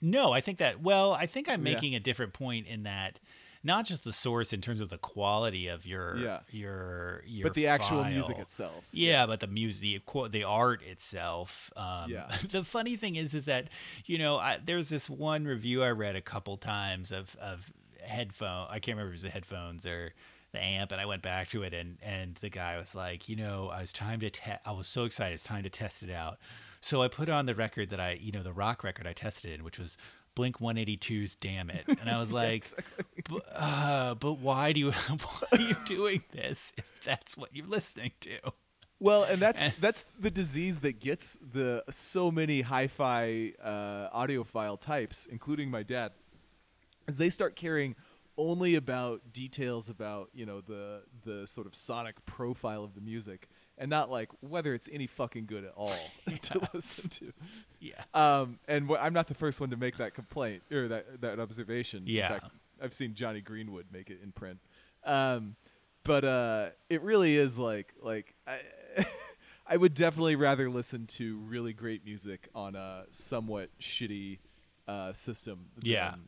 no, 0.00 0.32
I 0.32 0.40
think 0.40 0.58
that. 0.58 0.80
Well, 0.82 1.12
I 1.12 1.26
think 1.26 1.48
I'm 1.48 1.64
Yeah. 1.66 1.72
making 1.74 1.94
a 1.94 2.00
different 2.00 2.32
point 2.32 2.66
in 2.66 2.84
that 2.84 3.18
not 3.62 3.84
just 3.84 4.04
the 4.04 4.12
source 4.14 4.54
in 4.54 4.60
terms 4.62 4.80
of 4.80 4.88
the 4.88 4.96
quality 4.96 5.66
of 5.68 5.84
your 5.86 6.16
Yeah. 6.16 6.40
your 6.50 7.22
your 7.26 7.42
but 7.48 7.54
the 7.54 7.66
actual 7.66 8.02
music 8.04 8.38
itself. 8.38 8.86
Yeah, 8.92 9.26
but 9.26 9.40
the 9.40 9.46
music, 9.46 10.06
the 10.06 10.28
the 10.30 10.44
art 10.44 10.82
itself. 10.82 11.70
Um, 11.76 12.10
Yeah. 12.10 12.28
the 12.50 12.64
funny 12.64 12.96
thing 12.96 13.16
is, 13.16 13.34
is 13.34 13.44
that 13.44 13.68
you 14.06 14.16
know, 14.16 14.38
I, 14.38 14.58
there's 14.64 14.88
this 14.88 15.10
one 15.10 15.44
review 15.44 15.82
I 15.82 15.90
read 15.90 16.16
a 16.16 16.22
couple 16.22 16.56
times 16.56 17.12
of 17.12 17.36
of 17.36 17.70
headphone. 18.02 18.66
I 18.70 18.78
can't 18.78 18.96
remember 18.96 19.08
if 19.08 19.12
it 19.12 19.16
was 19.16 19.22
the 19.24 19.30
headphones 19.30 19.84
or 19.84 20.14
the 20.52 20.58
amp, 20.58 20.90
and 20.90 21.00
I 21.00 21.04
went 21.04 21.20
back 21.22 21.48
to 21.48 21.62
it, 21.62 21.74
and 21.74 21.98
and 22.02 22.36
the 22.36 22.48
guy 22.48 22.78
was 22.78 22.94
like, 22.94 23.28
you 23.28 23.36
know, 23.36 23.68
I 23.68 23.82
was 23.82 23.92
trying 23.92 24.20
to 24.20 24.30
te- 24.30 24.52
I 24.64 24.72
was 24.72 24.86
so 24.86 25.04
excited, 25.04 25.34
it's 25.34 25.44
time 25.44 25.64
to 25.64 25.70
test 25.70 26.02
it 26.02 26.10
out. 26.10 26.38
So 26.80 27.02
I 27.02 27.08
put 27.08 27.28
on 27.28 27.46
the 27.46 27.54
record 27.54 27.90
that 27.90 28.00
I, 28.00 28.12
you 28.20 28.32
know, 28.32 28.42
the 28.42 28.52
rock 28.52 28.82
record 28.82 29.06
I 29.06 29.12
tested 29.12 29.52
in, 29.52 29.64
which 29.64 29.78
was 29.78 29.96
Blink 30.34 30.58
182's 30.58 31.34
"Dammit," 31.34 31.84
and 32.00 32.08
I 32.08 32.18
was 32.18 32.32
like, 32.42 32.64
but, 33.28 33.42
uh, 33.54 34.14
but 34.14 34.34
why 34.34 34.72
do 34.72 34.80
you 34.80 34.90
why 35.08 35.42
are 35.52 35.60
you 35.60 35.76
doing 35.84 36.24
this 36.32 36.72
if 36.76 36.86
that's 37.04 37.36
what 37.36 37.50
you're 37.54 37.66
listening 37.66 38.12
to? 38.20 38.38
Well, 38.98 39.24
and 39.24 39.40
that's 39.40 39.62
And- 39.62 39.74
that's 39.80 40.04
the 40.18 40.30
disease 40.30 40.80
that 40.80 41.00
gets 41.00 41.38
the 41.42 41.84
so 41.90 42.30
many 42.30 42.60
hi-fi 42.62 43.52
uh, 43.62 44.08
audiophile 44.16 44.78
types, 44.80 45.26
including 45.26 45.70
my 45.70 45.82
dad, 45.82 46.12
as 47.08 47.16
they 47.18 47.28
start 47.30 47.56
caring 47.56 47.94
only 48.38 48.74
about 48.74 49.32
details 49.34 49.90
about 49.90 50.30
you 50.32 50.46
know 50.46 50.62
the 50.62 51.02
the 51.24 51.46
sort 51.46 51.66
of 51.66 51.74
sonic 51.74 52.24
profile 52.24 52.84
of 52.84 52.94
the 52.94 53.00
music, 53.02 53.48
and 53.80 53.90
not 53.90 54.08
like 54.10 54.28
whether 54.40 54.72
it's 54.74 54.88
any 54.92 55.08
fucking 55.08 55.46
good 55.46 55.64
at 55.64 55.72
all 55.76 55.92
to 56.42 56.60
listen 56.72 57.10
to. 57.10 57.32
Yeah. 57.80 57.94
Um, 58.14 58.60
and 58.68 58.88
wh- 58.88 59.00
I'm 59.02 59.12
not 59.14 59.26
the 59.26 59.34
first 59.34 59.60
one 59.60 59.70
to 59.70 59.76
make 59.76 59.96
that 59.96 60.14
complaint 60.14 60.62
or 60.70 60.86
that 60.88 61.20
that 61.22 61.40
observation. 61.40 62.04
In 62.06 62.14
Yeah. 62.14 62.28
fact, 62.28 62.46
I've 62.80 62.94
seen 62.94 63.14
Jonny 63.14 63.40
Greenwood 63.40 63.86
make 63.92 64.08
it 64.10 64.20
in 64.22 64.30
print. 64.32 64.58
Um, 65.04 65.56
but 66.04 66.24
uh, 66.24 66.70
it 66.88 67.02
really 67.02 67.36
is 67.36 67.58
like 67.58 67.94
like 68.00 68.34
I, 68.46 68.58
I 69.66 69.76
would 69.76 69.94
definitely 69.94 70.36
rather 70.36 70.68
listen 70.70 71.06
to 71.08 71.38
really 71.38 71.72
great 71.72 72.04
music 72.04 72.48
on 72.54 72.74
a 72.76 73.04
somewhat 73.10 73.70
shitty 73.80 74.38
uh, 74.86 75.12
system. 75.12 75.66
Yeah. 75.82 76.10
Than, 76.10 76.20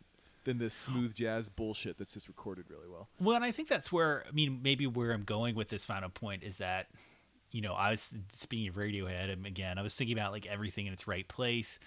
than 0.45 0.59
this 0.59 0.75
smooth 0.75 1.15
jazz 1.15 1.49
bullshit 1.49 1.97
that's 1.99 2.15
just 2.15 2.27
recorded 2.27 2.65
really 2.69 2.89
well. 2.91 3.09
Well, 3.21 3.37
and 3.37 3.45
I 3.45 3.53
think 3.53 3.69
that's 3.69 3.93
where 3.93 4.25
I 4.29 4.33
mean 4.33 4.59
maybe 4.61 4.89
where 4.89 5.13
I'm 5.13 5.23
going 5.23 5.55
with 5.55 5.69
this 5.69 5.85
final 5.85 6.09
point 6.09 6.43
is 6.43 6.57
that 6.57 6.89
you 7.53 7.61
know 7.61 7.75
I 7.75 7.91
was 7.91 8.09
speaking 8.31 8.69
of 8.69 8.75
Radiohead 8.75 9.33
and 9.33 9.47
again 9.47 9.79
I 9.79 9.83
was 9.83 9.95
thinking 9.95 10.19
about 10.19 10.33
like 10.33 10.47
everything 10.47 10.87
in 10.87 10.93
its 10.93 11.07
right 11.07 11.27
place. 11.29 11.79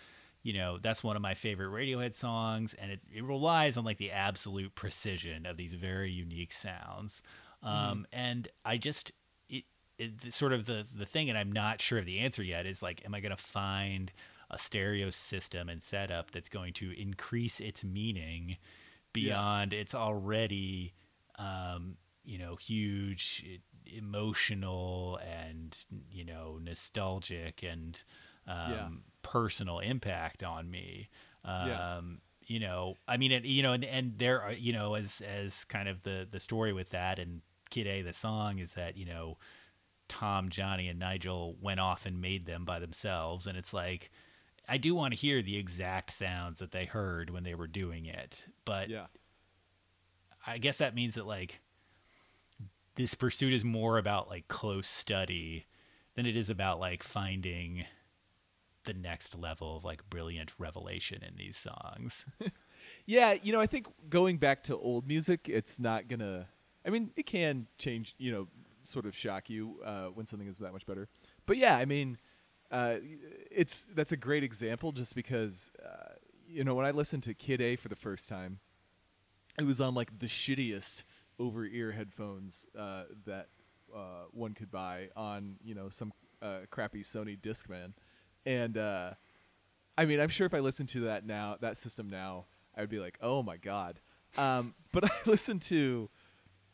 You 0.44 0.54
know 0.54 0.78
that's 0.78 1.04
one 1.04 1.16
of 1.16 1.22
my 1.22 1.34
favorite 1.34 1.70
Radiohead 1.70 2.16
songs, 2.16 2.76
and 2.76 2.92
it, 2.92 3.02
it 3.14 3.24
relies 3.24 3.78
on 3.78 3.84
like 3.84 3.98
the 3.98 4.12
absolute 4.12 4.76
precision 4.76 5.46
of 5.46 5.58
these 5.58 5.74
very 5.76 6.12
unique 6.12 6.52
sounds. 6.54 7.22
Um, 7.64 8.06
And 8.14 8.48
I 8.64 8.78
just 8.78 9.12
it, 9.50 9.64
it 9.98 10.32
sort 10.32 10.54
of 10.54 10.66
the 10.66 10.86
the 10.94 11.06
thing, 11.06 11.30
and 11.30 11.38
I'm 11.38 11.52
not 11.52 11.82
sure 11.82 11.98
of 11.98 12.06
the 12.06 12.20
answer 12.20 12.44
yet. 12.44 12.68
Is 12.68 12.84
like, 12.84 13.04
am 13.06 13.16
I 13.16 13.20
going 13.22 13.36
to 13.36 13.42
find 13.42 14.12
a 14.52 14.60
stereo 14.60 15.10
system 15.10 15.68
and 15.68 15.82
setup 15.82 16.30
that's 16.30 16.50
going 16.50 16.74
to 16.74 16.92
increase 16.92 17.60
its 17.60 17.84
meaning 17.84 18.58
beyond 19.14 19.74
its 19.74 19.96
already 19.96 20.94
um, 21.40 21.98
you 22.24 22.38
know 22.38 22.56
huge 22.56 23.44
emotional 23.88 25.20
and 25.26 25.78
you 26.12 26.24
know 26.26 26.60
nostalgic 26.62 27.64
and 27.64 28.04
um, 28.48 28.72
Yeah. 28.72 28.88
personal 29.22 29.80
impact 29.80 30.44
on 30.44 30.70
me 30.70 31.10
um, 31.44 31.68
Yeah. 31.68 31.90
you 32.48 32.60
know 32.60 32.96
i 33.08 33.18
mean 33.18 33.32
it, 33.32 33.46
you 33.46 33.64
know 33.64 33.74
and, 33.74 33.84
and 33.86 34.18
there 34.18 34.42
are 34.42 34.54
you 34.54 34.74
know 34.74 34.96
as 34.96 35.22
as 35.22 35.64
kind 35.66 35.88
of 35.90 36.04
the 36.04 36.28
the 36.30 36.40
story 36.40 36.74
with 36.74 36.90
that 36.92 37.20
and 37.20 37.42
kid 37.70 37.88
a 37.88 38.02
the 38.02 38.14
song 38.14 38.60
is 38.60 38.74
that 38.76 38.96
you 38.98 39.06
know 39.06 39.38
tom 40.08 40.50
johnny 40.50 40.88
and 40.88 41.00
nigel 41.00 41.56
went 41.62 41.80
off 41.80 42.06
and 42.06 42.22
made 42.22 42.46
them 42.46 42.64
by 42.66 42.78
themselves 42.80 43.48
and 43.48 43.58
it's 43.58 43.74
like 43.74 44.12
i 44.70 44.78
do 44.78 44.94
want 44.94 45.12
to 45.14 45.20
hear 45.20 45.42
the 45.42 45.58
exact 45.58 46.12
sounds 46.12 46.60
that 46.60 46.72
they 46.72 46.86
heard 46.86 47.32
when 47.32 47.44
they 47.44 47.56
were 47.56 47.68
doing 47.68 48.06
it 48.06 48.46
but 48.66 48.90
Yeah. 48.90 49.08
I 50.48 50.60
guess 50.60 50.78
that 50.78 50.94
means 50.94 51.16
that 51.16 51.26
like 51.26 51.60
this 52.96 53.14
pursuit 53.14 53.54
is 53.54 53.64
more 53.64 53.98
about 53.98 54.30
like 54.30 54.48
close 54.48 54.88
study 54.88 55.66
than 56.16 56.26
it 56.26 56.36
is 56.36 56.50
about 56.50 56.80
like 56.80 57.04
finding 57.04 57.86
the 58.86 58.94
next 58.94 59.38
level 59.38 59.78
of 59.78 59.84
like 59.84 60.10
brilliant 60.10 60.54
revelation 60.58 61.24
in 61.24 61.36
these 61.38 61.58
songs. 61.58 62.26
Yeah, 63.06 63.36
you 63.42 63.52
know, 63.52 63.60
I 63.60 63.68
think 63.68 63.88
going 64.10 64.38
back 64.38 64.64
to 64.64 64.78
old 64.78 65.08
music, 65.08 65.50
it's 65.50 65.80
not 65.80 66.08
gonna. 66.08 66.48
I 66.86 66.90
mean, 66.90 67.12
it 67.16 67.26
can 67.26 67.68
change, 67.78 68.16
you 68.18 68.32
know, 68.32 68.48
sort 68.84 69.06
of 69.06 69.16
shock 69.16 69.50
you 69.50 69.80
uh, 69.84 70.08
when 70.08 70.26
something 70.26 70.48
is 70.48 70.58
that 70.60 70.74
much 70.74 70.86
better. 70.86 71.08
But 71.46 71.58
yeah, 71.58 71.78
I 71.78 71.86
mean, 71.86 72.18
uh, 72.72 72.98
it's 73.52 73.86
that's 73.94 74.12
a 74.12 74.18
great 74.18 74.44
example 74.44 74.92
just 74.92 75.16
because, 75.16 75.72
uh, 75.84 76.14
you 76.48 76.64
know, 76.64 76.76
when 76.76 76.86
I 76.86 76.92
listened 76.92 77.24
to 77.24 77.34
Kid 77.34 77.62
A 77.62 77.76
for 77.76 77.90
the 77.90 77.96
first 77.96 78.30
time, 78.30 78.60
it 79.60 79.66
was 79.66 79.82
on 79.82 79.94
like 79.94 80.20
the 80.20 80.28
shittiest 80.28 81.04
over 81.40 81.66
ear 81.66 81.92
headphones 81.92 82.66
uh, 82.78 83.04
that 83.26 83.48
uh, 83.94 84.26
one 84.32 84.54
could 84.54 84.72
buy 84.72 85.10
on, 85.16 85.58
you 85.64 85.76
know, 85.76 85.90
some 85.90 86.12
uh, 86.42 86.60
crappy 86.70 87.02
Sony 87.02 87.40
Discman, 87.40 87.94
and. 88.46 88.78
Uh, 88.78 89.12
I 89.98 90.06
mean, 90.06 90.20
I'm 90.20 90.30
sure 90.30 90.46
if 90.46 90.54
I 90.54 90.60
listened 90.60 90.90
to 90.90 91.02
that 91.02 91.26
now, 91.26 91.58
that 91.62 91.78
system 91.78 92.10
now, 92.10 92.48
I 92.76 92.82
would 92.82 92.90
be 92.90 93.00
like, 93.00 93.18
oh 93.22 93.42
my 93.42 93.58
god. 93.58 94.00
Um, 94.38 94.76
but 94.92 95.06
I 95.12 95.16
listened 95.26 95.62
to 95.64 96.10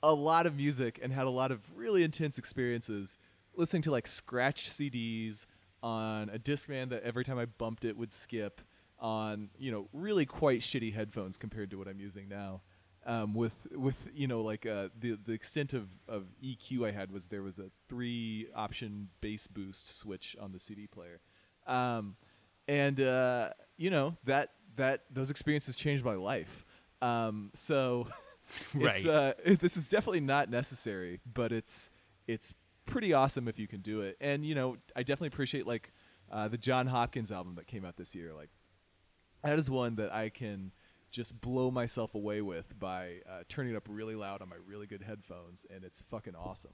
a 0.04 0.14
lot 0.14 0.48
of 0.48 0.56
music 0.56 1.00
and 1.02 1.14
had 1.14 1.28
a 1.28 1.32
lot 1.32 1.52
of 1.52 1.62
really 1.76 2.04
intense 2.04 2.38
experiences 2.38 3.18
listening 3.56 3.84
to 3.84 3.92
like 3.92 4.08
scratch 4.08 4.70
CDs 4.70 5.46
on 5.84 6.30
a 6.30 6.40
Discman 6.40 6.90
that 6.90 7.04
every 7.04 7.24
time 7.24 7.38
I 7.38 7.46
bumped 7.46 7.86
it 7.86 7.98
would 7.98 8.12
skip 8.12 8.62
on 9.00 9.50
you 9.58 9.72
know 9.72 9.88
really 9.94 10.26
quite 10.26 10.62
shitty 10.62 10.94
headphones 10.94 11.38
compared 11.38 11.70
to 11.72 11.78
what 11.78 11.88
I'm 11.88 12.00
using 12.00 12.28
now. 12.30 12.62
Um, 13.04 13.34
with 13.34 13.54
with 13.72 14.08
you 14.14 14.28
know 14.28 14.42
like 14.42 14.66
uh, 14.68 14.90
the 15.00 15.18
the 15.26 15.32
extent 15.32 15.74
of, 15.74 15.88
of 16.08 16.26
EQ 16.44 16.88
I 16.88 16.92
had 16.92 17.12
was 17.12 17.28
there 17.28 17.42
was 17.42 17.58
a 17.58 17.72
three 17.90 18.48
option 18.56 19.10
bass 19.22 19.48
boost 19.48 19.98
switch 19.98 20.36
on 20.40 20.52
the 20.52 20.60
CD 20.60 20.86
player. 20.86 21.20
Um, 21.66 22.16
and 22.68 23.00
uh, 23.00 23.50
you 23.78 23.90
know 23.90 24.16
that 24.26 24.52
that 24.76 25.02
those 25.12 25.32
experiences 25.32 25.78
changed 25.78 26.06
my 26.06 26.14
life. 26.14 26.64
Um, 27.02 27.50
so 27.56 28.08
it's, 28.76 29.04
Right. 29.04 29.06
uh, 29.08 29.34
it- 29.44 29.60
this 29.60 29.78
is 29.78 29.90
definitely 29.90 30.20
not 30.22 30.50
necessary, 30.52 31.20
but 31.34 31.52
it's 31.52 31.90
it's 32.28 32.54
pretty 32.86 33.14
awesome 33.14 33.48
if 33.48 33.58
you 33.58 33.68
can 33.68 33.82
do 33.82 34.02
it. 34.02 34.16
And 34.22 34.46
you 34.46 34.54
know, 34.54 34.78
I 34.96 35.02
definitely 35.02 35.30
appreciate 35.30 35.66
like 35.66 35.92
uh, 36.32 36.50
the 36.50 36.58
Jon 36.58 36.86
Hopkins 36.86 37.32
album 37.32 37.56
that 37.56 37.66
came 37.66 37.84
out 37.84 37.98
this 37.98 38.14
year. 38.14 38.32
Like 38.34 38.50
that 39.44 39.58
is 39.58 39.72
one 39.72 39.96
that 39.96 40.14
I 40.14 40.30
can 40.30 40.72
just 41.12 41.40
blow 41.42 41.70
myself 41.72 42.16
away 42.16 42.42
with 42.42 42.78
by 42.80 43.18
uh, 43.30 43.44
turning 43.50 43.74
it 43.74 43.78
up 43.78 43.88
really 43.90 44.16
loud 44.16 44.42
on 44.42 44.50
my 44.50 44.56
really 44.66 44.88
good 44.88 45.02
headphones, 45.02 45.66
and 45.74 45.84
it's 45.84 46.02
fucking 46.04 46.36
awesome. 46.36 46.74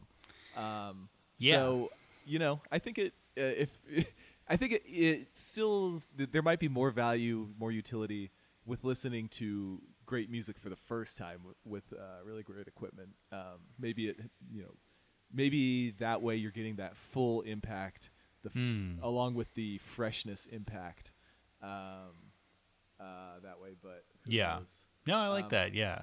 Um, 0.55 1.09
Yeah. 1.39 1.51
So 1.53 1.91
you 2.25 2.39
know, 2.39 2.61
I 2.71 2.79
think 2.79 2.97
it 2.97 3.13
uh, 3.37 3.41
if 3.41 3.69
I 4.49 4.55
think 4.57 4.71
it, 4.73 4.83
it 4.85 5.27
still 5.37 6.01
th- 6.17 6.29
there 6.31 6.41
might 6.41 6.59
be 6.59 6.69
more 6.69 6.91
value, 6.91 7.47
more 7.59 7.71
utility 7.71 8.31
with 8.65 8.83
listening 8.83 9.27
to 9.29 9.81
great 10.05 10.29
music 10.29 10.57
for 10.59 10.69
the 10.69 10.75
first 10.75 11.17
time 11.17 11.39
with, 11.45 11.57
with 11.65 11.99
uh, 11.99 12.23
really 12.25 12.43
great 12.43 12.67
equipment. 12.67 13.09
Um, 13.31 13.59
maybe 13.79 14.07
it 14.09 14.19
you 14.51 14.61
know 14.63 14.73
maybe 15.33 15.91
that 15.99 16.21
way 16.21 16.35
you're 16.37 16.51
getting 16.51 16.75
that 16.77 16.95
full 16.95 17.41
impact 17.41 18.09
the 18.43 18.49
f- 18.49 18.53
Hmm. 18.55 18.93
along 19.01 19.33
with 19.35 19.53
the 19.55 19.77
freshness 19.79 20.45
impact 20.45 21.11
um, 21.61 22.13
uh, 22.99 23.39
that 23.43 23.59
way. 23.61 23.69
But 23.81 24.05
Yeah. 24.27 24.57
knows? 24.59 24.85
No, 25.05 25.17
I 25.17 25.27
like 25.29 25.45
Um, 25.45 25.49
that. 25.51 25.73
Yeah. 25.73 26.01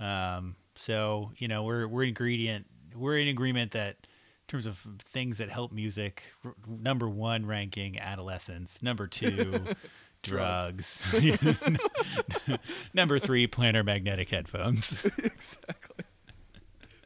Um, 0.00 0.56
so 0.74 1.32
you 1.36 1.48
know, 1.48 1.62
we're 1.64 1.86
we're 1.86 2.04
ingredient. 2.04 2.66
We're 2.94 3.18
in 3.18 3.28
agreement 3.28 3.72
that 3.72 3.96
in 4.02 4.46
terms 4.48 4.66
of 4.66 4.78
things 4.98 5.38
that 5.38 5.48
help 5.50 5.72
music, 5.72 6.24
r- 6.44 6.54
number 6.68 7.08
one 7.08 7.46
ranking 7.46 7.98
adolescence. 7.98 8.82
Number 8.82 9.06
two. 9.06 9.60
Drugs. 10.22 11.04
drugs. 11.10 11.58
number 12.94 13.18
three, 13.18 13.48
planar 13.48 13.84
magnetic 13.84 14.28
headphones. 14.28 14.92
exactly. 15.18 16.04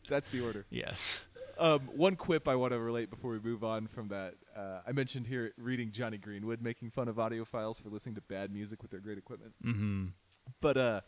That's 0.08 0.28
the 0.28 0.42
order. 0.44 0.66
yes. 0.68 1.20
Um, 1.58 1.80
one 1.96 2.16
quip 2.16 2.46
I 2.46 2.54
want 2.56 2.74
to 2.74 2.78
relate 2.78 3.08
before 3.08 3.30
we 3.30 3.38
move 3.38 3.64
on 3.64 3.86
from 3.86 4.08
that. 4.08 4.34
Uh, 4.54 4.80
I 4.86 4.92
mentioned 4.92 5.26
here 5.26 5.52
reading 5.56 5.90
Jonny 5.92 6.18
Greenwood 6.18 6.60
making 6.60 6.90
fun 6.90 7.08
of 7.08 7.16
audiophiles 7.16 7.82
for 7.82 7.88
listening 7.88 8.16
to 8.16 8.20
bad 8.20 8.52
music 8.52 8.82
with 8.82 8.90
their 8.90 9.00
great 9.00 9.16
equipment. 9.16 9.54
Mm-hmm. 9.64 10.04
But 10.60 10.76
uh, 10.76 11.00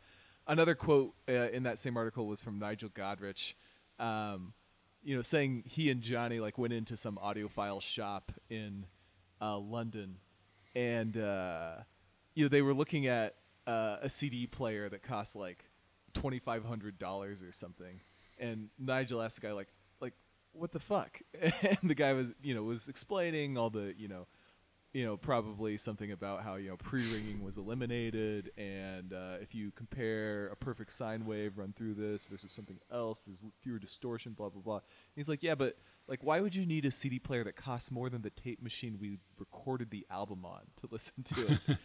another 0.47 0.75
quote 0.75 1.15
uh, 1.29 1.51
in 1.53 1.63
that 1.65 1.79
same 1.79 1.97
article 1.97 2.27
was 2.27 2.43
from 2.43 2.59
Nigel 2.59 2.89
Godrich, 2.89 3.55
um, 3.99 4.55
you 5.03 5.15
know, 5.15 5.23
saying 5.23 5.65
he 5.67 5.91
and 5.91 6.01
Jonny 6.01 6.41
like 6.41 6.59
went 6.59 6.73
into 6.73 6.97
some 6.97 7.19
audiophile 7.23 7.81
shop 7.81 8.33
in 8.51 8.87
uh, 9.41 9.59
London, 9.59 10.17
and 10.75 11.17
uh, 11.17 11.77
you 12.35 12.45
know 12.45 12.49
they 12.49 12.63
were 12.63 12.75
looking 12.75 13.07
at 13.07 13.37
uh, 13.67 13.97
a 14.03 14.09
CD 14.09 14.47
player 14.47 14.89
that 14.89 15.03
cost 15.03 15.37
like 15.37 15.65
twenty 16.13 16.39
five 16.39 16.65
hundred 16.65 16.99
dollars 16.99 17.43
or 17.43 17.53
something, 17.53 18.01
and 18.39 18.69
Nigel 18.79 19.23
asked 19.23 19.41
the 19.41 19.47
guy 19.47 19.53
like 19.53 19.69
like 20.01 20.15
what 20.53 20.73
the 20.73 20.81
fuck, 20.81 21.21
and 21.41 21.79
the 21.85 21.95
guy 21.95 22.13
was 22.13 22.29
you 22.43 22.55
know 22.55 22.63
was 22.63 22.89
explaining 22.89 23.57
all 23.57 23.71
the 23.71 23.95
you 23.97 24.09
know 24.09 24.27
you 24.93 25.05
know, 25.05 25.17
probably 25.17 25.77
something 25.77 26.13
about 26.13 26.43
how 26.43 26.57
you 26.57 26.71
know 26.71 26.77
pre-ringing 26.77 27.43
was 27.43 27.59
eliminated, 27.59 28.51
and 28.57 29.13
uh, 29.13 29.37
if 29.41 29.55
you 29.55 29.71
compare 29.73 30.47
a 30.49 30.57
perfect 30.57 30.93
sine 30.93 31.27
wave 31.27 31.59
run 31.59 31.75
through 31.77 31.95
this 31.95 32.25
versus 32.25 32.53
something 32.53 32.79
else, 32.91 33.25
there's 33.25 33.45
fewer 33.61 33.79
distortion. 33.79 34.33
Blah 34.33 34.49
blah 34.49 34.63
blah. 34.63 34.77
And 34.77 34.83
he's 35.15 35.29
like, 35.29 35.43
yeah, 35.43 35.55
but 35.55 35.77
like, 36.07 36.25
why 36.25 36.41
would 36.41 36.55
you 36.55 36.65
need 36.65 36.87
a 36.87 36.91
CD 36.91 37.19
player 37.19 37.45
that 37.45 37.57
costs 37.57 37.91
more 37.91 38.09
than 38.09 38.23
the 38.23 38.31
tape 38.31 38.63
machine 38.63 38.99
we 38.99 39.19
recorded 39.39 39.91
the 39.91 40.07
album 40.11 40.45
on 40.45 40.63
to 40.77 40.89
listen 40.91 41.23
to 41.23 41.47
it? 41.47 41.79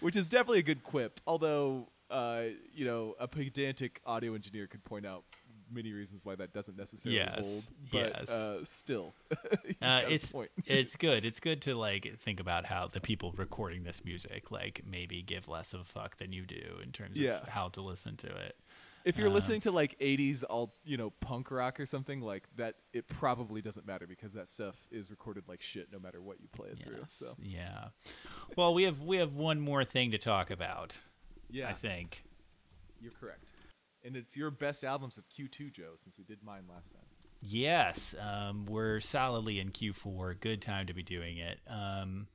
Which 0.00 0.16
is 0.16 0.28
definitely 0.28 0.60
a 0.60 0.64
good 0.64 0.82
quip, 0.82 1.20
although 1.26 1.88
uh, 2.10 2.44
you 2.72 2.86
know 2.86 3.14
a 3.20 3.28
pedantic 3.28 4.00
audio 4.06 4.34
engineer 4.34 4.66
could 4.66 4.84
point 4.84 5.04
out 5.04 5.24
many 5.72 5.92
reasons 5.92 6.24
why 6.24 6.34
that 6.36 6.52
doesn't 6.52 6.76
necessarily 6.76 7.18
Yes, 7.20 7.46
hold. 7.46 7.64
But 7.92 8.20
yes. 8.20 8.30
uh, 8.30 8.64
still, 8.64 9.14
Uh, 9.82 10.00
it's 10.08 10.30
point. 10.32 10.50
it's 10.66 10.96
good. 10.96 11.24
It's 11.24 11.40
good 11.40 11.62
to 11.62 11.74
like 11.74 12.18
think 12.18 12.40
about 12.40 12.66
how 12.66 12.88
the 12.88 13.00
people 13.00 13.32
recording 13.36 13.84
this 13.84 14.04
music 14.04 14.50
like 14.50 14.82
maybe 14.88 15.22
give 15.22 15.48
less 15.48 15.72
of 15.74 15.80
a 15.80 15.84
fuck 15.84 16.16
than 16.18 16.32
you 16.32 16.44
do 16.46 16.78
in 16.82 16.92
terms 16.92 17.16
Yeah. 17.16 17.38
of 17.40 17.48
how 17.48 17.68
to 17.70 17.80
listen 17.80 18.16
to 18.18 18.26
it. 18.28 18.56
If 19.04 19.18
you're 19.18 19.28
Um, 19.28 19.34
listening 19.34 19.60
to 19.62 19.70
like 19.70 19.98
80s 20.00 20.44
all 20.48 20.74
you 20.84 20.96
know 20.96 21.10
punk 21.10 21.50
rock 21.50 21.78
or 21.78 21.84
something 21.84 22.20
like 22.22 22.48
that, 22.56 22.76
it 22.94 23.06
probably 23.06 23.60
doesn't 23.60 23.86
matter 23.86 24.06
because 24.06 24.32
that 24.32 24.48
stuff 24.48 24.76
is 24.90 25.10
recorded 25.10 25.44
like 25.46 25.60
shit 25.60 25.92
no 25.92 25.98
matter 25.98 26.22
what 26.22 26.40
you 26.40 26.48
play 26.52 26.70
it 26.70 26.78
through. 26.82 27.04
So 27.08 27.34
yeah. 27.42 27.88
Well, 28.56 28.72
we 28.72 28.84
have 28.84 29.00
we 29.02 29.18
have 29.18 29.34
one 29.34 29.60
more 29.60 29.84
thing 29.84 30.10
to 30.12 30.18
talk 30.18 30.50
about. 30.50 30.96
yeah, 31.50 31.68
I 31.68 31.74
think. 31.74 32.24
you're 33.00 33.12
correct. 33.12 33.52
And 34.04 34.16
it's 34.16 34.36
your 34.36 34.50
best 34.50 34.84
albums 34.84 35.18
of 35.18 35.24
Q2, 35.28 35.72
Joe, 35.72 35.92
since 35.96 36.18
we 36.18 36.24
did 36.24 36.38
mine 36.44 36.64
last 36.72 36.92
time. 36.92 37.02
Yes, 37.40 38.14
um, 38.20 38.66
we're 38.66 39.00
solidly 39.00 39.60
in 39.60 39.70
Q4. 39.70 40.40
Good 40.40 40.62
time 40.62 40.86
to 40.86 40.94
be 40.94 41.02
doing 41.02 41.38
it. 41.38 41.58
Um, 41.68 42.26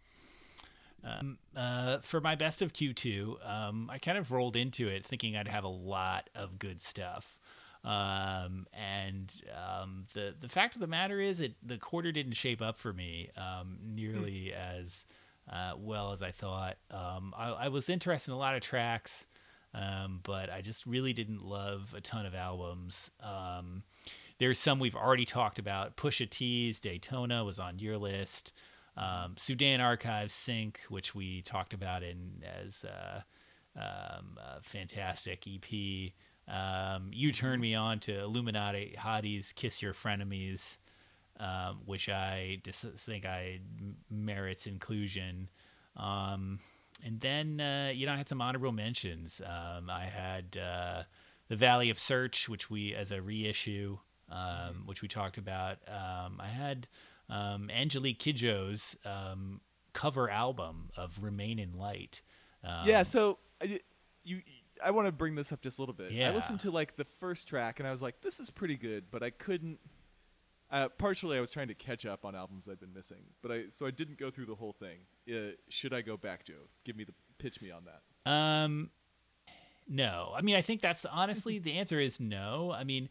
um, 1.04 1.38
uh, 1.56 2.00
for 2.00 2.22
my 2.22 2.36
best 2.36 2.62
of 2.62 2.74
Q2, 2.74 3.48
um, 3.48 3.90
I 3.90 3.98
kind 3.98 4.18
of 4.18 4.32
rolled 4.32 4.56
into 4.56 4.88
it 4.88 5.06
thinking 5.06 5.36
I'd 5.36 5.48
have 5.48 5.64
a 5.64 5.70
lot 5.70 6.30
of 6.36 6.60
good 6.60 6.82
stuff. 6.82 7.40
Um, 7.84 8.68
and 8.74 9.34
um, 9.56 10.06
the 10.14 10.36
the 10.38 10.50
fact 10.50 10.76
of 10.76 10.82
the 10.82 10.88
matter 10.88 11.22
is, 11.22 11.40
it 11.40 11.56
the 11.64 11.78
quarter 11.78 12.12
didn't 12.12 12.34
shape 12.34 12.62
up 12.62 12.78
for 12.78 12.92
me 12.92 13.30
um, 13.38 13.78
nearly 13.82 14.54
as 14.54 15.06
uh, 15.50 15.74
well 15.78 16.12
as 16.12 16.22
I 16.22 16.32
thought. 16.32 16.78
Um, 16.92 17.34
I, 17.38 17.52
I 17.52 17.68
was 17.70 17.90
interested 17.90 18.32
in 18.32 18.36
a 18.36 18.40
lot 18.40 18.56
of 18.56 18.62
tracks, 18.62 19.26
um, 19.74 20.20
but 20.24 20.50
I 20.50 20.62
just 20.62 20.86
really 20.86 21.14
didn't 21.14 21.44
love 21.44 21.94
a 21.96 22.02
ton 22.02 22.26
of 22.26 22.34
albums. 22.34 23.12
Um, 23.22 23.84
there's 24.40 24.58
some 24.58 24.80
we've 24.80 24.96
already 24.96 25.26
talked 25.26 25.60
about. 25.60 25.98
Pusha 25.98 26.30
T's 26.30 26.80
Daytona 26.80 27.44
was 27.44 27.60
on 27.60 27.80
your 27.80 27.98
list. 27.98 28.54
Um, 28.98 29.36
Sudan 29.38 29.80
Archives 29.80 30.34
Sink, 30.34 30.80
which 30.90 31.14
we 31.14 31.42
talked 31.42 31.74
about 31.74 32.04
in 32.04 32.44
as 32.62 32.84
uh, 32.84 33.22
um, 33.76 34.38
a 34.38 34.62
fantastic 34.62 35.46
EP. 35.48 36.12
Um, 36.48 37.12
you 37.14 37.32
turned 37.32 37.62
me 37.62 37.76
on 37.76 38.00
to 38.02 38.20
Illuminati 38.20 38.96
Hotties 39.00 39.54
Kiss 39.54 39.82
Your 39.82 39.94
Frenemies, 39.94 40.78
um, 41.40 41.82
which 41.86 42.10
I 42.10 42.60
dis- 42.64 42.86
think 42.98 43.26
I 43.26 43.60
merits 44.10 44.66
inclusion. 44.66 45.50
Um, 45.96 46.60
and 47.04 47.20
then 47.20 47.60
uh, 47.60 47.92
you 47.94 48.06
know 48.06 48.14
I 48.14 48.18
had 48.18 48.30
some 48.30 48.42
honorable 48.42 48.72
mentions. 48.72 49.42
Um, 49.46 49.90
I 49.90 50.06
had 50.06 50.58
uh, 50.58 51.04
the 51.48 51.56
Valley 51.56 51.90
of 51.90 52.00
Search, 52.00 52.50
which 52.50 52.70
we 52.70 52.94
as 52.94 53.12
a 53.12 53.22
reissue, 53.22 53.98
um, 54.30 54.84
which 54.86 55.02
we 55.02 55.08
talked 55.08 55.38
about. 55.38 55.78
Um, 55.88 56.40
I 56.40 56.48
had 56.48 56.88
um, 57.30 57.70
Angelique 57.70 58.20
Kidjo's 58.20 58.96
um, 59.06 59.62
cover 59.94 60.30
album 60.30 60.90
of 60.98 61.20
Remain 61.22 61.60
in 61.60 61.78
Light. 61.78 62.22
Um, 62.64 62.88
yeah, 62.88 63.04
so 63.04 63.40
uh, 63.64 63.68
you, 64.24 64.42
I 64.84 64.92
want 64.92 65.08
to 65.08 65.12
bring 65.12 65.36
this 65.36 65.52
up 65.52 65.62
just 65.62 65.80
a 65.80 65.82
little 65.82 65.94
bit. 65.94 66.12
Yeah. 66.12 66.30
I 66.30 66.36
listened 66.36 66.60
to 66.62 66.72
like 66.72 66.96
the 66.96 67.06
first 67.06 67.48
track 67.48 67.80
and 67.80 67.88
I 67.88 67.92
was 67.92 68.02
like, 68.02 68.22
this 68.22 68.40
is 68.40 68.50
pretty 68.50 68.76
good, 68.76 69.06
but 69.12 69.24
I 69.24 69.30
couldn't. 69.30 69.80
Uh, 70.72 70.88
partially, 70.90 71.36
I 71.38 71.42
was 71.42 71.50
trying 71.50 71.68
to 71.70 71.74
catch 71.74 72.06
up 72.06 72.24
on 72.26 72.36
albums 72.36 72.68
I'd 72.72 72.80
been 72.80 72.94
missing, 72.94 73.24
but 73.42 73.52
I 73.52 73.64
so 73.72 73.88
I 73.88 73.92
didn't 73.92 74.20
go 74.20 74.30
through 74.30 74.46
the 74.46 74.56
whole 74.56 74.74
thing. 74.74 75.00
Uh, 75.28 75.54
should 75.68 75.94
I 75.94 76.02
go 76.02 76.16
back, 76.16 76.46
Joe? 76.46 76.68
Give 76.86 76.96
me 76.96 77.04
the 77.06 77.14
pitch 77.40 77.60
me 77.62 77.72
on 77.72 77.84
that. 77.86 78.32
Um, 78.32 78.92
no. 79.88 80.32
I 80.36 80.42
mean, 80.42 80.56
I 80.56 80.62
think 80.62 80.82
that's 80.82 81.06
honestly 81.06 81.58
the 81.58 81.74
answer 81.74 82.00
is 82.00 82.20
no. 82.20 82.72
I 82.72 82.84
mean, 82.84 83.10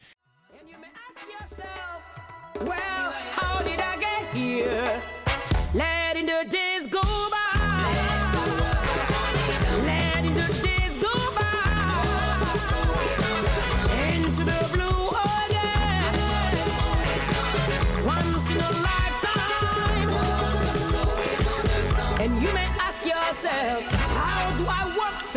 And 0.60 0.68
you 0.70 0.76
may 0.78 0.86
ask 0.86 1.40
yourself, 1.40 2.02
well, 2.60 3.12
how 3.32 3.62
did 3.62 3.80
I 3.80 3.96
get 3.96 4.34
here? 4.34 5.02
Letting 5.74 6.26
the 6.26 6.46
days 6.48 6.77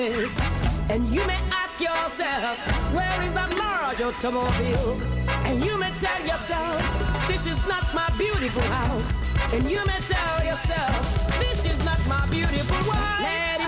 And 0.01 1.07
you 1.13 1.23
may 1.27 1.39
ask 1.51 1.79
yourself, 1.79 2.57
where 2.91 3.21
is 3.21 3.33
that 3.33 3.55
large 3.59 4.01
automobile? 4.01 4.99
And 5.45 5.63
you 5.63 5.77
may 5.77 5.91
tell 5.99 6.19
yourself, 6.25 6.81
this 7.27 7.45
is 7.45 7.57
not 7.67 7.93
my 7.93 8.09
beautiful 8.17 8.63
house. 8.63 9.23
And 9.53 9.69
you 9.69 9.85
may 9.85 9.99
tell 10.01 10.43
yourself, 10.43 11.37
this 11.37 11.65
is 11.65 11.85
not 11.85 11.99
my 12.07 12.25
beautiful 12.31 12.77
wife. 12.89 13.60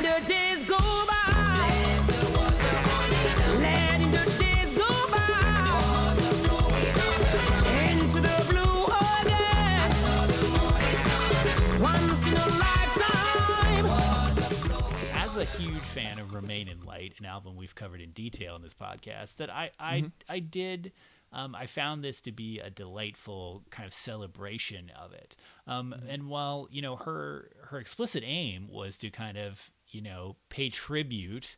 Album 17.34 17.56
we've 17.56 17.76
covered 17.76 18.02
in 18.02 18.12
detail 18.12 18.56
in 18.56 18.62
this 18.62 18.74
podcast, 18.74 19.36
that 19.38 19.50
I 19.50 19.72
I, 19.80 20.12
I 20.30 20.40
did 20.40 20.92
um, 21.32 21.56
I 21.56 21.66
found 21.66 22.04
this 22.04 22.22
to 22.22 22.32
be 22.32 22.60
a 22.60 22.70
delightful 22.70 23.64
kind 23.72 23.88
of 23.88 23.94
celebration 23.94 24.92
of 25.04 25.14
it. 25.14 25.36
Um, 25.66 25.94
And 26.08 26.28
while 26.30 26.68
you 26.72 26.82
know 26.82 26.96
her 26.96 27.50
her 27.70 27.80
explicit 27.80 28.24
aim 28.26 28.68
was 28.70 28.98
to 29.00 29.10
kind 29.10 29.38
of 29.38 29.72
you 29.88 30.02
know 30.02 30.36
pay 30.50 30.70
tribute 30.70 31.58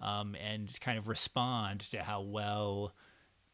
um, 0.00 0.34
and 0.34 0.68
kind 0.80 0.98
of 0.98 1.06
respond 1.08 1.80
to 1.92 2.02
how 2.02 2.20
well 2.22 2.94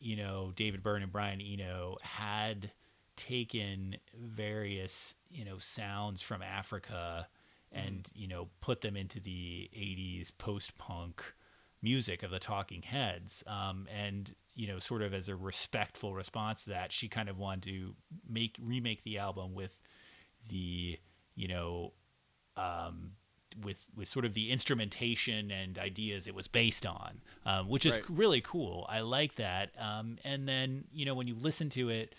you 0.00 0.16
know 0.16 0.52
David 0.56 0.82
Byrne 0.82 1.02
and 1.02 1.12
Brian 1.12 1.40
Eno 1.40 1.98
had 2.02 2.72
taken 3.16 3.96
various 4.16 5.14
you 5.30 5.44
know 5.44 5.58
sounds 5.58 6.22
from 6.22 6.40
Africa 6.42 7.28
and 7.72 8.08
you 8.14 8.26
know 8.26 8.48
put 8.60 8.80
them 8.80 8.96
into 8.96 9.20
the 9.20 9.68
80s 9.76 10.30
post-punk 10.38 11.34
music 11.82 12.22
of 12.22 12.30
the 12.30 12.38
talking 12.38 12.82
heads 12.82 13.44
um, 13.46 13.86
and 13.94 14.34
you 14.54 14.66
know 14.66 14.78
sort 14.78 15.02
of 15.02 15.14
as 15.14 15.28
a 15.28 15.36
respectful 15.36 16.12
response 16.14 16.64
to 16.64 16.70
that 16.70 16.90
she 16.92 17.08
kind 17.08 17.28
of 17.28 17.38
wanted 17.38 17.62
to 17.62 17.94
make 18.28 18.56
remake 18.60 19.04
the 19.04 19.16
album 19.18 19.54
with 19.54 19.78
the 20.48 20.98
you 21.36 21.46
know 21.48 21.92
um, 22.56 23.12
with 23.62 23.84
with 23.96 24.08
sort 24.08 24.24
of 24.24 24.34
the 24.34 24.50
instrumentation 24.50 25.50
and 25.50 25.78
ideas 25.78 26.26
it 26.26 26.34
was 26.34 26.48
based 26.48 26.84
on, 26.84 27.20
um, 27.46 27.68
which 27.68 27.86
is 27.86 27.96
Right. 27.96 28.04
really 28.08 28.40
cool. 28.40 28.84
I 28.88 29.00
like 29.00 29.36
that. 29.36 29.70
Um, 29.78 30.18
and 30.24 30.48
then 30.48 30.84
you 30.92 31.04
know 31.06 31.14
when 31.14 31.26
you 31.28 31.36
listen 31.36 31.70
to 31.70 31.88
it, 31.88 32.14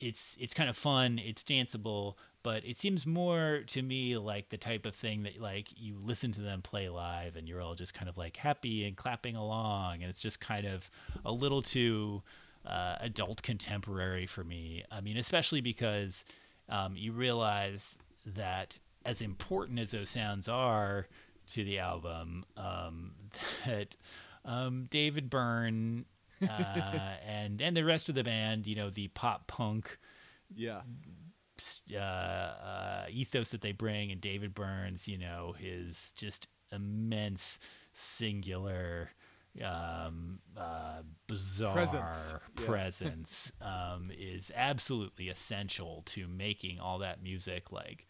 it's 0.00 0.36
it's 0.40 0.54
kind 0.54 0.68
of 0.68 0.76
fun. 0.76 1.18
It's 1.18 1.42
danceable, 1.44 2.14
but 2.42 2.64
it 2.64 2.78
seems 2.78 3.06
more 3.06 3.62
to 3.68 3.82
me 3.82 4.16
like 4.16 4.48
the 4.48 4.56
type 4.56 4.86
of 4.86 4.94
thing 4.94 5.22
that 5.22 5.40
like 5.40 5.68
you 5.76 5.96
listen 6.02 6.32
to 6.32 6.40
them 6.40 6.62
play 6.62 6.88
live 6.88 7.36
and 7.36 7.48
you're 7.48 7.60
all 7.60 7.74
just 7.74 7.94
kind 7.94 8.08
of 8.08 8.18
like 8.18 8.36
happy 8.36 8.84
and 8.84 8.96
clapping 8.96 9.36
along, 9.36 10.02
and 10.02 10.10
it's 10.10 10.22
just 10.22 10.40
kind 10.40 10.66
of 10.66 10.90
a 11.24 11.32
little 11.32 11.62
too 11.62 12.22
uh, 12.66 12.96
adult 13.00 13.42
contemporary 13.42 14.26
for 14.26 14.44
me. 14.44 14.84
I 14.90 15.00
mean, 15.00 15.16
especially 15.16 15.60
because 15.60 16.24
um, 16.68 16.96
you 16.96 17.12
realize 17.12 17.96
that 18.26 18.78
as 19.04 19.20
important 19.20 19.78
as 19.78 19.90
those 19.90 20.10
sounds 20.10 20.48
are 20.48 21.08
to 21.52 21.64
the 21.64 21.78
album, 21.78 22.44
um, 22.56 23.12
that 23.66 23.96
um, 24.44 24.86
David 24.90 25.30
Byrne 25.30 26.06
uh, 26.42 26.46
and 27.26 27.60
and 27.60 27.76
the 27.76 27.84
rest 27.84 28.08
of 28.08 28.14
the 28.14 28.24
band, 28.24 28.66
you 28.66 28.74
know, 28.74 28.90
the 28.90 29.08
pop 29.08 29.46
punk 29.46 29.98
Yeah. 30.54 30.82
Uh, 31.92 31.98
uh, 31.98 33.04
ethos 33.10 33.50
that 33.50 33.60
they 33.60 33.72
bring, 33.72 34.10
and 34.10 34.20
David 34.20 34.54
Byrne's, 34.54 35.08
you 35.08 35.18
know, 35.18 35.54
his 35.58 36.12
just 36.16 36.48
immense, 36.70 37.58
singular, 37.92 39.10
um, 39.62 40.38
uh, 40.56 41.02
bizarre 41.26 41.74
Presence. 42.54 43.52
Yeah. 43.60 43.60
um, 43.92 44.10
is 44.16 44.50
absolutely 44.54 45.28
essential 45.28 46.02
to 46.06 46.26
making 46.26 46.80
all 46.80 46.98
that 47.00 47.22
music 47.22 47.70
like 47.70 48.06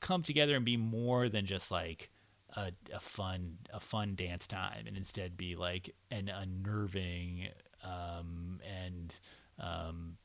come 0.00 0.22
together 0.22 0.56
and 0.56 0.64
be 0.64 0.76
more 0.76 1.28
than 1.28 1.44
just 1.44 1.70
like 1.70 2.10
a, 2.56 2.72
a 2.92 3.00
fun 3.00 3.58
a 3.72 3.80
fun 3.80 4.14
dance 4.16 4.46
time, 4.46 4.86
and 4.86 4.96
instead 4.96 5.36
be 5.36 5.56
like 5.56 5.94
an 6.10 6.28
unnerving 6.28 7.48
um, 7.84 8.60
and 8.64 9.18
um, 9.58 10.16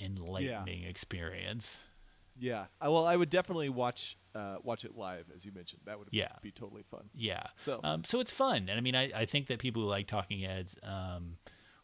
enlightening 0.00 0.82
experience. 0.84 1.80
Yeah. 2.38 2.66
I, 2.80 2.88
well, 2.88 3.06
I 3.06 3.16
would 3.16 3.30
definitely 3.30 3.68
watch 3.68 4.16
uh, 4.34 4.56
watch 4.62 4.84
it 4.84 4.94
live, 4.94 5.24
as 5.34 5.44
you 5.46 5.52
mentioned. 5.52 5.80
That 5.86 5.98
would 5.98 6.08
Yeah. 6.12 6.28
be 6.42 6.50
totally 6.50 6.82
fun. 6.90 7.08
Yeah. 7.14 7.44
So- 7.58 7.80
um, 7.82 8.04
so 8.04 8.20
it's 8.20 8.30
fun, 8.30 8.68
and 8.68 8.72
I 8.72 8.80
mean, 8.80 8.94
I, 8.94 9.10
I 9.14 9.24
think 9.24 9.46
that 9.46 9.58
people 9.58 9.82
who 9.82 9.88
like 9.88 10.06
Talking 10.06 10.40
Heads 10.40 10.76
um, 10.82 11.38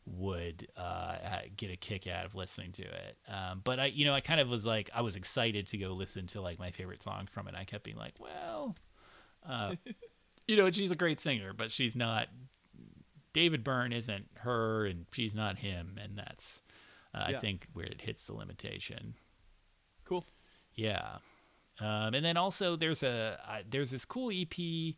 would 0.05 0.69
uh, 0.77 1.17
get 1.57 1.71
a 1.71 1.77
kick 1.77 2.07
out 2.07 2.27
of 2.27 2.35
listening 2.35 2.73
to 2.73 2.83
it. 2.83 3.17
Um, 3.27 3.63
but 3.65 3.81
I, 3.81 3.87
you 3.87 4.05
know, 4.05 4.13
I 4.13 4.21
kind 4.21 4.39
of 4.41 4.51
was 4.51 4.67
like, 4.67 4.91
I 4.95 5.01
was 5.01 5.17
excited 5.17 5.67
to 5.69 5.79
go 5.79 5.93
listen 5.95 6.27
to 6.29 6.43
like 6.43 6.59
my 6.59 6.71
favorite 6.73 7.03
songs 7.03 7.31
from 7.31 7.49
it. 7.49 7.55
I 7.57 7.65
kept 7.65 7.85
being 7.85 7.97
like, 7.97 8.15
well, 8.19 8.77
uh, 9.49 9.77
you 10.47 10.57
know, 10.57 10.71
she's 10.71 10.91
a 10.91 10.97
great 10.97 11.21
singer, 11.21 11.55
but 11.55 11.73
she's 11.73 11.97
not. 11.97 12.29
David 13.33 13.65
Byrne 13.65 13.95
isn't 13.95 14.27
her, 14.41 14.85
and 14.85 15.07
she's 15.13 15.35
not 15.35 15.57
him, 15.59 15.99
and 16.03 16.19
that's, 16.19 16.63
uh, 17.15 17.23
I 17.29 17.35
think, 17.39 17.67
where 17.73 17.87
it 17.87 18.03
hits 18.03 18.27
the 18.27 18.35
limitation. 18.35 19.15
Cool. 20.05 20.27
Yeah. 20.75 21.17
Um, 21.81 22.15
and 22.15 22.25
then 22.25 22.37
also 22.37 22.77
there's 22.77 23.03
a 23.03 23.39
uh, 23.49 23.59
there's 23.69 23.91
this 23.91 24.05
cool 24.05 24.31
EP, 24.33 24.95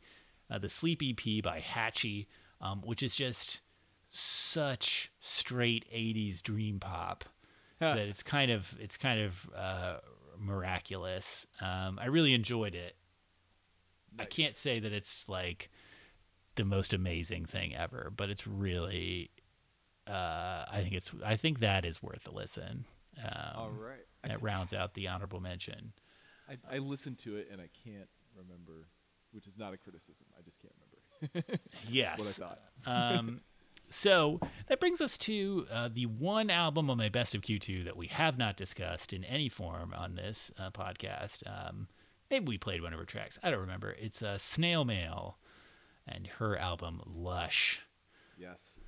uh, 0.50 0.58
the 0.58 0.68
Sleep 0.68 1.02
EP 1.02 1.42
by 1.42 1.60
Hatchie, 1.60 2.26
um, 2.60 2.82
which 2.82 3.02
is 3.02 3.16
just 3.16 3.60
such 4.10 5.10
straight 5.20 5.84
'80s 5.92 6.42
dream 6.42 6.78
pop 6.80 7.24
Huh. 7.80 7.94
that 7.96 8.06
it's 8.06 8.22
kind 8.22 8.50
of 8.50 8.76
it's 8.80 8.96
kind 8.96 9.20
of 9.20 9.50
uh, 9.56 9.96
miraculous. 10.38 11.46
Um, 11.60 11.98
I 12.00 12.06
really 12.06 12.32
enjoyed 12.34 12.74
it. 12.74 12.96
I 14.18 14.26
can't 14.26 14.54
say 14.54 14.78
that 14.78 14.92
it's 14.92 15.28
like 15.28 15.70
the 16.54 16.64
most 16.64 16.92
amazing 16.92 17.46
thing 17.46 17.74
ever, 17.74 18.12
but 18.16 18.30
it's 18.30 18.46
really. 18.46 19.30
Uh, 20.06 20.64
I 20.70 20.80
think 20.82 20.92
it's. 20.94 21.12
I 21.24 21.36
think 21.36 21.60
that 21.60 21.84
is 21.84 22.02
worth 22.02 22.28
a 22.28 22.30
listen. 22.30 22.84
Um, 23.18 23.56
All 23.56 23.70
right. 23.70 24.06
I, 24.24 24.28
that 24.28 24.42
rounds 24.42 24.72
out 24.72 24.94
the 24.94 25.08
honorable 25.08 25.40
mention. 25.40 25.92
I, 26.48 26.58
I 26.76 26.78
listened 26.78 27.18
to 27.20 27.36
it 27.36 27.48
and 27.50 27.60
I 27.60 27.68
can't 27.84 28.08
remember, 28.36 28.88
which 29.32 29.46
is 29.46 29.56
not 29.56 29.72
a 29.74 29.76
criticism. 29.76 30.26
I 30.38 30.42
just 30.42 30.60
can't 30.60 30.74
remember 31.32 31.58
Yes. 31.88 32.18
what 32.18 32.28
I 32.28 32.48
thought. 32.86 33.18
um, 33.18 33.40
so 33.90 34.40
that 34.68 34.80
brings 34.80 35.00
us 35.00 35.16
to 35.18 35.66
uh, 35.70 35.88
the 35.92 36.06
one 36.06 36.50
album 36.50 36.90
on 36.90 36.98
my 36.98 37.08
best 37.08 37.34
of 37.34 37.42
Q2 37.42 37.84
that 37.84 37.96
we 37.96 38.06
have 38.08 38.36
not 38.38 38.56
discussed 38.56 39.12
in 39.12 39.24
any 39.24 39.48
form 39.48 39.94
on 39.96 40.16
this 40.16 40.50
uh, 40.58 40.70
podcast. 40.70 41.42
Um, 41.46 41.88
maybe 42.30 42.46
we 42.46 42.58
played 42.58 42.82
one 42.82 42.92
of 42.92 42.98
her 42.98 43.04
tracks. 43.04 43.38
I 43.42 43.50
don't 43.50 43.60
remember. 43.60 43.92
It's 44.00 44.22
uh, 44.22 44.38
Snail 44.38 44.84
Mail 44.84 45.38
and 46.08 46.26
her 46.38 46.56
album 46.56 47.02
Lush. 47.06 47.82
Yes. 48.36 48.78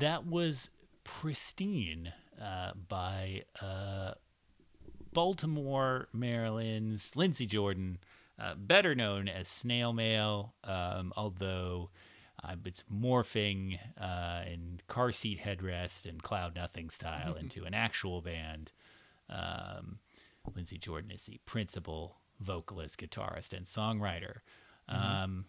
That 0.00 0.26
was 0.26 0.70
Pristine 1.04 2.12
uh, 2.40 2.72
by 2.88 3.44
uh, 3.62 4.12
Baltimore, 5.12 6.08
Maryland's 6.12 7.14
Lindsey 7.16 7.46
Jordan, 7.46 7.98
uh, 8.38 8.54
better 8.56 8.94
known 8.94 9.28
as 9.28 9.46
Snail 9.48 9.92
Mail, 9.92 10.54
um, 10.64 11.12
although 11.16 11.90
uh, 12.42 12.56
it's 12.64 12.82
morphing 12.92 13.78
uh, 14.00 14.42
in 14.50 14.80
car 14.88 15.12
seat 15.12 15.40
headrest 15.40 16.06
and 16.06 16.22
cloud 16.22 16.54
nothing 16.54 16.88
style 16.90 17.34
into 17.34 17.64
an 17.64 17.74
actual 17.74 18.22
band. 18.22 18.72
Um, 19.28 19.98
Lindsey 20.54 20.78
Jordan 20.78 21.10
is 21.10 21.24
the 21.24 21.38
principal 21.44 22.16
vocalist, 22.40 22.98
guitarist, 22.98 23.52
and 23.52 23.66
songwriter. 23.66 24.38
Um, 24.88 25.44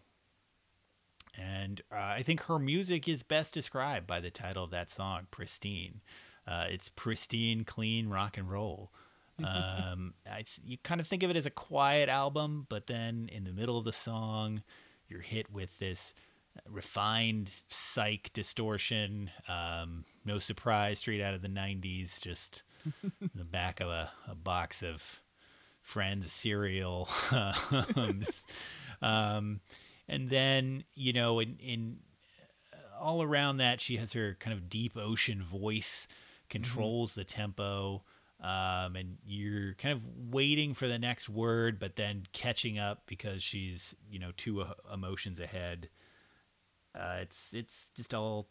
and 1.37 1.81
uh, 1.91 1.95
I 1.95 2.23
think 2.23 2.41
her 2.43 2.59
music 2.59 3.07
is 3.07 3.23
best 3.23 3.53
described 3.53 4.07
by 4.07 4.19
the 4.19 4.31
title 4.31 4.63
of 4.63 4.71
that 4.71 4.89
song, 4.89 5.27
Pristine. 5.31 6.01
Uh, 6.47 6.65
it's 6.69 6.89
pristine, 6.89 7.63
clean 7.63 8.09
rock 8.09 8.37
and 8.37 8.49
roll. 8.49 8.91
Um, 9.43 10.13
I, 10.29 10.37
th- 10.37 10.61
you 10.63 10.77
kind 10.83 11.01
of 11.01 11.07
think 11.07 11.23
of 11.23 11.29
it 11.29 11.35
as 11.35 11.45
a 11.45 11.51
quiet 11.51 12.09
album, 12.09 12.67
but 12.69 12.87
then 12.87 13.29
in 13.31 13.43
the 13.43 13.51
middle 13.51 13.77
of 13.77 13.85
the 13.85 13.93
song, 13.93 14.61
you're 15.07 15.21
hit 15.21 15.51
with 15.51 15.77
this 15.79 16.13
refined 16.69 17.61
psych 17.67 18.31
distortion. 18.33 19.31
Um, 19.47 20.05
no 20.25 20.37
surprise, 20.37 20.99
straight 20.99 21.21
out 21.21 21.33
of 21.33 21.41
the 21.41 21.47
90s, 21.47 22.21
just 22.21 22.63
in 23.03 23.31
the 23.35 23.43
back 23.43 23.79
of 23.79 23.87
a, 23.87 24.11
a 24.27 24.35
box 24.35 24.83
of 24.83 25.21
Friends 25.81 26.31
cereal. 26.31 27.09
um, 27.31 28.21
um, 29.01 29.59
and 30.07 30.29
then, 30.29 30.83
you 30.95 31.13
know, 31.13 31.39
in, 31.39 31.57
in 31.59 31.97
all 32.99 33.23
around 33.23 33.57
that, 33.57 33.81
she 33.81 33.97
has 33.97 34.13
her 34.13 34.37
kind 34.39 34.53
of 34.53 34.69
deep 34.69 34.97
ocean 34.97 35.41
voice, 35.41 36.07
controls 36.49 37.15
the 37.15 37.23
tempo. 37.23 38.03
Um, 38.39 38.95
and 38.95 39.17
you're 39.23 39.75
kind 39.75 39.93
of 39.93 40.03
waiting 40.31 40.73
for 40.73 40.87
the 40.87 40.97
next 40.97 41.29
word, 41.29 41.79
but 41.79 41.95
then 41.95 42.23
catching 42.33 42.79
up 42.79 43.03
because 43.05 43.43
she's, 43.43 43.95
you 44.09 44.17
know, 44.17 44.31
two 44.35 44.61
uh, 44.61 44.73
emotions 44.91 45.39
ahead. 45.39 45.89
Uh, 46.95 47.17
it's 47.21 47.53
it's 47.53 47.85
just 47.95 48.13
all 48.13 48.49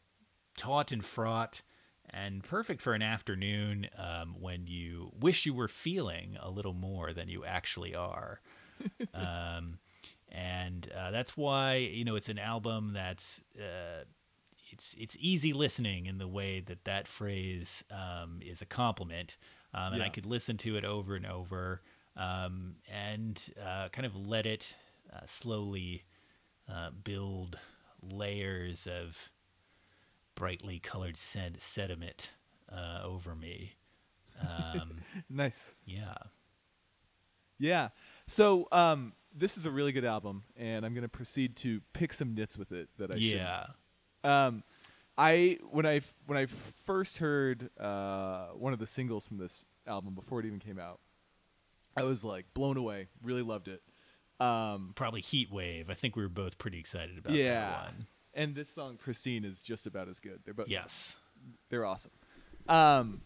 taut 0.56 0.93
and 0.93 1.05
fraught 1.05 1.62
and 2.09 2.43
perfect 2.43 2.82
for 2.82 2.94
an 2.94 3.02
afternoon 3.02 3.89
um, 3.97 4.36
when 4.39 4.66
you 4.66 5.10
wish 5.18 5.47
you 5.47 5.55
were 5.55 5.68
feeling 5.68 6.36
a 6.40 6.51
little 6.51 6.72
more 6.72 7.12
than 7.12 7.28
you 7.28 7.44
actually 7.44 7.94
are. 7.94 8.40
um, 9.14 9.78
and 10.31 10.90
uh, 10.97 11.11
that's 11.11 11.36
why 11.36 11.77
you 11.77 12.05
know 12.05 12.16
it's 12.16 12.28
an 12.28 12.39
album 12.39 12.93
that's 12.94 13.43
uh, 13.59 14.05
it's 14.70 14.94
it's 14.98 15.16
easy 15.20 15.52
listening 15.52 16.07
in 16.07 16.19
the 16.19 16.28
way 16.28 16.61
that 16.61 16.85
that 16.85 17.09
phrase 17.09 17.85
um, 17.90 18.40
is 18.40 18.62
a 18.62 18.66
compliment, 18.66 19.36
um, 19.74 19.94
and 19.94 20.02
I 20.02 20.09
could 20.09 20.27
listen 20.27 20.57
to 20.59 20.77
it 20.77 20.85
over 20.85 21.15
and 21.16 21.27
over 21.27 21.82
um, 22.16 22.77
and 22.90 23.43
uh, 23.65 23.89
kind 23.89 24.07
of 24.07 24.15
let 24.15 24.47
it 24.47 24.74
uh, 25.12 25.20
slowly 25.24 26.05
uh, 26.69 26.90
build 27.05 27.59
layers 28.02 28.86
of 28.86 29.31
brightly 30.35 30.78
colored 30.78 31.16
sed- 31.16 31.61
sediment 31.61 32.31
uh, 32.70 33.01
over 33.05 33.35
me. 33.35 33.74
Um, 34.40 34.97
Nice. 35.28 35.74
yeah. 35.85 36.15
Yeah. 37.59 37.89
So 38.27 38.69
um, 38.73 39.12
this 39.35 39.57
is 39.57 39.66
a 39.66 39.70
really 39.70 39.93
good 39.93 40.05
album, 40.05 40.44
and 40.57 40.85
I'm 40.85 40.94
going 40.94 41.02
to 41.02 41.09
proceed 41.09 41.57
to 41.57 41.81
pick 41.93 42.12
some 42.12 42.35
nits 42.35 42.59
with 42.59 42.73
it 42.73 42.89
that 42.98 43.11
I. 43.11 43.16
Yeah. 43.16 43.66
Um, 44.24 44.62
I 45.16 45.59
when 45.70 45.86
I 45.86 46.01
when 46.27 46.39
I 46.39 46.47
first 46.85 47.19
heard 47.19 47.70
uh, 47.78 48.47
one 48.48 48.73
of 48.73 48.78
the 48.78 48.86
singles 48.86 49.28
from 49.28 49.39
this 49.39 49.65
album 49.86 50.15
before 50.15 50.40
it 50.40 50.47
even 50.47 50.59
came 50.59 50.78
out, 50.78 51.01
I 51.97 52.05
was 52.05 52.24
like 52.24 52.47
blown 52.55 52.77
away. 52.77 53.09
Really 53.23 53.43
loved 53.43 53.69
it. 53.69 53.82
Um, 54.40 54.93
Probably 54.94 55.20
Heat 55.20 55.52
Wave. 55.52 55.90
I 55.90 55.94
think 55.94 56.16
we 56.16 56.23
were 56.23 56.31
both 56.31 56.57
pretty 56.59 56.78
excited 56.78 57.19
about 57.19 57.35
yeah. 57.35 57.61
that 57.61 57.85
one. 57.85 58.07
And 58.32 58.55
this 58.55 58.70
song 58.70 58.97
Pristine 58.97 59.44
is 59.44 59.61
just 59.61 59.86
about 59.86 60.09
as 60.09 60.20
good. 60.20 60.40
They're 60.44 60.55
both 60.55 60.69
Yes. 60.69 61.16
they're 61.69 61.85
awesome. 61.85 62.12
Um, 62.69 63.20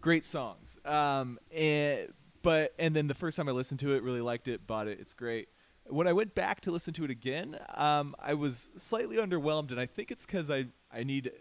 great 0.00 0.24
songs. 0.24 0.78
Um, 0.84 1.38
and 1.54 2.12
but 2.42 2.74
and 2.78 2.94
then 2.94 3.08
the 3.08 3.14
first 3.14 3.36
time 3.36 3.48
I 3.48 3.52
listened 3.52 3.80
to 3.80 3.94
it, 3.94 4.02
really 4.02 4.20
liked 4.20 4.48
it, 4.48 4.66
bought 4.66 4.88
it. 4.88 4.98
It's 5.00 5.14
great. 5.14 5.48
When 5.86 6.06
I 6.06 6.12
went 6.12 6.34
back 6.34 6.60
to 6.62 6.70
listen 6.70 6.94
to 6.94 7.04
it 7.04 7.10
again, 7.10 7.58
um, 7.74 8.14
I 8.18 8.34
was 8.34 8.68
slightly 8.76 9.16
underwhelmed, 9.16 9.70
and 9.70 9.80
I 9.80 9.86
think 9.86 10.10
it's 10.10 10.26
because 10.26 10.50
I 10.50 10.66
I 10.92 11.02
need 11.02 11.32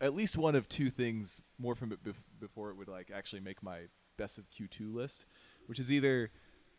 at 0.00 0.14
least 0.14 0.36
one 0.38 0.54
of 0.54 0.68
two 0.68 0.90
things 0.90 1.40
more 1.58 1.74
from 1.74 1.92
it 1.92 2.02
bef- 2.04 2.14
before 2.40 2.70
it 2.70 2.76
would 2.76 2.88
like 2.88 3.10
actually 3.12 3.40
make 3.40 3.62
my 3.62 3.80
best 4.16 4.38
of 4.38 4.44
Q2 4.50 4.94
list, 4.94 5.26
which 5.66 5.78
is 5.80 5.90
either 5.90 6.30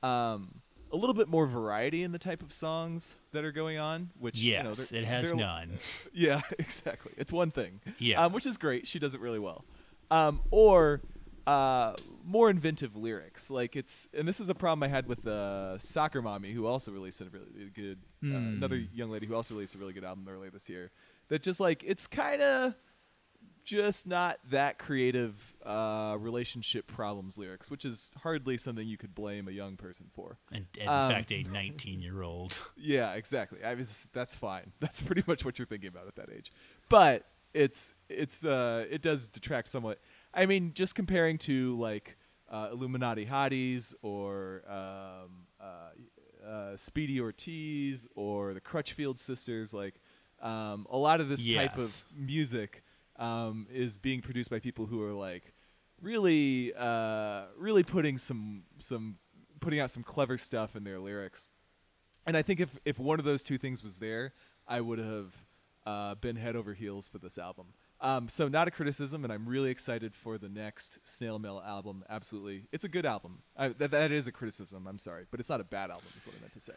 um, 0.04 0.62
a 0.92 0.96
little 0.96 1.14
bit 1.14 1.28
more 1.28 1.46
variety 1.46 2.04
in 2.04 2.12
the 2.12 2.20
type 2.20 2.42
of 2.42 2.52
songs 2.52 3.16
that 3.32 3.44
are 3.44 3.52
going 3.52 3.78
on, 3.78 4.12
which 4.20 4.40
you 4.40 4.64
know, 4.64 4.70
Yes, 4.70 4.92
it 4.92 5.04
has 5.06 5.34
none. 5.34 5.80
yeah, 6.14 6.42
exactly. 6.60 7.12
It's 7.18 7.34
one 7.34 7.52
thing. 7.52 7.82
Yeah. 7.98 8.24
Um, 8.24 8.34
which 8.34 8.46
is 8.46 8.58
great. 8.58 8.88
She 8.88 9.00
does 9.00 9.14
it 9.16 9.22
really 9.22 9.40
well. 9.40 9.66
Um, 10.12 10.42
or 10.50 11.02
uh, 11.50 11.96
more 12.26 12.50
inventive 12.50 12.96
lyrics. 12.96 13.50
Like 13.50 13.76
it's, 13.76 14.08
and 14.14 14.28
this 14.28 14.40
is 14.40 14.50
a 14.50 14.56
problem 14.56 14.84
I 14.84 14.88
had 14.88 15.08
with 15.08 15.26
uh, 15.26 15.78
Soccer 15.78 16.22
Mommy, 16.22 16.52
who 16.52 16.66
also 16.68 16.92
released 16.92 17.22
a 17.22 17.26
really 17.26 17.70
good, 17.74 17.98
uh, 18.24 18.28
Hmm. 18.28 18.56
another 18.58 18.78
young 18.94 19.10
lady 19.10 19.26
who 19.28 19.36
also 19.36 19.54
released 19.56 19.76
a 19.76 19.78
really 19.78 19.94
good 19.94 20.04
album 20.04 20.28
earlier 20.30 20.52
this 20.52 20.70
year. 20.70 20.92
That 21.30 21.42
just 21.44 21.60
like 21.60 21.84
it's 21.86 22.08
kind 22.08 22.42
of 22.42 22.74
just 23.64 24.08
not 24.08 24.40
that 24.50 24.80
creative 24.80 25.56
uh, 25.64 26.16
relationship 26.20 26.88
problems 26.88 27.38
lyrics, 27.38 27.70
which 27.70 27.86
is 27.86 28.10
hardly 28.24 28.58
something 28.58 28.88
you 28.88 28.98
could 28.98 29.14
blame 29.14 29.48
a 29.48 29.52
young 29.52 29.76
person 29.78 30.08
for. 30.14 30.38
And, 30.52 30.66
and 30.80 30.84
in 30.84 30.90
Um, 30.90 31.12
fact, 31.12 31.32
a 31.32 31.44
19 31.52 32.02
year 32.02 32.22
old. 32.24 32.58
Yeah, 32.76 33.14
exactly. 33.14 33.60
I 33.64 33.76
mean, 33.76 33.86
that's 34.14 34.36
fine. 34.36 34.72
That's 34.80 35.02
pretty 35.02 35.24
much 35.28 35.46
what 35.46 35.60
you're 35.60 35.68
thinking 35.68 35.90
about 35.90 36.08
at 36.08 36.16
that 36.16 36.30
age. 36.36 36.52
But 36.90 37.26
it's 37.54 37.94
it's 38.10 38.44
uh, 38.46 38.86
it 38.90 39.02
does 39.02 39.28
detract 39.28 39.68
somewhat. 39.70 40.00
I 40.34 40.46
mean, 40.46 40.72
just 40.74 40.96
comparing 40.96 41.38
to 41.40 41.78
like 41.80 42.18
uh, 42.50 42.70
Illuminati 42.72 43.26
Hotties 43.26 43.94
or 44.02 44.64
um, 44.68 45.46
uh, 45.60 46.48
uh, 46.48 46.78
Speedy 46.78 47.20
Ortiz 47.20 48.08
or 48.16 48.54
the 48.54 48.62
Crutchfield 48.62 49.20
Sisters, 49.20 49.74
like 49.74 49.96
um, 50.42 50.88
a 50.90 50.98
lot 50.98 51.22
of 51.22 51.30
this 51.30 51.46
type 51.46 51.78
of 51.78 52.06
music 52.16 52.84
um, 53.18 53.68
is 53.72 53.98
being 53.98 54.22
produced 54.22 54.50
by 54.50 54.60
people 54.60 54.86
who 54.86 55.04
are 55.04 55.14
like 55.14 55.54
really 56.02 56.74
uh, 56.78 57.44
really 57.58 57.84
putting 57.84 58.18
some 58.18 58.64
some 58.78 59.18
putting 59.60 59.80
out 59.80 59.92
some 59.92 60.04
clever 60.04 60.38
stuff 60.38 60.76
in 60.76 60.86
their 60.86 61.00
lyrics 61.00 61.50
and 62.26 62.38
I 62.38 62.42
think 62.42 62.60
if 62.60 62.78
if 62.86 63.00
one 63.00 63.18
of 63.20 63.26
those 63.26 63.44
two 63.44 63.58
things 63.58 63.84
was 63.84 63.98
there, 63.98 64.34
I 64.68 64.82
would 64.82 65.00
have 65.00 65.34
uh, 65.86 66.16
been 66.16 66.36
head 66.36 66.56
over 66.56 66.74
heels 66.74 67.10
for 67.10 67.18
this 67.18 67.38
album. 67.38 67.68
Um, 68.02 68.30
so 68.30 68.48
not 68.48 68.68
a 68.68 68.72
criticism, 68.72 69.24
and 69.24 69.34
I'm 69.34 69.46
really 69.48 69.72
excited 69.72 70.16
for 70.16 70.38
the 70.38 70.48
next 70.48 71.00
Snail 71.04 71.38
Mail 71.38 71.62
album. 71.66 72.04
Absolutely, 72.10 72.64
it's 72.72 72.86
a 72.86 72.90
good 72.90 73.06
album. 73.06 73.40
I, 73.58 73.70
that 73.70 73.92
that 73.92 74.12
is 74.12 74.28
a 74.28 74.32
criticism. 74.32 74.88
I'm 74.88 75.00
sorry, 75.00 75.26
but 75.30 75.40
it's 75.40 75.50
not 75.50 75.60
a 75.60 75.66
bad 75.66 75.92
album. 75.92 76.08
Is 76.16 76.26
what 76.26 76.36
I 76.38 76.42
meant 76.42 76.54
to 76.54 76.60
say. 76.60 76.74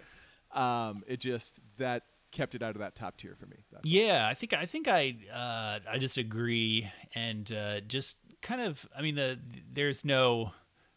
Um, 0.53 1.05
it 1.07 1.21
just 1.21 1.61
that 1.79 2.03
kept 2.33 2.55
it 2.55 2.63
out 2.63 2.75
of 2.75 2.81
that 2.81 2.97
top 2.97 3.17
tier 3.17 3.37
for 3.39 3.47
me. 3.47 3.65
That's. 3.71 3.87
Yeah, 3.87 4.27
I 4.27 4.35
think 4.35 4.53
I 4.53 4.67
think 4.67 4.89
I 4.89 5.17
uh, 5.33 5.79
I 5.89 5.99
just 5.99 6.19
agree, 6.19 6.91
and 7.15 7.51
uh, 7.53 7.81
just 7.81 8.17
kind 8.41 8.61
of 8.61 8.87
I 8.97 9.03
mean 9.03 9.15
the 9.15 9.39
there's 9.73 10.05
no 10.05 10.53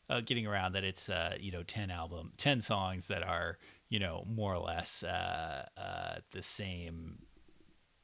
uh, 0.10 0.22
getting 0.22 0.48
around 0.48 0.74
that 0.74 0.84
it's 0.84 1.10
uh, 1.10 1.36
you 1.40 1.52
know 1.52 1.64
ten 1.64 1.92
album 1.92 2.32
ten 2.38 2.62
songs 2.62 3.08
that 3.08 3.24
are 3.24 3.58
you 3.90 4.00
know 4.00 4.26
more 4.28 4.54
or 4.54 4.60
less 4.60 5.04
uh, 5.04 5.66
uh, 5.78 6.16
the 6.32 6.42
same 6.42 7.20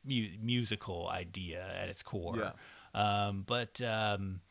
mu- 0.05 0.29
musical 0.41 1.07
idea 1.09 1.65
at 1.81 1.89
its 1.89 2.03
core. 2.03 2.37
Yeah. 2.37 2.51
Um, 2.93 3.43
but 3.45 3.81
um, 3.81 4.41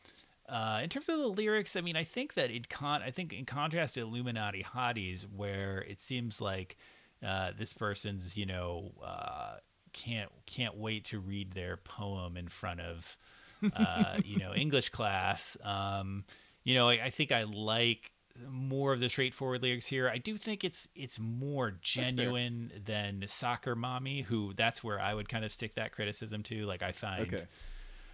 uh, 0.49 0.81
in 0.83 0.89
terms 0.89 1.07
of 1.09 1.17
the 1.17 1.27
lyrics, 1.27 1.75
I 1.75 1.81
mean, 1.81 1.95
I 1.95 2.03
think 2.03 2.33
that 2.33 2.51
in 2.51 2.65
con, 2.69 3.01
I 3.01 3.11
think 3.11 3.33
in 3.33 3.45
contrast 3.45 3.95
to 3.95 4.01
Illuminati 4.01 4.63
Hotties, 4.63 5.25
where 5.33 5.85
it 5.87 6.01
seems 6.01 6.41
like 6.41 6.77
uh, 7.25 7.51
this 7.57 7.73
person's, 7.73 8.35
you 8.35 8.45
know, 8.45 8.91
uh, 9.03 9.55
can't 9.93 10.29
can't 10.45 10.75
wait 10.77 11.05
to 11.05 11.19
read 11.19 11.53
their 11.53 11.77
poem 11.77 12.37
in 12.37 12.47
front 12.47 12.81
of, 12.81 13.17
uh, 13.75 14.17
you 14.23 14.37
know, 14.39 14.53
English 14.55 14.89
class. 14.89 15.55
Um, 15.63 16.25
you 16.63 16.75
know, 16.75 16.89
I, 16.89 17.05
I 17.05 17.09
think 17.09 17.31
I 17.31 17.43
like 17.43 18.11
more 18.49 18.93
of 18.93 18.99
the 18.99 19.09
straightforward 19.09 19.61
lyrics 19.61 19.87
here. 19.87 20.09
I 20.09 20.17
do 20.17 20.37
think 20.37 20.63
it's 20.63 20.87
it's 20.95 21.19
more 21.19 21.71
genuine 21.81 22.71
than 22.85 23.23
Soccer 23.27 23.75
Mommy, 23.75 24.21
who 24.21 24.53
that's 24.53 24.83
where 24.83 24.99
I 24.99 25.13
would 25.13 25.29
kind 25.29 25.45
of 25.45 25.51
stick 25.51 25.75
that 25.75 25.91
criticism 25.91 26.43
to. 26.43 26.65
Like 26.65 26.83
I 26.83 26.91
find 26.91 27.33
Okay. 27.33 27.45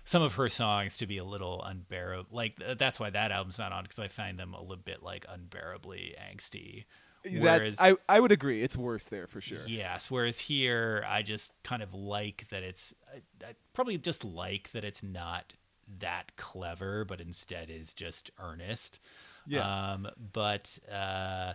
some 0.04 0.22
of 0.22 0.36
her 0.36 0.50
songs 0.50 0.98
to 0.98 1.08
be 1.08 1.18
a 1.18 1.24
little 1.24 1.62
unbearable. 1.64 2.30
Like 2.36 2.58
th- 2.60 2.78
that's 2.78 3.00
why 3.00 3.10
that 3.10 3.32
album's 3.32 3.60
not 3.60 3.72
on 3.72 3.84
because 3.84 4.00
I 4.00 4.08
find 4.08 4.40
them 4.40 4.54
a 4.54 4.62
little 4.62 4.76
bit 4.78 5.04
like 5.04 5.26
unbearably 5.30 6.16
angsty. 6.20 6.86
Whereas, 7.30 7.76
that 7.76 7.98
I 8.10 8.16
I 8.18 8.20
would 8.20 8.32
agree. 8.32 8.62
It's 8.62 8.78
worse 8.78 9.10
there 9.10 9.28
for 9.28 9.42
sure. 9.42 9.60
Yes. 9.68 10.10
Whereas 10.10 10.40
here, 10.40 11.04
I 11.08 11.24
just 11.24 11.52
kind 11.64 11.82
of 11.84 11.94
like 11.94 12.48
that 12.52 12.64
it's 12.64 12.94
I, 13.14 13.18
I 13.46 13.54
probably 13.74 13.98
just 13.98 14.24
like 14.24 14.72
that 14.72 14.86
it's 14.86 15.04
not 15.04 15.56
that 16.00 16.36
clever, 16.38 17.04
but 17.06 17.20
instead 17.22 17.70
is 17.70 17.94
just 17.94 18.32
earnest. 18.40 19.00
Yeah. 19.48 19.94
Um, 19.94 20.08
but 20.34 20.78
uh, 20.92 21.54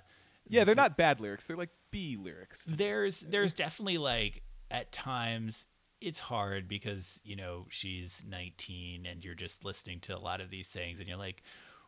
Yeah, 0.48 0.64
they're 0.64 0.74
not 0.74 0.96
bad 0.96 1.20
lyrics. 1.20 1.46
They're 1.46 1.56
like 1.56 1.70
B 1.90 2.16
lyrics. 2.16 2.64
there's 2.68 3.20
there's 3.20 3.52
definitely 3.54 3.98
like 3.98 4.42
at 4.70 4.90
times 4.92 5.66
it's 6.00 6.20
hard 6.20 6.66
because 6.66 7.20
you 7.22 7.36
know 7.36 7.66
she's 7.68 8.24
19 8.26 9.06
and 9.06 9.24
you're 9.24 9.34
just 9.34 9.64
listening 9.64 10.00
to 10.00 10.16
a 10.16 10.18
lot 10.18 10.40
of 10.40 10.50
these 10.50 10.66
things 10.68 10.98
and 10.98 11.08
you're 11.08 11.18
like 11.18 11.42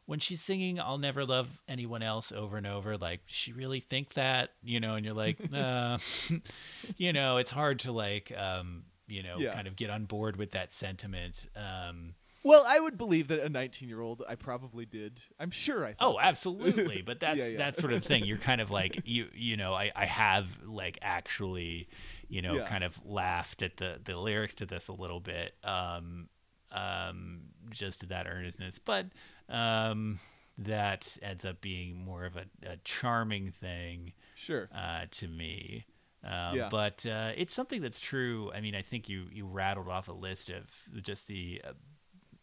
when 0.06 0.18
she's 0.20 0.40
singing 0.42 0.78
i'll 0.78 0.98
never 0.98 1.24
love 1.24 1.62
anyone 1.66 2.00
else 2.02 2.30
over 2.30 2.56
and 2.58 2.66
over 2.66 2.96
like 2.96 3.22
she 3.26 3.52
really 3.52 3.80
think 3.80 4.12
that 4.12 4.50
you 4.62 4.78
know 4.78 4.94
and 4.94 5.04
you're 5.04 5.14
like 5.16 5.38
uh, 5.54 5.98
you 6.96 7.12
know 7.12 7.38
it's 7.38 7.50
hard 7.50 7.78
to 7.80 7.90
like 7.90 8.30
um 8.36 8.84
you 9.08 9.22
know 9.22 9.38
Yeah. 9.40 9.52
kind 9.52 9.66
of 9.66 9.74
get 9.74 9.90
on 9.90 10.04
board 10.04 10.36
with 10.36 10.52
that 10.52 10.72
sentiment 10.72 11.48
um 11.56 12.14
Well, 12.44 12.62
I 12.66 12.78
would 12.78 12.96
believe 12.98 13.28
that 13.28 13.40
a 13.40 13.48
19 13.48 13.88
year 13.88 14.00
old. 14.00 14.22
I 14.28 14.34
probably 14.36 14.84
did. 14.84 15.20
I'm 15.40 15.50
sure 15.50 15.84
I. 15.84 15.94
Thought 15.94 16.14
Oh, 16.14 16.18
absolutely. 16.20 17.02
But 17.02 17.18
that's 17.24 17.38
Yeah, 17.40 17.46
yeah. 17.48 17.56
that 17.58 17.78
sort 17.78 17.92
of 17.94 18.04
thing. 18.04 18.24
You're 18.26 18.38
kind 18.38 18.60
of 18.60 18.70
like 18.70 19.00
you 19.06 19.28
you 19.34 19.56
know, 19.56 19.72
I, 19.74 19.90
I 19.96 20.04
have 20.04 20.46
like 20.66 20.98
actually, 21.02 21.88
you 22.28 22.42
know, 22.42 22.56
Yeah. 22.58 22.66
kind 22.66 22.84
of 22.84 23.00
laughed 23.04 23.62
at 23.62 23.78
the, 23.78 23.98
the 24.04 24.16
lyrics 24.18 24.54
to 24.56 24.66
this 24.66 24.88
a 24.88 24.92
little 24.92 25.20
bit. 25.20 25.54
Um 25.64 26.28
um 26.70 27.40
just 27.70 28.00
to 28.00 28.06
that 28.06 28.26
earnestness. 28.26 28.78
But 28.78 29.06
um 29.48 30.18
that 30.58 31.16
ends 31.22 31.44
up 31.44 31.60
being 31.60 31.96
more 31.96 32.24
of 32.26 32.36
a, 32.36 32.44
a 32.64 32.76
charming 32.84 33.50
thing 33.50 34.12
Sure. 34.36 34.68
uh, 34.72 35.06
to 35.10 35.26
me. 35.26 35.84
Um, 36.22 36.56
Yeah. 36.56 36.68
But 36.70 37.04
uh, 37.04 37.32
it's 37.36 37.52
something 37.52 37.82
that's 37.82 37.98
true. 37.98 38.52
I 38.54 38.60
mean, 38.60 38.76
I 38.76 38.82
think 38.82 39.08
you, 39.08 39.26
you 39.32 39.46
rattled 39.46 39.88
off 39.88 40.06
a 40.06 40.12
list 40.12 40.50
of 40.50 40.70
just 41.02 41.26
the 41.26 41.60
uh, 41.66 41.72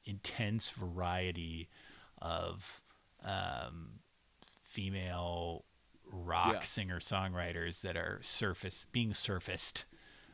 intense 0.05 0.69
variety 0.69 1.69
of 2.21 2.81
um, 3.23 3.99
female 4.61 5.65
rock 6.11 6.53
Yeah. 6.53 6.59
singer 6.61 6.99
songwriters 6.99 7.81
that 7.81 7.95
are 7.95 8.19
surface 8.21 8.85
being 8.91 9.13
surfaced. 9.13 9.85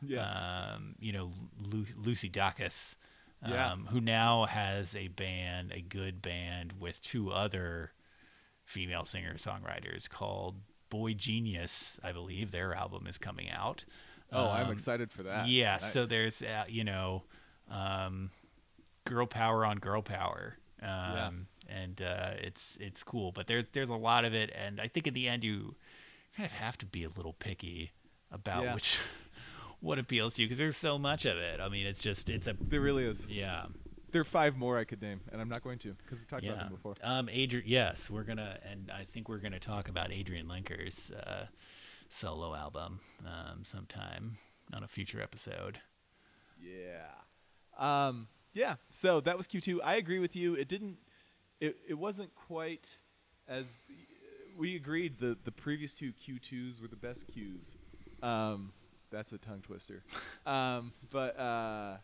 Yes. 0.02 0.40
Um, 0.40 0.94
you 0.98 1.12
know, 1.12 1.32
Lu- 1.60 1.86
Lucy 1.96 2.30
Dacus, 2.30 2.96
um, 3.42 3.50
Yeah. 3.52 3.76
who 3.90 4.00
now 4.00 4.44
has 4.46 4.94
a 4.96 5.08
band, 5.08 5.72
a 5.72 5.80
good 5.80 6.22
band 6.22 6.74
with 6.80 7.00
two 7.02 7.30
other 7.30 7.92
female 8.64 9.04
singer 9.04 9.34
songwriters 9.34 10.08
called 10.08 10.60
Boy 10.90 11.14
Genius. 11.14 11.98
I 12.02 12.12
believe 12.12 12.50
their 12.50 12.74
album 12.74 13.06
is 13.06 13.18
coming 13.18 13.50
out. 13.50 13.84
oh, 14.30 14.50
I'm 14.50 14.66
Um, 14.66 14.72
excited 14.72 15.10
for 15.10 15.22
that. 15.22 15.48
Yeah, 15.48 15.78
so 15.78 16.04
there's 16.04 16.42
uh, 16.42 16.64
you 16.68 16.84
know, 16.84 17.24
um, 17.70 18.30
girl 19.04 19.26
power 19.26 19.64
on 19.64 19.78
girl 19.78 20.02
power. 20.02 20.56
Um, 20.82 21.46
and 21.68 22.00
uh, 22.00 22.30
it's 22.38 22.76
it's 22.80 23.02
cool, 23.02 23.32
but 23.32 23.46
there's 23.46 23.66
there's 23.68 23.90
a 23.90 23.94
lot 23.96 24.24
of 24.24 24.32
it, 24.34 24.50
and 24.54 24.80
I 24.80 24.86
think 24.88 25.06
in 25.06 25.14
the 25.14 25.28
end 25.28 25.44
you 25.44 25.74
kind 26.36 26.46
of 26.46 26.52
have 26.52 26.78
to 26.78 26.86
be 26.86 27.04
a 27.04 27.08
little 27.08 27.32
picky 27.32 27.90
about 28.30 28.62
Yeah. 28.64 28.74
which 28.74 28.98
what 29.80 29.98
appeals 29.98 30.34
to 30.34 30.42
you 30.42 30.48
because 30.48 30.58
there's 30.58 30.76
so 30.76 30.98
much 30.98 31.24
of 31.26 31.36
it. 31.36 31.60
I 31.60 31.68
mean, 31.68 31.86
it's 31.86 32.00
just 32.02 32.30
it's 32.30 32.46
a 32.46 32.54
There 32.60 32.80
really 32.80 33.04
is. 33.04 33.26
yeah 33.28 33.66
There 34.12 34.20
are 34.20 34.24
five 34.24 34.56
more 34.56 34.78
I 34.78 34.84
could 34.84 35.02
name, 35.02 35.20
and 35.32 35.40
I'm 35.40 35.48
not 35.48 35.62
going 35.64 35.78
to 35.80 35.94
because 35.94 36.18
we've 36.20 36.28
talked 36.28 36.44
about 36.44 36.58
them 36.60 36.68
before. 36.70 36.94
Um, 37.02 37.26
Adrianne, 37.26 37.62
yes, 37.66 38.08
we're 38.10 38.22
gonna, 38.22 38.58
and 38.70 38.90
I 38.90 39.04
think 39.04 39.28
we're 39.28 39.38
gonna 39.38 39.58
talk 39.60 39.88
about 39.88 40.10
Adrianne 40.10 40.46
Lenker's 40.48 41.10
uh, 41.10 41.46
solo 42.08 42.54
album 42.54 43.00
um, 43.26 43.64
sometime 43.64 44.38
on 44.72 44.82
a 44.84 44.88
future 44.88 45.20
episode. 45.20 45.80
Yeah. 46.62 47.08
Um, 47.78 48.28
yeah. 48.58 48.74
So 48.90 49.20
that 49.20 49.36
was 49.36 49.46
Q2. 49.46 49.78
I 49.84 49.96
agree 49.96 50.18
with 50.18 50.34
you. 50.34 50.54
It 50.54 50.68
didn't. 50.68 50.96
It 51.60 51.76
it 51.88 51.94
wasn't 51.94 52.34
quite 52.34 52.98
as 53.46 53.88
we 54.56 54.76
agreed. 54.76 55.18
The 55.18 55.38
the 55.44 55.52
previous 55.52 55.94
two 55.94 56.12
Q2s 56.12 56.82
were 56.82 56.88
the 56.88 56.96
best 56.96 57.26
Qs. 57.32 57.76
Um, 58.22 58.72
that's 59.10 59.32
a 59.32 59.38
tongue 59.38 59.62
twister. 59.62 60.02
um, 60.46 60.92
but 61.10 61.38
uh, 61.38 61.96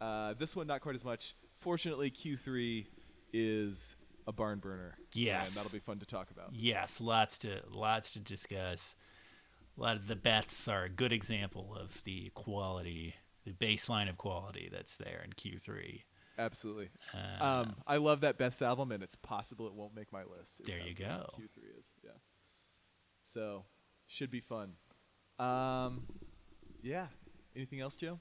uh, 0.00 0.34
this 0.38 0.54
one 0.54 0.66
not 0.66 0.82
quite 0.82 0.94
as 0.94 1.04
much. 1.04 1.34
Fortunately, 1.60 2.10
Q3 2.10 2.86
is 3.32 3.96
a 4.26 4.32
barn 4.32 4.58
burner. 4.58 4.98
Yes. 5.14 5.48
And 5.48 5.56
that'll 5.56 5.74
be 5.74 5.80
fun 5.80 5.98
to 6.00 6.06
talk 6.06 6.30
about. 6.30 6.50
Yes, 6.52 7.00
lots 7.00 7.38
to 7.38 7.62
lots 7.72 8.12
to 8.12 8.20
discuss. 8.20 8.96
A 9.78 9.80
lot 9.80 9.96
of 9.96 10.08
the 10.08 10.16
Beths 10.16 10.72
are 10.72 10.84
a 10.84 10.88
good 10.88 11.12
example 11.12 11.76
of 11.78 12.02
the 12.04 12.30
quality, 12.34 13.14
the 13.46 13.52
baseline 13.52 14.10
of 14.10 14.18
quality 14.18 14.68
that's 14.70 14.96
there 14.96 15.24
in 15.24 15.32
Q3. 15.32 16.02
Absolutely. 16.38 16.90
Uh, 17.14 17.44
Um, 17.44 17.76
I 17.86 17.96
love 17.96 18.20
that 18.20 18.36
Beth's 18.36 18.60
album, 18.60 18.92
and 18.92 19.02
it's 19.02 19.14
possible 19.14 19.66
it 19.66 19.72
won't 19.72 19.94
make 19.94 20.12
my 20.12 20.24
list. 20.24 20.62
There 20.66 20.80
you 20.80 20.94
go. 20.94 21.30
Q3 21.38 21.78
is, 21.78 21.94
yeah. 22.04 22.10
So, 23.22 23.64
should 24.08 24.30
be 24.30 24.40
fun. 24.40 24.72
Um, 25.38 26.02
yeah. 26.82 27.06
Anything 27.54 27.80
else, 27.80 27.96
Joe? 27.96 28.20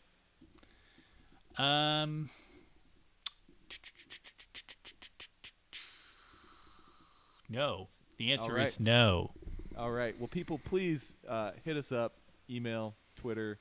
Um. 1.58 2.30
No. 7.50 7.88
The 8.18 8.32
answer 8.32 8.54
right. 8.54 8.68
is 8.68 8.80
no. 8.80 9.32
All 9.78 9.92
right. 9.92 10.18
Well, 10.18 10.28
people, 10.28 10.60
please 10.64 11.16
uh, 11.28 11.52
hit 11.64 11.76
us 11.78 11.92
up, 11.92 12.16
email, 12.50 12.96
Twitter, 13.16 13.60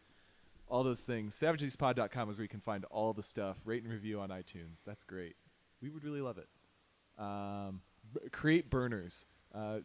all 0.69 0.83
those 0.85 1.03
things. 1.03 1.35
SavageSpod.com 1.37 2.31
is 2.31 2.39
where 2.39 2.43
you 2.45 2.49
can 2.49 2.61
find 2.61 2.85
all 2.87 3.13
the 3.13 3.23
stuff. 3.23 3.59
Rate 3.65 3.83
and 3.83 3.93
review 3.93 4.21
on 4.21 4.31
iTunes. 4.31 4.83
That's 4.85 5.05
great. 5.05 5.37
We 5.83 5.89
would 5.91 6.05
really 6.05 6.21
love 6.21 6.39
it. 6.39 6.49
Um, 7.19 7.83
b- 8.13 8.29
create 8.33 8.71
burners. 8.71 9.27
Uh, 9.55 9.79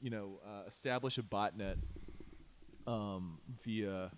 you 0.00 0.10
know, 0.10 0.40
uh, 0.44 0.68
establish 0.68 1.18
a 1.18 1.22
botnet 1.22 1.76
um, 2.86 3.38
via 3.64 4.10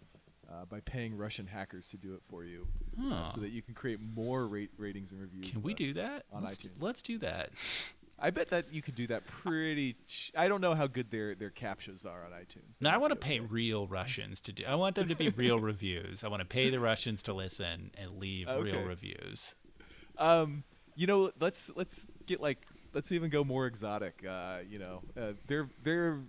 uh, 0.51 0.65
by 0.69 0.81
paying 0.81 1.17
Russian 1.17 1.47
hackers 1.47 1.89
to 1.89 1.97
do 1.97 2.15
it 2.15 2.21
for 2.29 2.45
you, 2.45 2.67
uh, 2.99 3.03
Huh. 3.17 3.25
so 3.25 3.41
that 3.41 3.51
you 3.51 3.63
can 3.63 3.75
create 3.75 3.99
more 4.01 4.47
rate 4.47 4.71
ratings 4.79 5.11
and 5.13 5.21
reviews. 5.21 5.51
Can 5.51 5.63
we 5.63 5.75
do 5.75 5.93
that 5.95 6.25
on 6.33 6.45
let's, 6.45 6.59
iTunes? 6.59 6.81
Let's 6.83 7.03
do 7.03 7.19
that. 7.19 7.51
I 8.19 8.31
bet 8.31 8.49
that 8.49 8.73
you 8.73 8.81
could 8.81 8.95
do 8.95 9.07
that 9.09 9.27
pretty. 9.27 9.95
Ch- 10.09 10.33
I 10.35 10.49
don't 10.49 10.61
know 10.63 10.75
how 10.75 10.87
good 10.87 11.11
their 11.11 11.35
their 11.35 11.51
CAPTCHAs 11.51 12.07
are 12.07 12.25
on 12.25 12.31
iTunes. 12.33 12.79
They 12.79 12.89
Now 12.89 12.95
I 12.95 12.97
want 12.99 13.11
to 13.13 13.17
pay 13.17 13.39
okay. 13.41 13.47
real 13.49 13.87
Russians 13.87 14.41
to 14.43 14.53
do. 14.53 14.65
I 14.67 14.75
want 14.75 14.95
them 14.97 15.09
to 15.09 15.15
be 15.15 15.29
real 15.29 15.61
reviews. 15.61 16.25
I 16.25 16.29
want 16.29 16.41
to 16.41 16.47
pay 16.49 16.71
the 16.71 16.81
Russians 16.81 17.23
to 17.25 17.35
listen 17.35 17.91
and 17.99 18.19
leave 18.19 18.49
real 18.49 18.83
reviews. 18.83 19.55
Um, 20.19 20.65
you 20.95 21.07
know, 21.07 21.31
let's 21.41 21.71
let's 21.77 22.07
get 22.27 22.41
like 22.41 22.67
let's 22.95 23.13
even 23.13 23.29
go 23.29 23.45
more 23.45 23.67
exotic. 23.67 24.25
Uh, 24.27 24.59
you 24.67 24.79
know, 24.79 25.03
uh, 25.21 25.33
they're 25.47 25.69
they're 25.83 26.21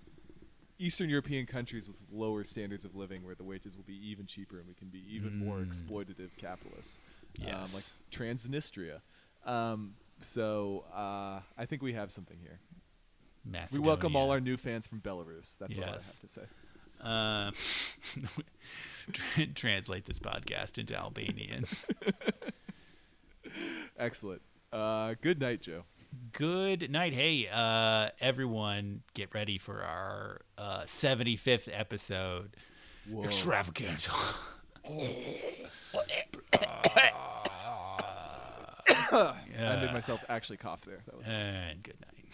Eastern 0.80 1.10
European 1.10 1.46
countries 1.46 1.88
with 1.88 2.02
lower 2.12 2.44
standards 2.44 2.84
of 2.86 2.96
living, 2.96 3.24
where 3.26 3.34
the 3.34 3.44
wages 3.46 3.76
will 3.78 3.86
be 3.86 4.00
even 4.10 4.26
cheaper 4.28 4.60
and 4.60 4.68
we 4.68 4.74
can 4.76 4.90
be 4.90 5.04
even 5.10 5.38
more 5.38 5.58
Mm. 5.60 5.68
exploitative 5.70 6.30
capitalists. 6.38 7.00
Um, 7.42 7.48
Yes. 7.48 7.74
like 7.74 8.12
Transnistria. 8.12 9.00
Um, 9.46 9.96
so 10.20 10.84
uh, 10.94 11.40
I 11.58 11.66
think 11.66 11.82
we 11.82 11.94
have 11.94 12.12
something 12.12 12.38
here. 12.42 12.60
We 13.72 13.80
welcome 13.80 14.16
all 14.16 14.32
our 14.32 14.42
new 14.42 14.58
fans 14.58 14.88
from 14.88 15.00
Belarus. 15.00 15.58
That's 15.58 15.78
all 15.78 15.84
I 15.84 15.88
have 15.88 16.22
to 16.22 16.28
say. 16.28 16.42
Uh, 17.02 17.52
translate 19.56 20.06
this 20.06 20.20
podcast 20.20 20.78
into 20.78 20.96
Albanian. 20.96 21.66
Excellent. 23.98 24.42
Uh, 24.74 25.16
good 25.22 25.40
night, 25.40 25.62
Joe. 25.62 25.84
Good 26.34 26.92
night. 26.92 27.14
Hey, 27.14 27.48
uh, 27.52 28.10
everyone, 28.20 29.04
get 29.14 29.34
ready 29.34 29.58
for 29.58 29.82
our 29.82 30.42
uh, 30.58 30.82
75th 30.82 31.70
episode. 31.72 32.56
Whoa. 33.10 33.24
Extravaganza. 33.24 34.12
I 39.12 39.76
made 39.82 39.94
myself 39.94 40.22
actually 40.30 40.58
cough 40.58 40.82
there. 40.86 41.02
That 41.06 41.18
was. 41.18 41.28
Eh, 41.28 41.40
awesome. 41.40 41.56
And 41.56 41.84
good 41.84 41.96
night. 42.02 42.26